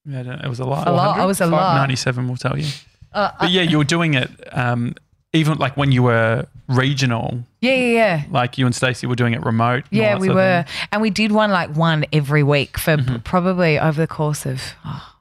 [0.05, 0.87] Yeah, I don't- it was a lot.
[0.87, 1.19] A lot.
[1.19, 1.75] It was a lot.
[1.75, 2.69] 97 will tell you.
[3.13, 4.95] Uh, But yeah, you were doing it um,
[5.33, 8.23] even like when you were regional, yeah, yeah, yeah.
[8.29, 9.85] like you and Stacey were doing it remote.
[9.89, 10.63] Yeah, we were.
[10.63, 10.87] thing.
[10.91, 13.17] And we did one like one every week for p- mm-hmm.
[13.17, 15.13] probably over the course of, oh,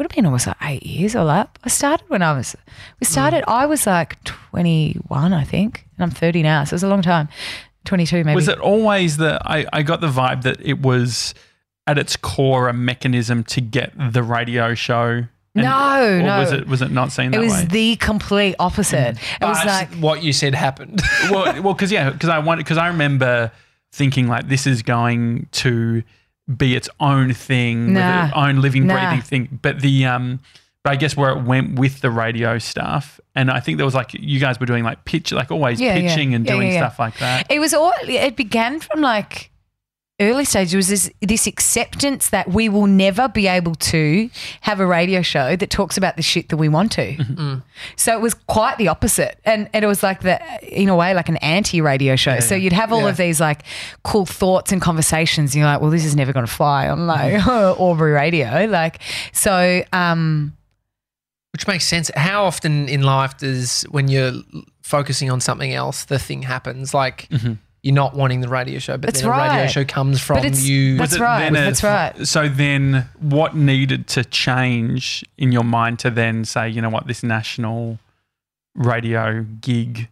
[0.00, 1.58] would have been almost like eight years or that.
[1.62, 2.56] I started when I was,
[3.00, 3.10] we mm.
[3.10, 6.64] started, I was like 21, I think, and I'm 30 now.
[6.64, 7.28] So it was a long time.
[7.84, 8.34] 22 maybe.
[8.34, 11.34] Was it always the, I, I got the vibe that it was
[11.86, 15.24] at its core a mechanism to get the radio show?
[15.54, 16.38] And- No, or no.
[16.40, 17.64] Was it, was it not seen It that was way?
[17.64, 19.16] the complete opposite.
[19.40, 21.00] It was But like, what you said happened.
[21.30, 23.50] well, well, because yeah, because I wanted because I remember
[23.92, 26.02] thinking like this is going to
[26.56, 28.22] be its own thing, Nah.
[28.22, 28.94] with its own living, Nah.
[28.94, 29.58] breathing thing.
[29.62, 30.40] But the um,
[30.84, 33.94] but I guess where it went with the radio stuff, and I think there was
[33.94, 36.08] like you guys were doing like pitch, like always Yeah, yeah.
[36.08, 36.80] pitching and Yeah, doing yeah, yeah.
[36.86, 37.46] stuff like that.
[37.50, 37.92] It was all.
[38.02, 39.50] It began from like
[40.20, 40.74] early stage.
[40.74, 44.28] Was this this acceptance that we will never be able to
[44.60, 47.16] have a radio show that talks about the shit that we want to.
[47.16, 47.54] Mm-hmm.
[47.96, 51.14] So it was quite the opposite, and, and it was like the in a way
[51.14, 52.40] like an anti radio show.
[52.40, 53.08] so you'd have all Yeah.
[53.08, 53.62] of these like
[54.04, 55.54] cool thoughts and conversations.
[55.54, 58.66] And you're like, well, this is never going to fly on like Aubrey Radio.
[58.68, 59.00] Like
[59.32, 59.82] so.
[59.92, 60.56] um
[61.52, 62.10] Which makes sense.
[62.14, 64.32] How often in life does when you're
[64.82, 66.92] focusing on something else, the thing happens?
[66.94, 67.28] Like
[67.82, 70.44] you're not wanting the radio show, but That's then a radio show comes from But
[70.46, 70.98] it's- you.
[70.98, 72.26] That's it right, then a- that's right.
[72.26, 77.06] So then, what needed to change in your mind to then say, you know what,
[77.06, 77.98] this national
[78.74, 80.08] radio gig,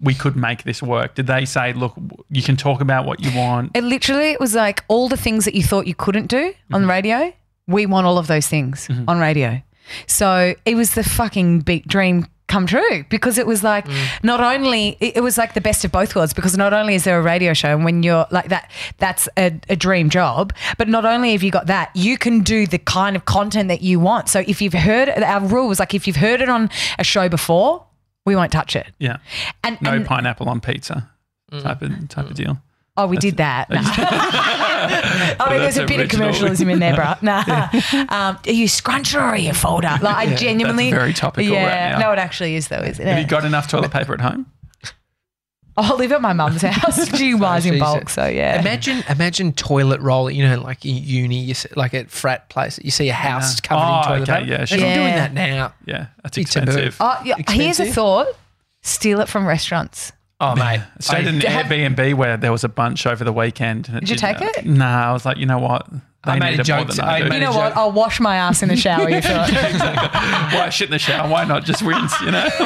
[0.00, 1.14] we could make this work?
[1.14, 1.94] Did they say, look,
[2.30, 3.70] you can talk about what you want?
[3.74, 6.74] It literally it was like all the things that you thought you couldn't do Mm-hmm.
[6.74, 7.32] on the radio.
[7.68, 9.62] We want all of those things on radio.
[10.08, 14.24] So it was the fucking big dream come true because it was like Mm.
[14.32, 17.04] not only it, it was like the best of both worlds because not only is
[17.04, 18.64] there a radio show and when you're like that
[19.04, 22.66] that's a, a dream job but not only have you got that you can do
[22.66, 25.94] the kind of content that you want so if you've heard our rule was like
[25.94, 26.68] if you've heard it on
[26.98, 27.84] a show before
[28.26, 29.16] we won't touch it Yeah.
[29.64, 31.08] and, No and pineapple on pizza
[31.62, 32.54] type of type of deal.
[32.96, 33.70] Oh, we did that.
[33.70, 33.80] Nah.
[33.86, 37.14] I mean, there's a That's bit of commercialism in there, bro.
[37.22, 37.42] Nah.
[37.92, 39.96] Um, are you scruncher or are you folder?
[40.02, 40.90] Like, I genuinely.
[40.90, 41.92] very topical right Yeah.
[41.92, 41.98] now.
[42.08, 43.08] No, it actually is, though, isn't it?
[43.10, 44.46] Have you got enough toilet paper at home?
[45.76, 47.16] I live at my mum's house.
[47.16, 48.60] She buys in she's- bulk, so yeah.
[48.60, 50.30] Imagine, imagine toilet roll.
[50.30, 53.56] You know, like in uni, you see, like at frat place, you see a house
[53.64, 53.68] Yeah.
[53.68, 54.50] covered Oh, in toilet okay, paper.
[54.50, 54.94] yeah, Imagine sure.
[54.94, 55.72] doing that now.
[55.86, 56.96] Yeah, that's Be expensive.
[57.00, 57.36] Oh, yeah.
[57.48, 58.26] Here's a thought:
[58.82, 60.12] steal it from restaurants.
[60.42, 63.32] Oh, mate, I stayed in an have- Airbnb where there was a bunch over the
[63.32, 63.88] weekend.
[63.88, 64.66] And Did you take it?
[64.66, 65.88] Nah, I was like, you know what?
[66.24, 67.34] They I made a joke to- I I do.
[67.34, 67.70] You know what?
[67.70, 67.76] joke.
[67.76, 69.08] I'll wash my ass in the shower.
[69.10, 69.52] You feel it.
[70.54, 71.28] Why shit in the shower?
[71.28, 72.12] Why not just rinse?
[72.20, 72.48] You know,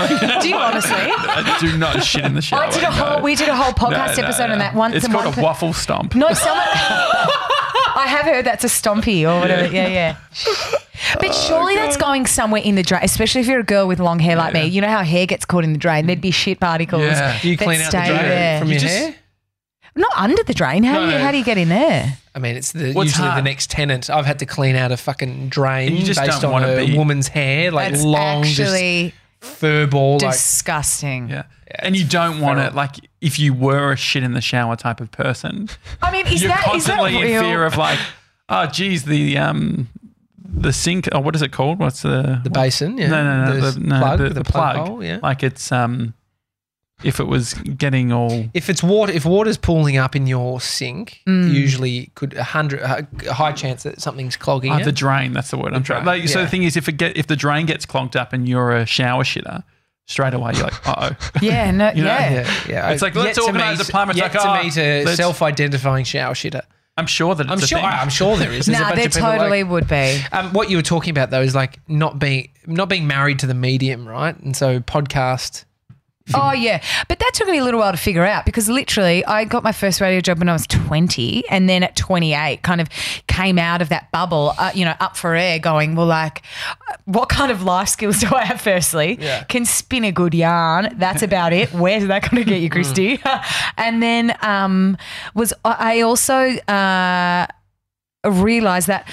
[0.43, 0.93] Do you honestly?
[0.94, 2.65] I do not shit in the shower.
[2.65, 3.16] I did a whole.
[3.19, 3.23] no.
[3.23, 4.53] We did a whole No, podcast no, episode no.
[4.55, 4.94] on that once.
[4.97, 6.15] It's and called one a per- waffle stomp.
[6.15, 6.66] No, someone.
[7.97, 9.73] I have heard that's a stompy or whatever.
[9.74, 10.16] Yeah, yeah.
[11.20, 14.18] But surely that's going somewhere in the drain, especially if you're a girl with long
[14.18, 14.64] hair like me.
[14.66, 16.06] You know how hair gets caught in the drain?
[16.06, 17.02] There'd be shit particles.
[17.02, 17.39] Yeah.
[17.40, 18.59] Do you that clean out the stay drain there.
[18.60, 19.14] from You your just- hair?
[19.94, 20.82] Not under the drain.
[20.85, 21.24] How, No, do you, no.
[21.24, 22.18] how do you get in there?
[22.35, 23.44] I mean, it's the, What's usually the hard?
[23.44, 24.10] next tenant.
[24.10, 26.86] I've had to clean out a fucking drain You just based don't on wanna a
[26.86, 30.18] be- woman's hair, like That's long, actually just fur ball.
[30.18, 31.28] Like, disgusting.
[31.31, 31.44] Yeah.
[31.81, 32.73] And you don't want feral.
[32.73, 35.69] it like if you were a shit in the shower type of person,
[36.03, 37.43] I mean, is you're that is that constantly in real?
[37.43, 37.99] fear of like,
[38.49, 39.89] oh geez, the um
[40.45, 41.79] the sink Oh, what is it called?
[41.81, 43.09] What's the the basin, yeah.
[43.09, 44.89] No, no, no, The the, no, plug, the, the the plug plug.
[44.89, 45.19] hole, yeah.
[45.23, 46.15] Like it's um
[47.05, 51.21] if it was getting all If it's water, if water's pooling up in your sink,
[51.27, 51.53] Mm.
[51.53, 54.85] usually could a hundred a high chance that something's clogging it.
[54.85, 56.05] the drain, that's the word I'm trying.
[56.05, 58.33] drain, Like, So the thing is, if it get if the drain gets clogged up
[58.33, 59.63] and you're a shower shitter,
[60.07, 61.31] straight away you're like, uh oh.
[61.43, 62.09] Yeah, no, You know?
[62.09, 62.31] yeah.
[62.33, 62.91] yeah, yeah.
[62.91, 64.11] It's like, Yet let's to organise meet- a plumber.
[64.12, 66.62] It's Yet like, to oh, meet a let's- self-identifying shower shitter.
[66.99, 67.78] I'm sure that it's I'm a sure.
[67.78, 67.85] thing.
[67.87, 68.65] I'm sure there is.
[68.66, 70.19] There's a Nah, bunch there of people like- totally would be.
[70.33, 73.47] Um, what you were talking about though is like not being not being married to
[73.47, 74.35] the medium, right?
[74.39, 75.65] And so podcast.
[76.35, 79.44] Oh yeah, but that took me a little while to figure out because literally I
[79.44, 82.89] got my first radio job when I was 20, and then at 28, kind of
[83.28, 86.43] came out of that bubble, uh, you know, up for air, going, well, like,
[87.05, 88.61] what kind of life skills do I have?
[88.61, 89.44] Firstly, Yeah.
[89.44, 90.94] can spin a good yarn.
[90.98, 91.73] That's about it.
[91.73, 93.20] Where's that going to get you, Kristie?
[93.77, 94.97] and then um,
[95.35, 96.35] was I also.
[96.35, 97.47] Uh,
[98.24, 99.09] realize that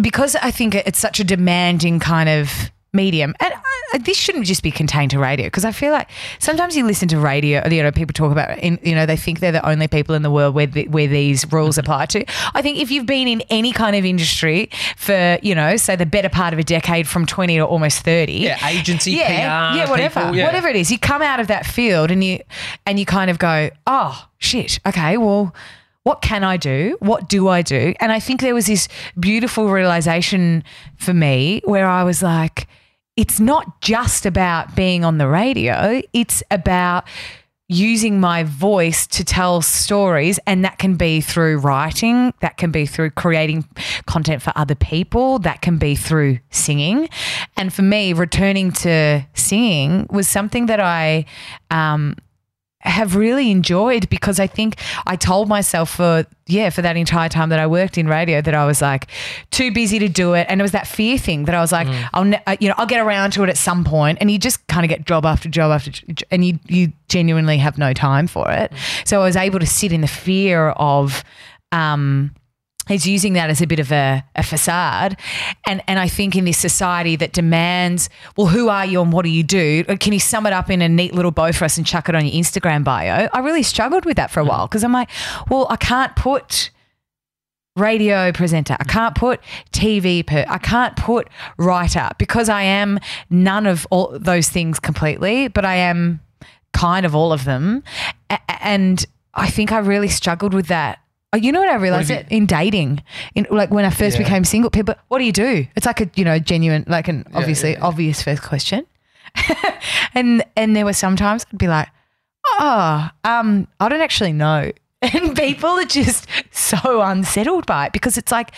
[0.00, 4.62] because I think it's such a demanding kind of medium, and I, this shouldn't just
[4.62, 6.08] be contained to radio because I feel like
[6.38, 9.40] sometimes you listen to radio, you know, people talk about, in, you know, they think
[9.40, 12.24] they're the only people in the world where the, where these rules apply to.
[12.54, 16.06] I think if you've been in any kind of industry for, you know, say the
[16.06, 19.90] better part of a decade from twenty to almost thirty, Yeah, agency, yeah, PR, yeah,
[19.90, 20.46] whatever, people, yeah.
[20.46, 22.40] whatever it is, you come out of that field and you
[22.86, 25.54] and you kind of go, oh shit, okay, well,
[26.02, 26.96] what can I do?
[27.00, 27.92] What do I do?
[27.98, 30.62] And I think there was this beautiful realization
[30.96, 32.68] for me where I was like,
[33.16, 37.04] it's not just about being on the radio; it's about
[37.68, 42.86] using my voice to tell stories and that can be through writing that can be
[42.86, 43.64] through creating
[44.06, 47.08] content for other people that can be through singing.
[47.56, 51.24] And for me returning to singing was something that i
[51.70, 52.14] um,
[52.86, 54.76] have really enjoyed because I think
[55.06, 58.54] I told myself for yeah for that entire time that I worked in radio that
[58.54, 59.08] I was like
[59.50, 60.46] too busy to do it.
[60.48, 62.74] And it was that fear thing that I was like I'll ne- uh, you know
[62.78, 64.18] I'll get around to it at some point.
[64.20, 67.58] And you just kind of get job after job after j- and you you genuinely
[67.58, 68.72] have no time for it.
[69.04, 71.24] So I was able to sit in the fear of
[71.72, 72.32] um
[72.88, 75.18] is using that as a bit of a, a facade.
[75.66, 79.24] And and I think in this society that demands, well, who are you and what
[79.24, 79.84] do you do?
[79.84, 82.14] Can you sum it up in a neat little bow for us and chuck it
[82.14, 83.28] on your Instagram bio?
[83.32, 84.48] I really struggled with that for a mm.
[84.48, 85.10] while because I'm like,
[85.48, 86.70] well, I can't put
[87.76, 88.76] radio presenter.
[88.80, 89.40] I can't put
[89.72, 90.44] TV per.
[90.48, 92.98] I can't put writer because I am
[93.30, 96.20] none of all those things completely, but I am
[96.72, 97.82] kind of all of them.
[98.30, 99.04] A- and
[99.34, 101.00] I think I really struggled with that.
[101.32, 103.02] Oh, You know what I realized it in dating,
[103.34, 104.22] in like when I first Yeah.
[104.24, 104.70] became single.
[104.70, 105.66] People, what do you do?
[105.76, 107.86] It's like a you know genuine, like an obviously yeah, yeah.
[107.86, 108.86] obvious first question.
[110.14, 111.88] and and there were sometimes I'd be like,
[112.58, 114.72] oh, um, I don't actually know.
[115.02, 118.50] And people are just so unsettled by it because it's like,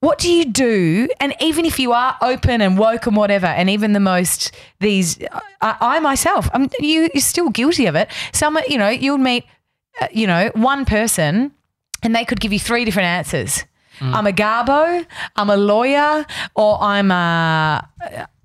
[0.00, 1.08] what do you do?
[1.20, 5.18] And even if you are open and woke and whatever, and even the most these,
[5.62, 8.10] I, I myself, I'm you, you're still guilty of it.
[8.32, 9.44] Some, you know, you'll meet,
[10.02, 11.50] uh, you know, one person,
[12.04, 13.64] and they could give you three different answers.
[14.00, 15.06] I'm a garbo,
[15.36, 17.88] I'm a lawyer, or I'm a.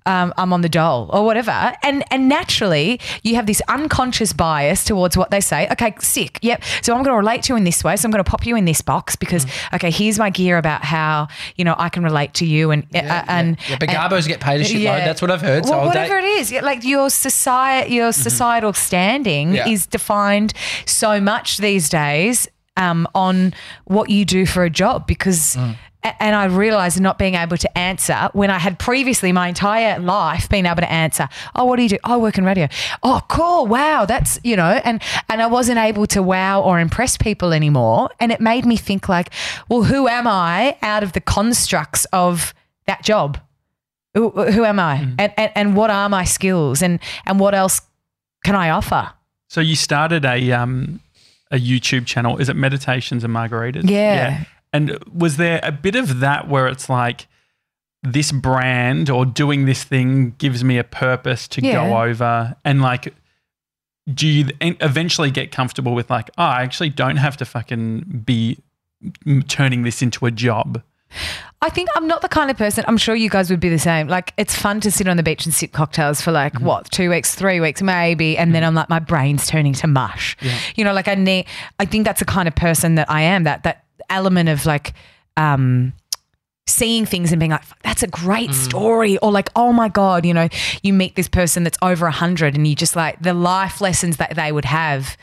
[0.06, 1.50] Um, I'm on the dole or whatever,
[1.82, 5.68] and and naturally you have this unconscious bias towards what they say.
[5.72, 6.38] Okay, sick.
[6.40, 6.64] Yep.
[6.80, 7.96] So I'm going to relate to you in this way.
[7.96, 10.82] So I'm going to pop you in this box because okay, here's my gear about
[10.84, 14.26] how you know I can relate to you and uh, and yeah, but and- garbos
[14.26, 14.80] get paid a shitload.
[14.82, 15.04] yeah.
[15.04, 15.66] That's what I've heard.
[15.66, 19.54] So Well, whatever date- it is, like your society, your societal standing Mm-hmm.
[19.56, 19.68] Yeah.
[19.68, 20.54] is defined
[20.86, 23.52] so much these days um, on
[23.84, 25.56] what you do for a job because.
[25.56, 29.98] a- And I realized not being able to answer when I had previously my entire
[29.98, 31.28] life been able to answer.
[31.54, 31.98] Oh, what do you do?
[32.04, 32.68] Oh, I work in radio.
[33.02, 33.66] Oh, cool.
[33.66, 38.08] Wow, that's you know, and and I wasn't able to wow or impress people anymore.
[38.18, 39.28] And it made me think like,
[39.68, 42.54] well, who am I out of the constructs of
[42.86, 43.38] that job?
[44.14, 44.94] Who, who am I?
[45.18, 46.82] And, and and what are my skills?
[46.82, 47.82] And and what else
[48.42, 49.10] can I offer?
[49.48, 51.00] So you started a um
[51.50, 52.38] a YouTube channel.
[52.38, 53.88] Is it Meditations and Margaritas?
[53.88, 54.14] Yeah.
[54.14, 54.44] yeah.
[54.72, 57.26] And was there a bit of that where it's like
[58.02, 63.14] this brand or doing this thing gives me a purpose to go over and like
[64.12, 68.58] do you eventually get comfortable with like oh I actually don't have to fucking be
[69.48, 70.82] turning this into a job
[71.62, 72.84] I think I'm not the kind of person.
[72.88, 74.08] I'm sure you guys would be the same.
[74.08, 76.64] Like it's fun to sit on the beach and sip cocktails for like mm-hmm.
[76.64, 78.68] what two weeks, three weeks, maybe, and then mm-hmm.
[78.68, 80.36] I'm like my brain's turning to mush.
[80.74, 81.46] You know, like I need.
[81.78, 83.44] I think that's the kind of person that I am.
[83.44, 84.94] That that element of like.
[85.36, 85.92] um
[86.66, 88.62] seeing things and being like that's a great mm-hmm.
[88.62, 90.48] story or like oh my god you know
[90.84, 94.18] you meet this person that's over a 100 and you just like the life lessons
[94.18, 95.16] that they would have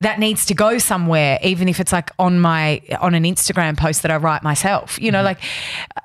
[0.00, 4.02] that needs to go somewhere even if it's like on my on an instagram post
[4.02, 5.38] that i write myself you know like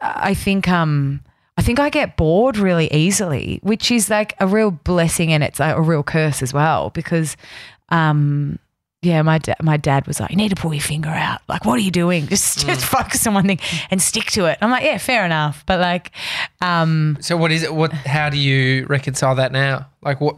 [0.02, 1.20] i think um
[1.58, 5.60] i think i get bored really easily which is like a real blessing and it's
[5.60, 7.36] like a real curse as well because
[7.90, 8.58] um
[9.04, 11.42] yeah, my da- my dad was like, "You need to pull your finger out.
[11.50, 12.28] Like, what are you doing?
[12.28, 13.60] Just just focus on one thing
[13.90, 16.12] and stick to it." I'm like, "Yeah, fair enough." But like,
[16.62, 17.74] um, So what is it?
[17.74, 17.92] What?
[17.94, 19.88] How do you reconcile that now?
[20.04, 20.38] Like what?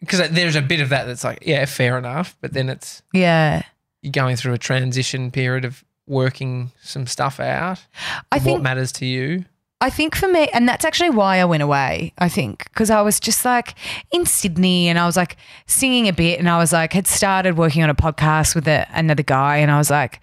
[0.00, 3.62] Because there's a bit of that that's like, yeah, fair enough, but then it's yeah,
[4.02, 7.84] you're going through a transition period of working some stuff out.
[8.30, 9.44] I what think matters to you.
[9.80, 13.02] I think for me, and that's actually why I went away, I think, because I
[13.02, 13.74] was just like
[14.12, 17.58] in Sydney and I was like singing a bit and I was like, had started
[17.58, 20.20] working on a podcast with a, another guy and I was like,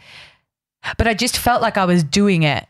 [0.98, 2.66] but I just felt like I was doing it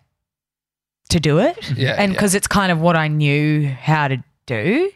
[1.09, 1.57] to do it.
[1.77, 2.15] Yeah, And yeah.
[2.17, 4.91] because it's kind of what I knew how to do.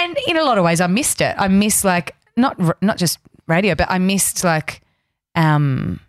[0.00, 1.34] And in a lot of ways, I missed it.
[1.38, 4.82] I missed like, not, not just radio, but I missed like,
[5.34, 6.00] um,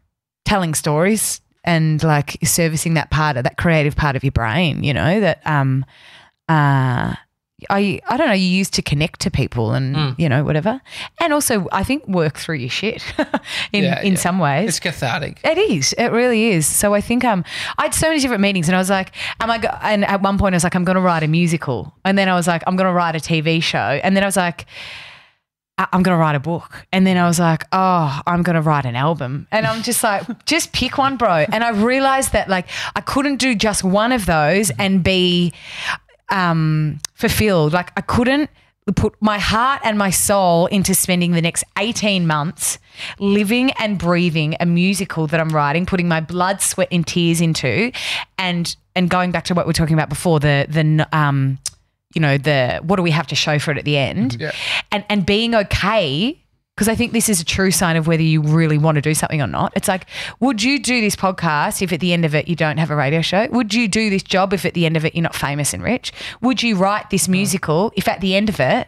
[0.48, 4.94] telling stories and like servicing that part of that creative part of your brain, you
[4.94, 5.86] know, that um
[6.48, 7.14] uh
[7.72, 10.20] I I don't know, you use to connect to people and Mm.
[10.20, 10.80] you know, whatever.
[11.20, 13.04] And also I think work through your shit
[13.74, 14.20] in Yeah, in yeah.
[14.20, 14.70] some ways.
[14.70, 15.40] It's cathartic.
[15.44, 15.94] It is.
[15.94, 16.68] It really is.
[16.68, 17.44] So I think um,
[17.80, 19.76] I had so many different meetings, and I was like, "Am I?" Go-?
[19.82, 22.30] And at one point, I was like, "I'm going to write a musical," and then
[22.30, 24.66] I was like, "I'm going to write a TV show," and then I was like.
[25.80, 26.88] "I- I'm going to write a book.
[26.92, 29.46] And then I was like, oh, I'm going to write an album.
[29.52, 31.46] And I'm just like, just pick one, bro.
[31.54, 32.66] And I realized that like
[32.96, 35.54] I couldn't do just one of those and be
[36.30, 37.74] um, fulfilled.
[37.74, 38.50] Like I couldn't
[38.96, 42.80] put my heart and my soul into spending the next 18 months
[43.20, 47.92] living and breathing a musical that I'm writing, putting my blood, sweat, and tears into,
[48.38, 51.60] and and going back to what we are talking about before, the the um,
[52.16, 54.52] you know, the what do we have to show for it at the end, Yeah.
[54.92, 56.42] and and being okay.
[56.78, 59.16] Because I think this is a true sign of whether you really want to do
[59.16, 59.74] something or not.
[59.76, 60.06] It's like,
[60.40, 62.96] would you do this podcast if at the end of it you don't have a
[62.96, 63.48] radio show?
[63.50, 65.82] Would you do this job if at the end of it you're not famous and
[65.82, 66.14] rich?
[66.42, 67.32] Would you write this mm.
[67.32, 68.88] musical if at the end of it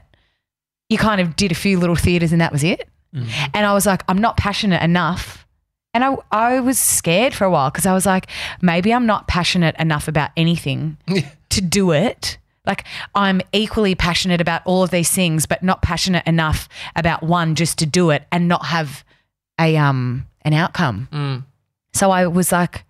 [0.87, 2.87] you kind of did a few little theatres and that was it?
[3.15, 3.51] Mm-hmm.
[3.55, 5.47] And I was like, I'm not passionate enough.
[5.93, 8.27] And I, I was scared for a while because I was like,
[8.61, 10.97] maybe I'm not passionate enough about anything
[11.49, 12.37] to do it.
[12.65, 12.83] Like
[13.15, 17.77] I'm equally passionate about all of these things, but not passionate enough about one just
[17.79, 19.03] to do it and not have
[19.59, 21.07] a um an outcome.
[21.11, 21.43] Mm.
[21.93, 22.83] So I was like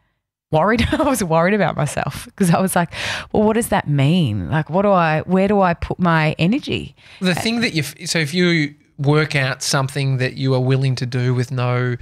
[0.52, 0.86] worried.
[0.92, 2.92] I was worried about myself because I was like,
[3.32, 4.50] well, what does that mean?
[4.50, 5.22] Like, what do I?
[5.22, 6.96] Where do I put my energy?
[7.22, 11.06] The thing that you so if you work out something that you are willing to
[11.06, 11.96] do with no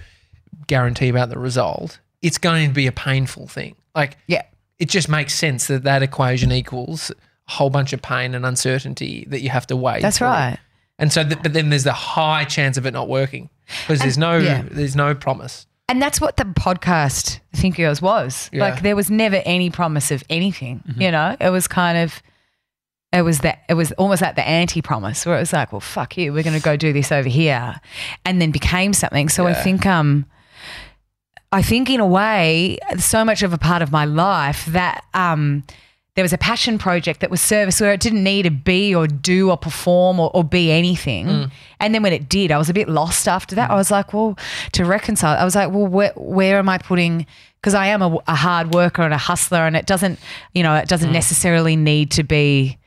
[0.66, 3.76] guarantee about the result, it's going to be a painful thing.
[3.94, 4.44] Like Yeah.
[4.80, 7.12] it just makes sense that that equation equals
[7.48, 10.02] whole bunch of pain and uncertainty that you have to wait.
[10.02, 10.58] That's right.
[11.00, 13.50] And so, but then there's the high chance of it not working
[13.82, 14.64] because there's no yeah.
[14.70, 15.68] there's no promise.
[15.90, 18.50] And that's what the podcast Think Girls was.
[18.52, 18.62] Yeah.
[18.62, 20.84] Like there was never any promise of anything.
[20.98, 22.22] You know, it was kind of
[23.14, 25.80] it was that it was almost like the anti promise where it was like, well,
[25.80, 27.80] fuck you, we're going to go do this over here,
[28.26, 29.30] and then became something.
[29.30, 30.26] So I think um.
[31.50, 35.64] I think in a way, so much of a part of my life that um,
[36.18, 39.06] there was a passion project that was service where it didn't need to be or
[39.06, 41.28] do or perform or, or be anything.
[41.28, 41.52] Mm.
[41.80, 43.70] And then when it did, I was a bit lost after that.
[43.70, 43.74] Mm.
[43.74, 44.36] I was like, well,
[44.72, 47.28] to reconcile, I was like, well, where, where am I putting?
[47.62, 50.18] Because I am a, a hard worker and a hustler, and it doesn't,
[50.56, 51.14] you know, it doesn't mm.
[51.14, 52.80] necessarily need to be.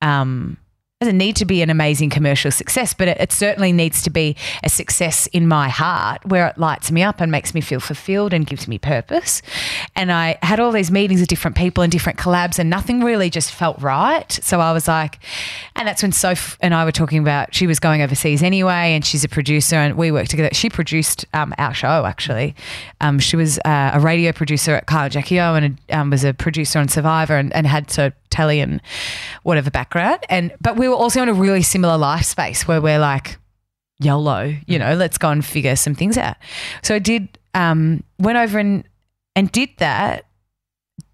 [0.00, 0.56] Um,
[1.02, 4.36] doesn't need to be an amazing commercial success, but it, it certainly needs to be
[4.62, 8.32] a success in my heart where it lights me up and makes me feel fulfilled
[8.32, 9.42] and gives me purpose.
[9.96, 13.30] And I had all these meetings with different people and different collabs, and nothing really
[13.30, 14.30] just felt right.
[14.30, 15.18] So I was like,
[15.74, 19.04] and that's when Soph and I were talking about she was going overseas anyway, and
[19.04, 20.50] she's a producer, and we worked together.
[20.52, 22.54] She produced um, our show actually.
[23.00, 26.32] Um, she was uh, a radio producer at Kyle Jackie O and um, was a
[26.32, 28.80] producer on Survivor and, and had to telly and
[29.42, 30.20] whatever background.
[30.28, 33.38] And but we were also in a really similar life space where we're like
[34.00, 36.36] YOLO, you know, let's go and figure some things out.
[36.82, 38.84] So I did um, went over and
[39.34, 40.26] and did that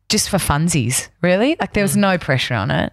[0.08, 1.56] just for funsies, really.
[1.60, 2.92] Like there was no pressure on it.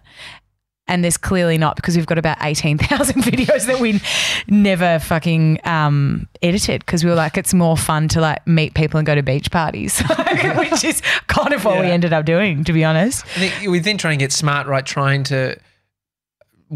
[0.88, 4.00] And there's clearly not because we've got about 18,000 videos that we
[4.46, 8.98] never fucking um, edited because we were like, it's more fun to like meet people
[8.98, 10.00] and go to beach parties,
[10.56, 13.24] which is kind of what we ended up doing, to be honest.
[13.36, 14.86] I think we then try and get smart, right?
[14.86, 15.58] Trying to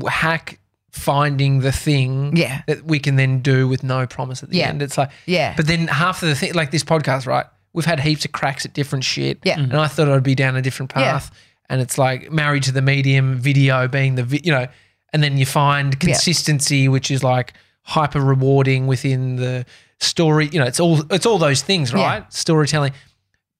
[0.08, 0.58] hack
[0.92, 2.62] finding the thing Yeah.
[2.66, 4.68] that we can then do with no promise at the Yeah.
[4.68, 4.82] end.
[4.82, 5.54] It's like, Yeah.
[5.56, 7.46] But then half of the thing, like this podcast, right?
[7.72, 9.38] We've had heaps of cracks at different shit.
[9.44, 9.60] Yeah.
[9.60, 11.12] And I thought I'd be down a different Yeah.
[11.12, 11.30] path.
[11.68, 14.66] And it's like married to the medium, video being the, vi- you know,
[15.12, 15.98] and then you find Yeah.
[16.14, 17.52] consistency, which is like
[17.82, 19.64] hyper rewarding within the
[20.00, 20.48] story.
[20.52, 22.04] You know, it's all, it's all those things, Yeah.
[22.04, 22.32] right?
[22.32, 22.92] Storytelling.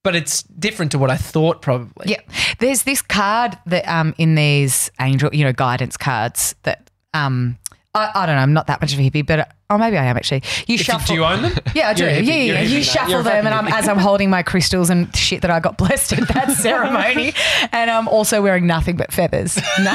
[0.03, 2.11] But it's different to what I thought probably.
[2.11, 2.21] Yeah.
[2.59, 7.59] There's this card that um in these angel, you know, guidance cards that um
[7.93, 10.05] I, I don't know, I'm not that much of a hippie, but oh maybe I
[10.05, 10.43] am actually.
[10.69, 11.53] You If you- shuffle do you own them?
[11.75, 12.05] Yeah, I do.
[12.05, 12.27] You're a Yeah, hippie.
[12.27, 12.65] yeah, You're a yeah.
[12.65, 12.85] hippie, You mate.
[12.87, 16.13] shuffle them, and I'm as I'm holding my crystals and shit that I got blessed
[16.13, 17.35] at that ceremony,
[17.73, 19.59] and I'm also wearing nothing but feathers.
[19.81, 19.95] No.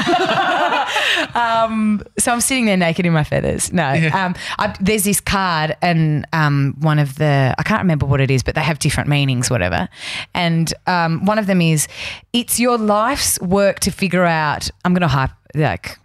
[1.34, 3.72] um, so I'm sitting there naked in my feathers.
[3.72, 8.20] No, um, I, there's this card, and um, one of the I can't remember what
[8.20, 9.88] it is, but they have different meanings, whatever.
[10.34, 11.88] And um, one of them is,
[12.32, 14.70] it's your life's work to figure out.
[14.84, 15.98] I'm going to hype like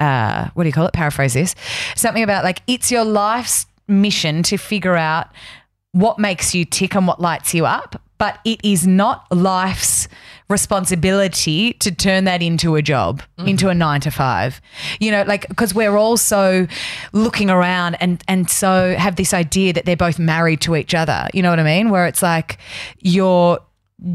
[0.00, 0.92] uh, what do you call it?
[0.92, 1.54] Paraphrase this.
[1.96, 5.28] Something about like it's your life's mission to figure out
[5.92, 10.08] what makes you tick and what lights you up, but it is not life's
[10.48, 14.60] responsibility to turn that into a job, into a nine to five.
[14.98, 16.66] You know, like because we're also
[17.12, 21.28] looking around and and so have this idea that they're both married to each other.
[21.34, 21.90] You know what I mean?
[21.90, 22.58] Where it's like
[23.00, 23.58] your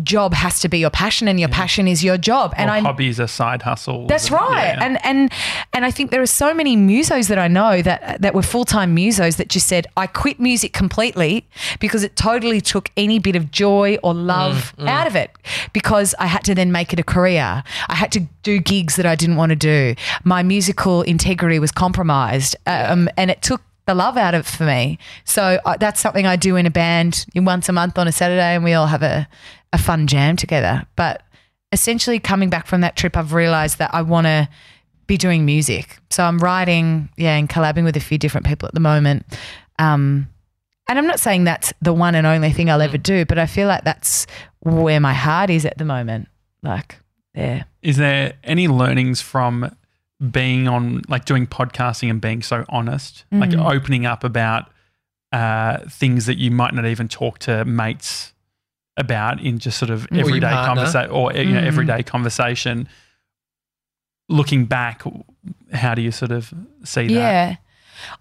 [0.03, 2.53] job has to be your passion and your passion is your job.
[2.55, 4.07] And I hobbies are side hustles.
[4.07, 4.75] that's and- right.
[4.77, 4.83] yeah.
[4.83, 5.31] And and
[5.73, 8.95] and I think there are so many musos that I know that that were full-time
[8.95, 11.45] musos that just said I quit music completely
[11.79, 15.31] because it totally took any bit of joy or love out of it
[15.73, 17.63] because I had to then make it a career.
[17.89, 19.95] I had to do gigs that I didn't want to do.
[20.23, 22.55] My musical integrity was compromised.
[22.65, 24.97] Um, and it took the love out of it for me.
[25.25, 28.55] So uh, that's something I do in a band once a month on a Saturday
[28.55, 29.27] and we all have a,
[29.73, 30.85] a fun jam together.
[30.95, 31.23] But
[31.73, 34.47] essentially coming back from that trip, I've realized that I want to
[35.07, 35.97] be doing music.
[36.09, 39.25] So I'm writing, yeah, and collabing with a few different people at the moment.
[39.79, 40.29] Um,
[40.87, 43.45] and I'm not saying that's the one and only thing I'll ever do, but I
[43.45, 44.27] feel like that's
[44.59, 46.27] where my heart is at the moment.
[46.61, 46.99] Like,
[47.33, 47.63] yeah.
[47.81, 49.75] Is there any learnings from
[50.31, 53.65] being on, like doing podcasting and being so honest, like Mm.
[53.75, 54.69] opening up about
[55.31, 58.32] uh, things that you might not even talk to mates
[58.97, 61.67] about in just sort of everyday conversation or you know, Mm.
[61.67, 62.07] everyday mm-hmm.
[62.07, 62.87] conversation?
[64.29, 65.03] Looking back,
[65.73, 66.53] how do you sort of
[66.83, 67.13] see that?
[67.13, 67.55] Yeah.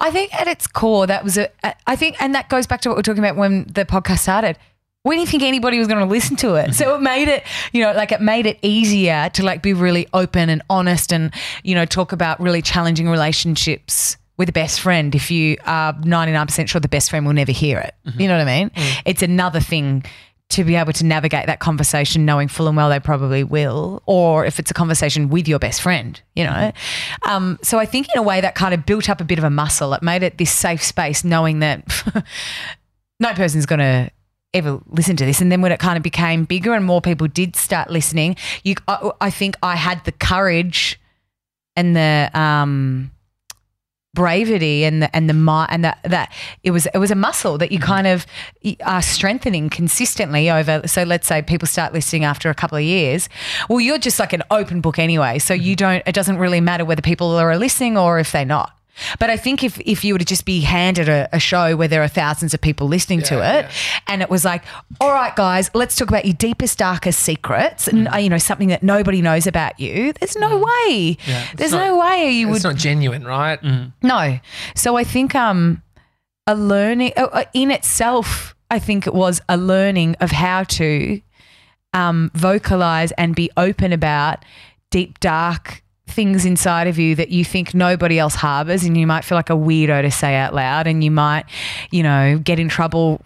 [0.01, 1.49] I think at its core, that was a,
[1.87, 4.21] I think, and that goes back to what we we're talking about when the podcast
[4.21, 4.59] started.
[5.05, 6.75] We didn't think anybody was going to listen to it.
[6.75, 7.05] So it mm-hmm.
[7.05, 10.63] made it, you know, like it made it easier to like be really open and
[10.71, 11.33] honest and,
[11.65, 16.69] you know, talk about really challenging relationships with a best friend if you are 99%
[16.69, 17.95] sure the best friend will never hear it.
[18.07, 18.21] Mm-hmm.
[18.21, 18.71] You know what I mean?
[18.71, 19.03] Mm.
[19.05, 20.05] It's another thing
[20.53, 24.45] to be able to navigate that conversation knowing full and well they probably will, or
[24.45, 26.73] if it's a conversation with your best friend, you know.
[27.23, 29.45] Um, so I think in a way that kind of built up a bit of
[29.45, 29.95] a muscle.
[29.95, 31.85] It made it this safe space knowing that
[33.21, 34.11] no person's going to
[34.55, 35.41] ever listen to this.
[35.41, 38.75] And then when it kind of became bigger and more people did start listening, you,
[38.89, 41.01] I, I think I had the courage
[41.77, 43.11] and the um,
[44.15, 46.33] bravery and the and the and that that
[46.63, 47.83] it was it was a muscle that you mm.
[47.83, 48.27] kind of
[48.85, 50.87] are strengthening consistently over.
[50.87, 53.29] So let's say people start listening after a couple of years.
[53.69, 55.63] Well, you're just like an open book anyway, so mm-hmm.
[55.65, 56.03] you don't.
[56.07, 58.77] It doesn't really matter whether people are listening or if they're not.
[59.19, 61.89] But I think if, if you were to just be handed a, a show where
[61.89, 63.67] there are thousands of people listening to it,
[64.07, 64.63] and it was like,
[65.01, 68.69] all right, guys, let's talk about your deepest, darkest secrets, and uh, you know something
[68.69, 70.13] that nobody knows about you.
[70.13, 71.17] There's no way.
[71.57, 73.59] There's no way you would It's not genuine, right?
[74.03, 74.39] no.
[74.75, 75.83] So I think um
[76.47, 81.21] a learning uh, uh, in itself I think it was a learning of how to
[81.95, 84.45] um vocalize and be open about
[84.91, 85.82] deep dark
[86.13, 89.51] things inside of you that you think nobody else harbors and you might feel like
[89.51, 91.45] a weirdo to say out loud and you might,
[91.91, 93.21] you know, get in trouble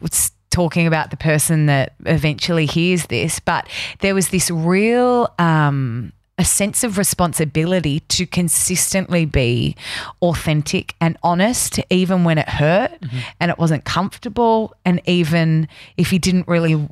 [0.50, 3.40] talking about the person that eventually hears this.
[3.40, 3.68] But
[4.00, 9.74] there was this real um a sense of responsibility to consistently be
[10.20, 12.92] authentic and honest, even when it hurt
[13.40, 14.74] and it wasn't comfortable.
[14.84, 16.88] And even if you didn't really,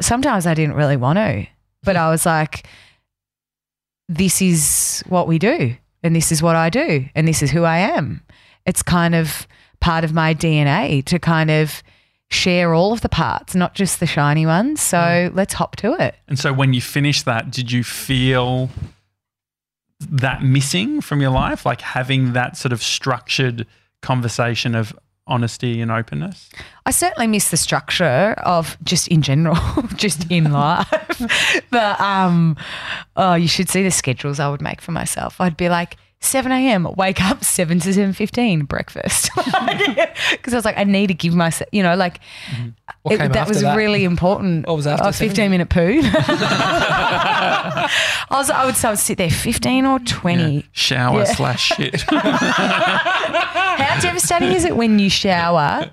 [0.00, 1.46] sometimes I didn't really want to,
[1.82, 2.68] but I was like,
[4.08, 7.64] this is what we do, and this is what I do, and this is who
[7.64, 8.22] I am.
[8.66, 9.46] It's kind of
[9.80, 11.82] part of my DNA to kind of
[12.30, 14.82] share all of the parts, not just the shiny ones.
[14.82, 15.34] So mm.
[15.34, 16.14] let's hop to it.
[16.26, 18.70] And so when you finished that, did you feel
[20.00, 21.64] that missing from your life?
[21.64, 23.66] Like having that sort of structured
[24.02, 24.96] conversation of
[25.28, 26.50] honesty and openness?
[26.86, 29.56] I certainly miss the structure of just in general,
[29.96, 31.62] just in life.
[31.70, 32.56] but um,
[33.16, 35.40] oh, you should see the schedules I would make for myself.
[35.40, 35.96] I'd be like.
[36.20, 36.88] 7 a.m.
[36.96, 41.68] Wake up 7 to 7:15 breakfast because I was like I need to give myself
[41.72, 42.20] you know like
[42.50, 42.68] mm-hmm.
[43.02, 43.76] What it- that was that?
[43.76, 44.66] really important.
[44.66, 45.28] What was after Oh, 7?
[45.28, 46.00] 15 minute poo.
[46.02, 47.88] I
[48.30, 50.54] was I would, so I would sit there 15 or 20.
[50.56, 50.62] Yeah.
[50.72, 51.24] Shower Yeah.
[51.24, 52.00] slash shit.
[52.02, 55.88] How devastating is it when you shower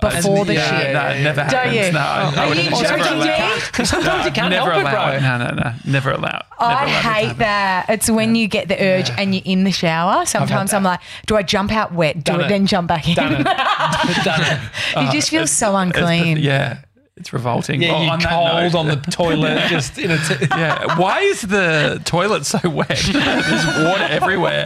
[0.00, 0.92] before this yeah, shit?
[0.92, 1.92] no, it never Don't you?
[1.92, 3.84] No, I- I Are would you never joking allow- me?
[3.84, 5.18] Sometimes you can't never help it, bro.
[5.20, 5.72] No, no, no.
[5.86, 6.44] Never allow it.
[6.60, 7.38] Never I allow hate happen.
[7.38, 7.86] that.
[7.88, 10.26] It's when you get the urge and you're in the shower.
[10.26, 12.48] Sometimes I'm like, do I jump out wet, do Done it, it.
[12.48, 13.14] then jump back in?
[13.14, 13.44] Done it.
[14.24, 14.60] Done it.
[14.96, 16.36] you uh, just feel so It's the- unclean.
[16.38, 16.78] yeah,
[17.16, 17.80] it's revolting.
[17.82, 20.18] Yeah, Well, you on cold note- on the toilet, just in a.
[20.18, 20.98] T- Yeah.
[20.98, 22.88] Why is the toilet so wet?
[22.88, 24.64] There's water everywhere.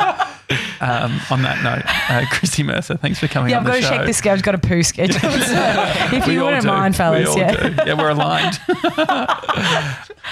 [0.81, 3.89] Um, on that note, uh, Kristie Mercer, thanks for coming Yeah, on I've the got
[3.89, 3.97] to show.
[3.99, 4.39] check the schedule.
[4.39, 5.21] I've got a poo schedule.
[5.31, 6.69] So if We you wouldn't do.
[6.69, 7.69] mind, We fellas, all yeah.
[7.69, 7.75] do.
[7.87, 8.59] Yeah, we're aligned.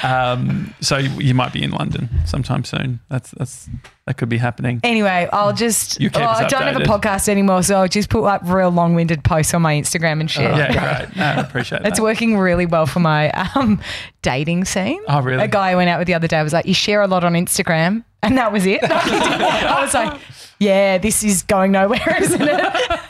[0.03, 3.01] um, so you might be in London sometime soon.
[3.09, 3.69] That's that's
[4.09, 4.81] that could be happening.
[4.85, 6.01] Anyway, I'll just.
[6.01, 6.87] You keep oh, us I don't have a updated.
[6.87, 10.31] podcast anymore, so I'll just put like real long winded posts on my Instagram and
[10.31, 10.45] shit.
[10.45, 11.17] Yeah, great.
[11.17, 11.89] No, I appreciate that.
[11.89, 13.83] It's working really well for my um,
[14.23, 15.03] dating scene.
[15.09, 15.45] Oh, really?
[15.45, 17.23] A guy I went out with the other day was like, "You share a lot
[17.23, 18.81] on Instagram," and that was it.
[18.91, 20.19] I was like,
[20.59, 23.01] "Yeah, this is going nowhere, isn't it?"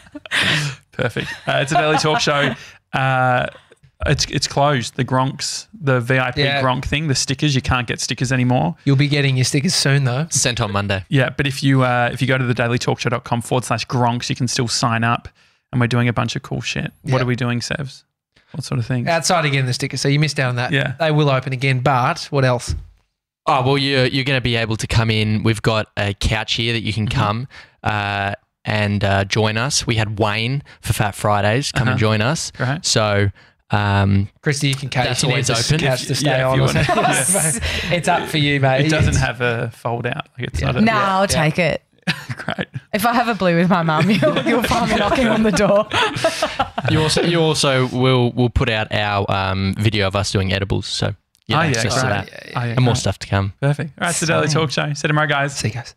[0.91, 1.29] Perfect.
[1.47, 2.57] Uh, it's a daily talk show.
[2.93, 3.47] Uh,
[4.07, 4.97] it's it's closed.
[4.97, 6.63] The Gronks, the VIP Yeah.
[6.63, 7.55] Gronk thing, the stickers.
[7.55, 8.77] You can't get stickers anymore.
[8.85, 10.27] You'll be getting your stickers soon, though.
[10.31, 11.05] Sent on Monday.
[11.09, 14.37] Yeah, but if you uh, if you go to the dailytalkshow.com forward slash Gronks, you
[14.37, 15.29] can still sign up.
[15.73, 16.93] And we're doing a bunch of cool shit.
[17.03, 18.05] What are we doing, Sevs?
[18.53, 19.07] What sort of things?
[19.07, 20.01] Outside again, the stickers.
[20.01, 20.73] So you missed out on that.
[20.73, 20.95] Yeah.
[20.99, 22.75] They will open again, but what else?
[23.47, 25.43] Oh well, you're you're going to be able to come in.
[25.43, 27.19] We've got a couch here that you can Mm-hmm.
[27.21, 27.49] come
[27.83, 28.35] uh,
[28.65, 29.87] and uh, join us.
[29.87, 31.99] We had Wayne for Fat Fridays come and Uh-huh.
[31.99, 32.51] join us.
[32.53, 32.85] Great.
[32.87, 33.31] So
[33.71, 35.79] um, Kristie, you can catch That's always open.
[35.79, 36.57] Catch If- to stay yeah, on.
[36.59, 37.63] you or something.
[37.93, 38.87] it's up for you, mate.
[38.87, 40.29] It doesn't have a fold out.
[40.39, 40.67] Like it's Yeah.
[40.73, 41.83] not a no, I'll take it.
[42.37, 42.67] great.
[42.95, 45.53] If I have a blue with my mum, you'll, you'll find me knocking on the
[45.53, 45.87] door.
[46.91, 50.87] you also you also will will put out our um, video of us doing edibles.
[50.87, 51.09] So
[51.47, 52.53] you Oh, yeah, access to that Yeah, yeah.
[52.61, 53.53] Oh, yeah, and more stuff to come.
[53.61, 53.91] Perfect.
[53.99, 54.85] All right, it's the Daily Talk Show.
[54.95, 55.55] See you tomorrow, guys.
[55.57, 55.95] See you guys.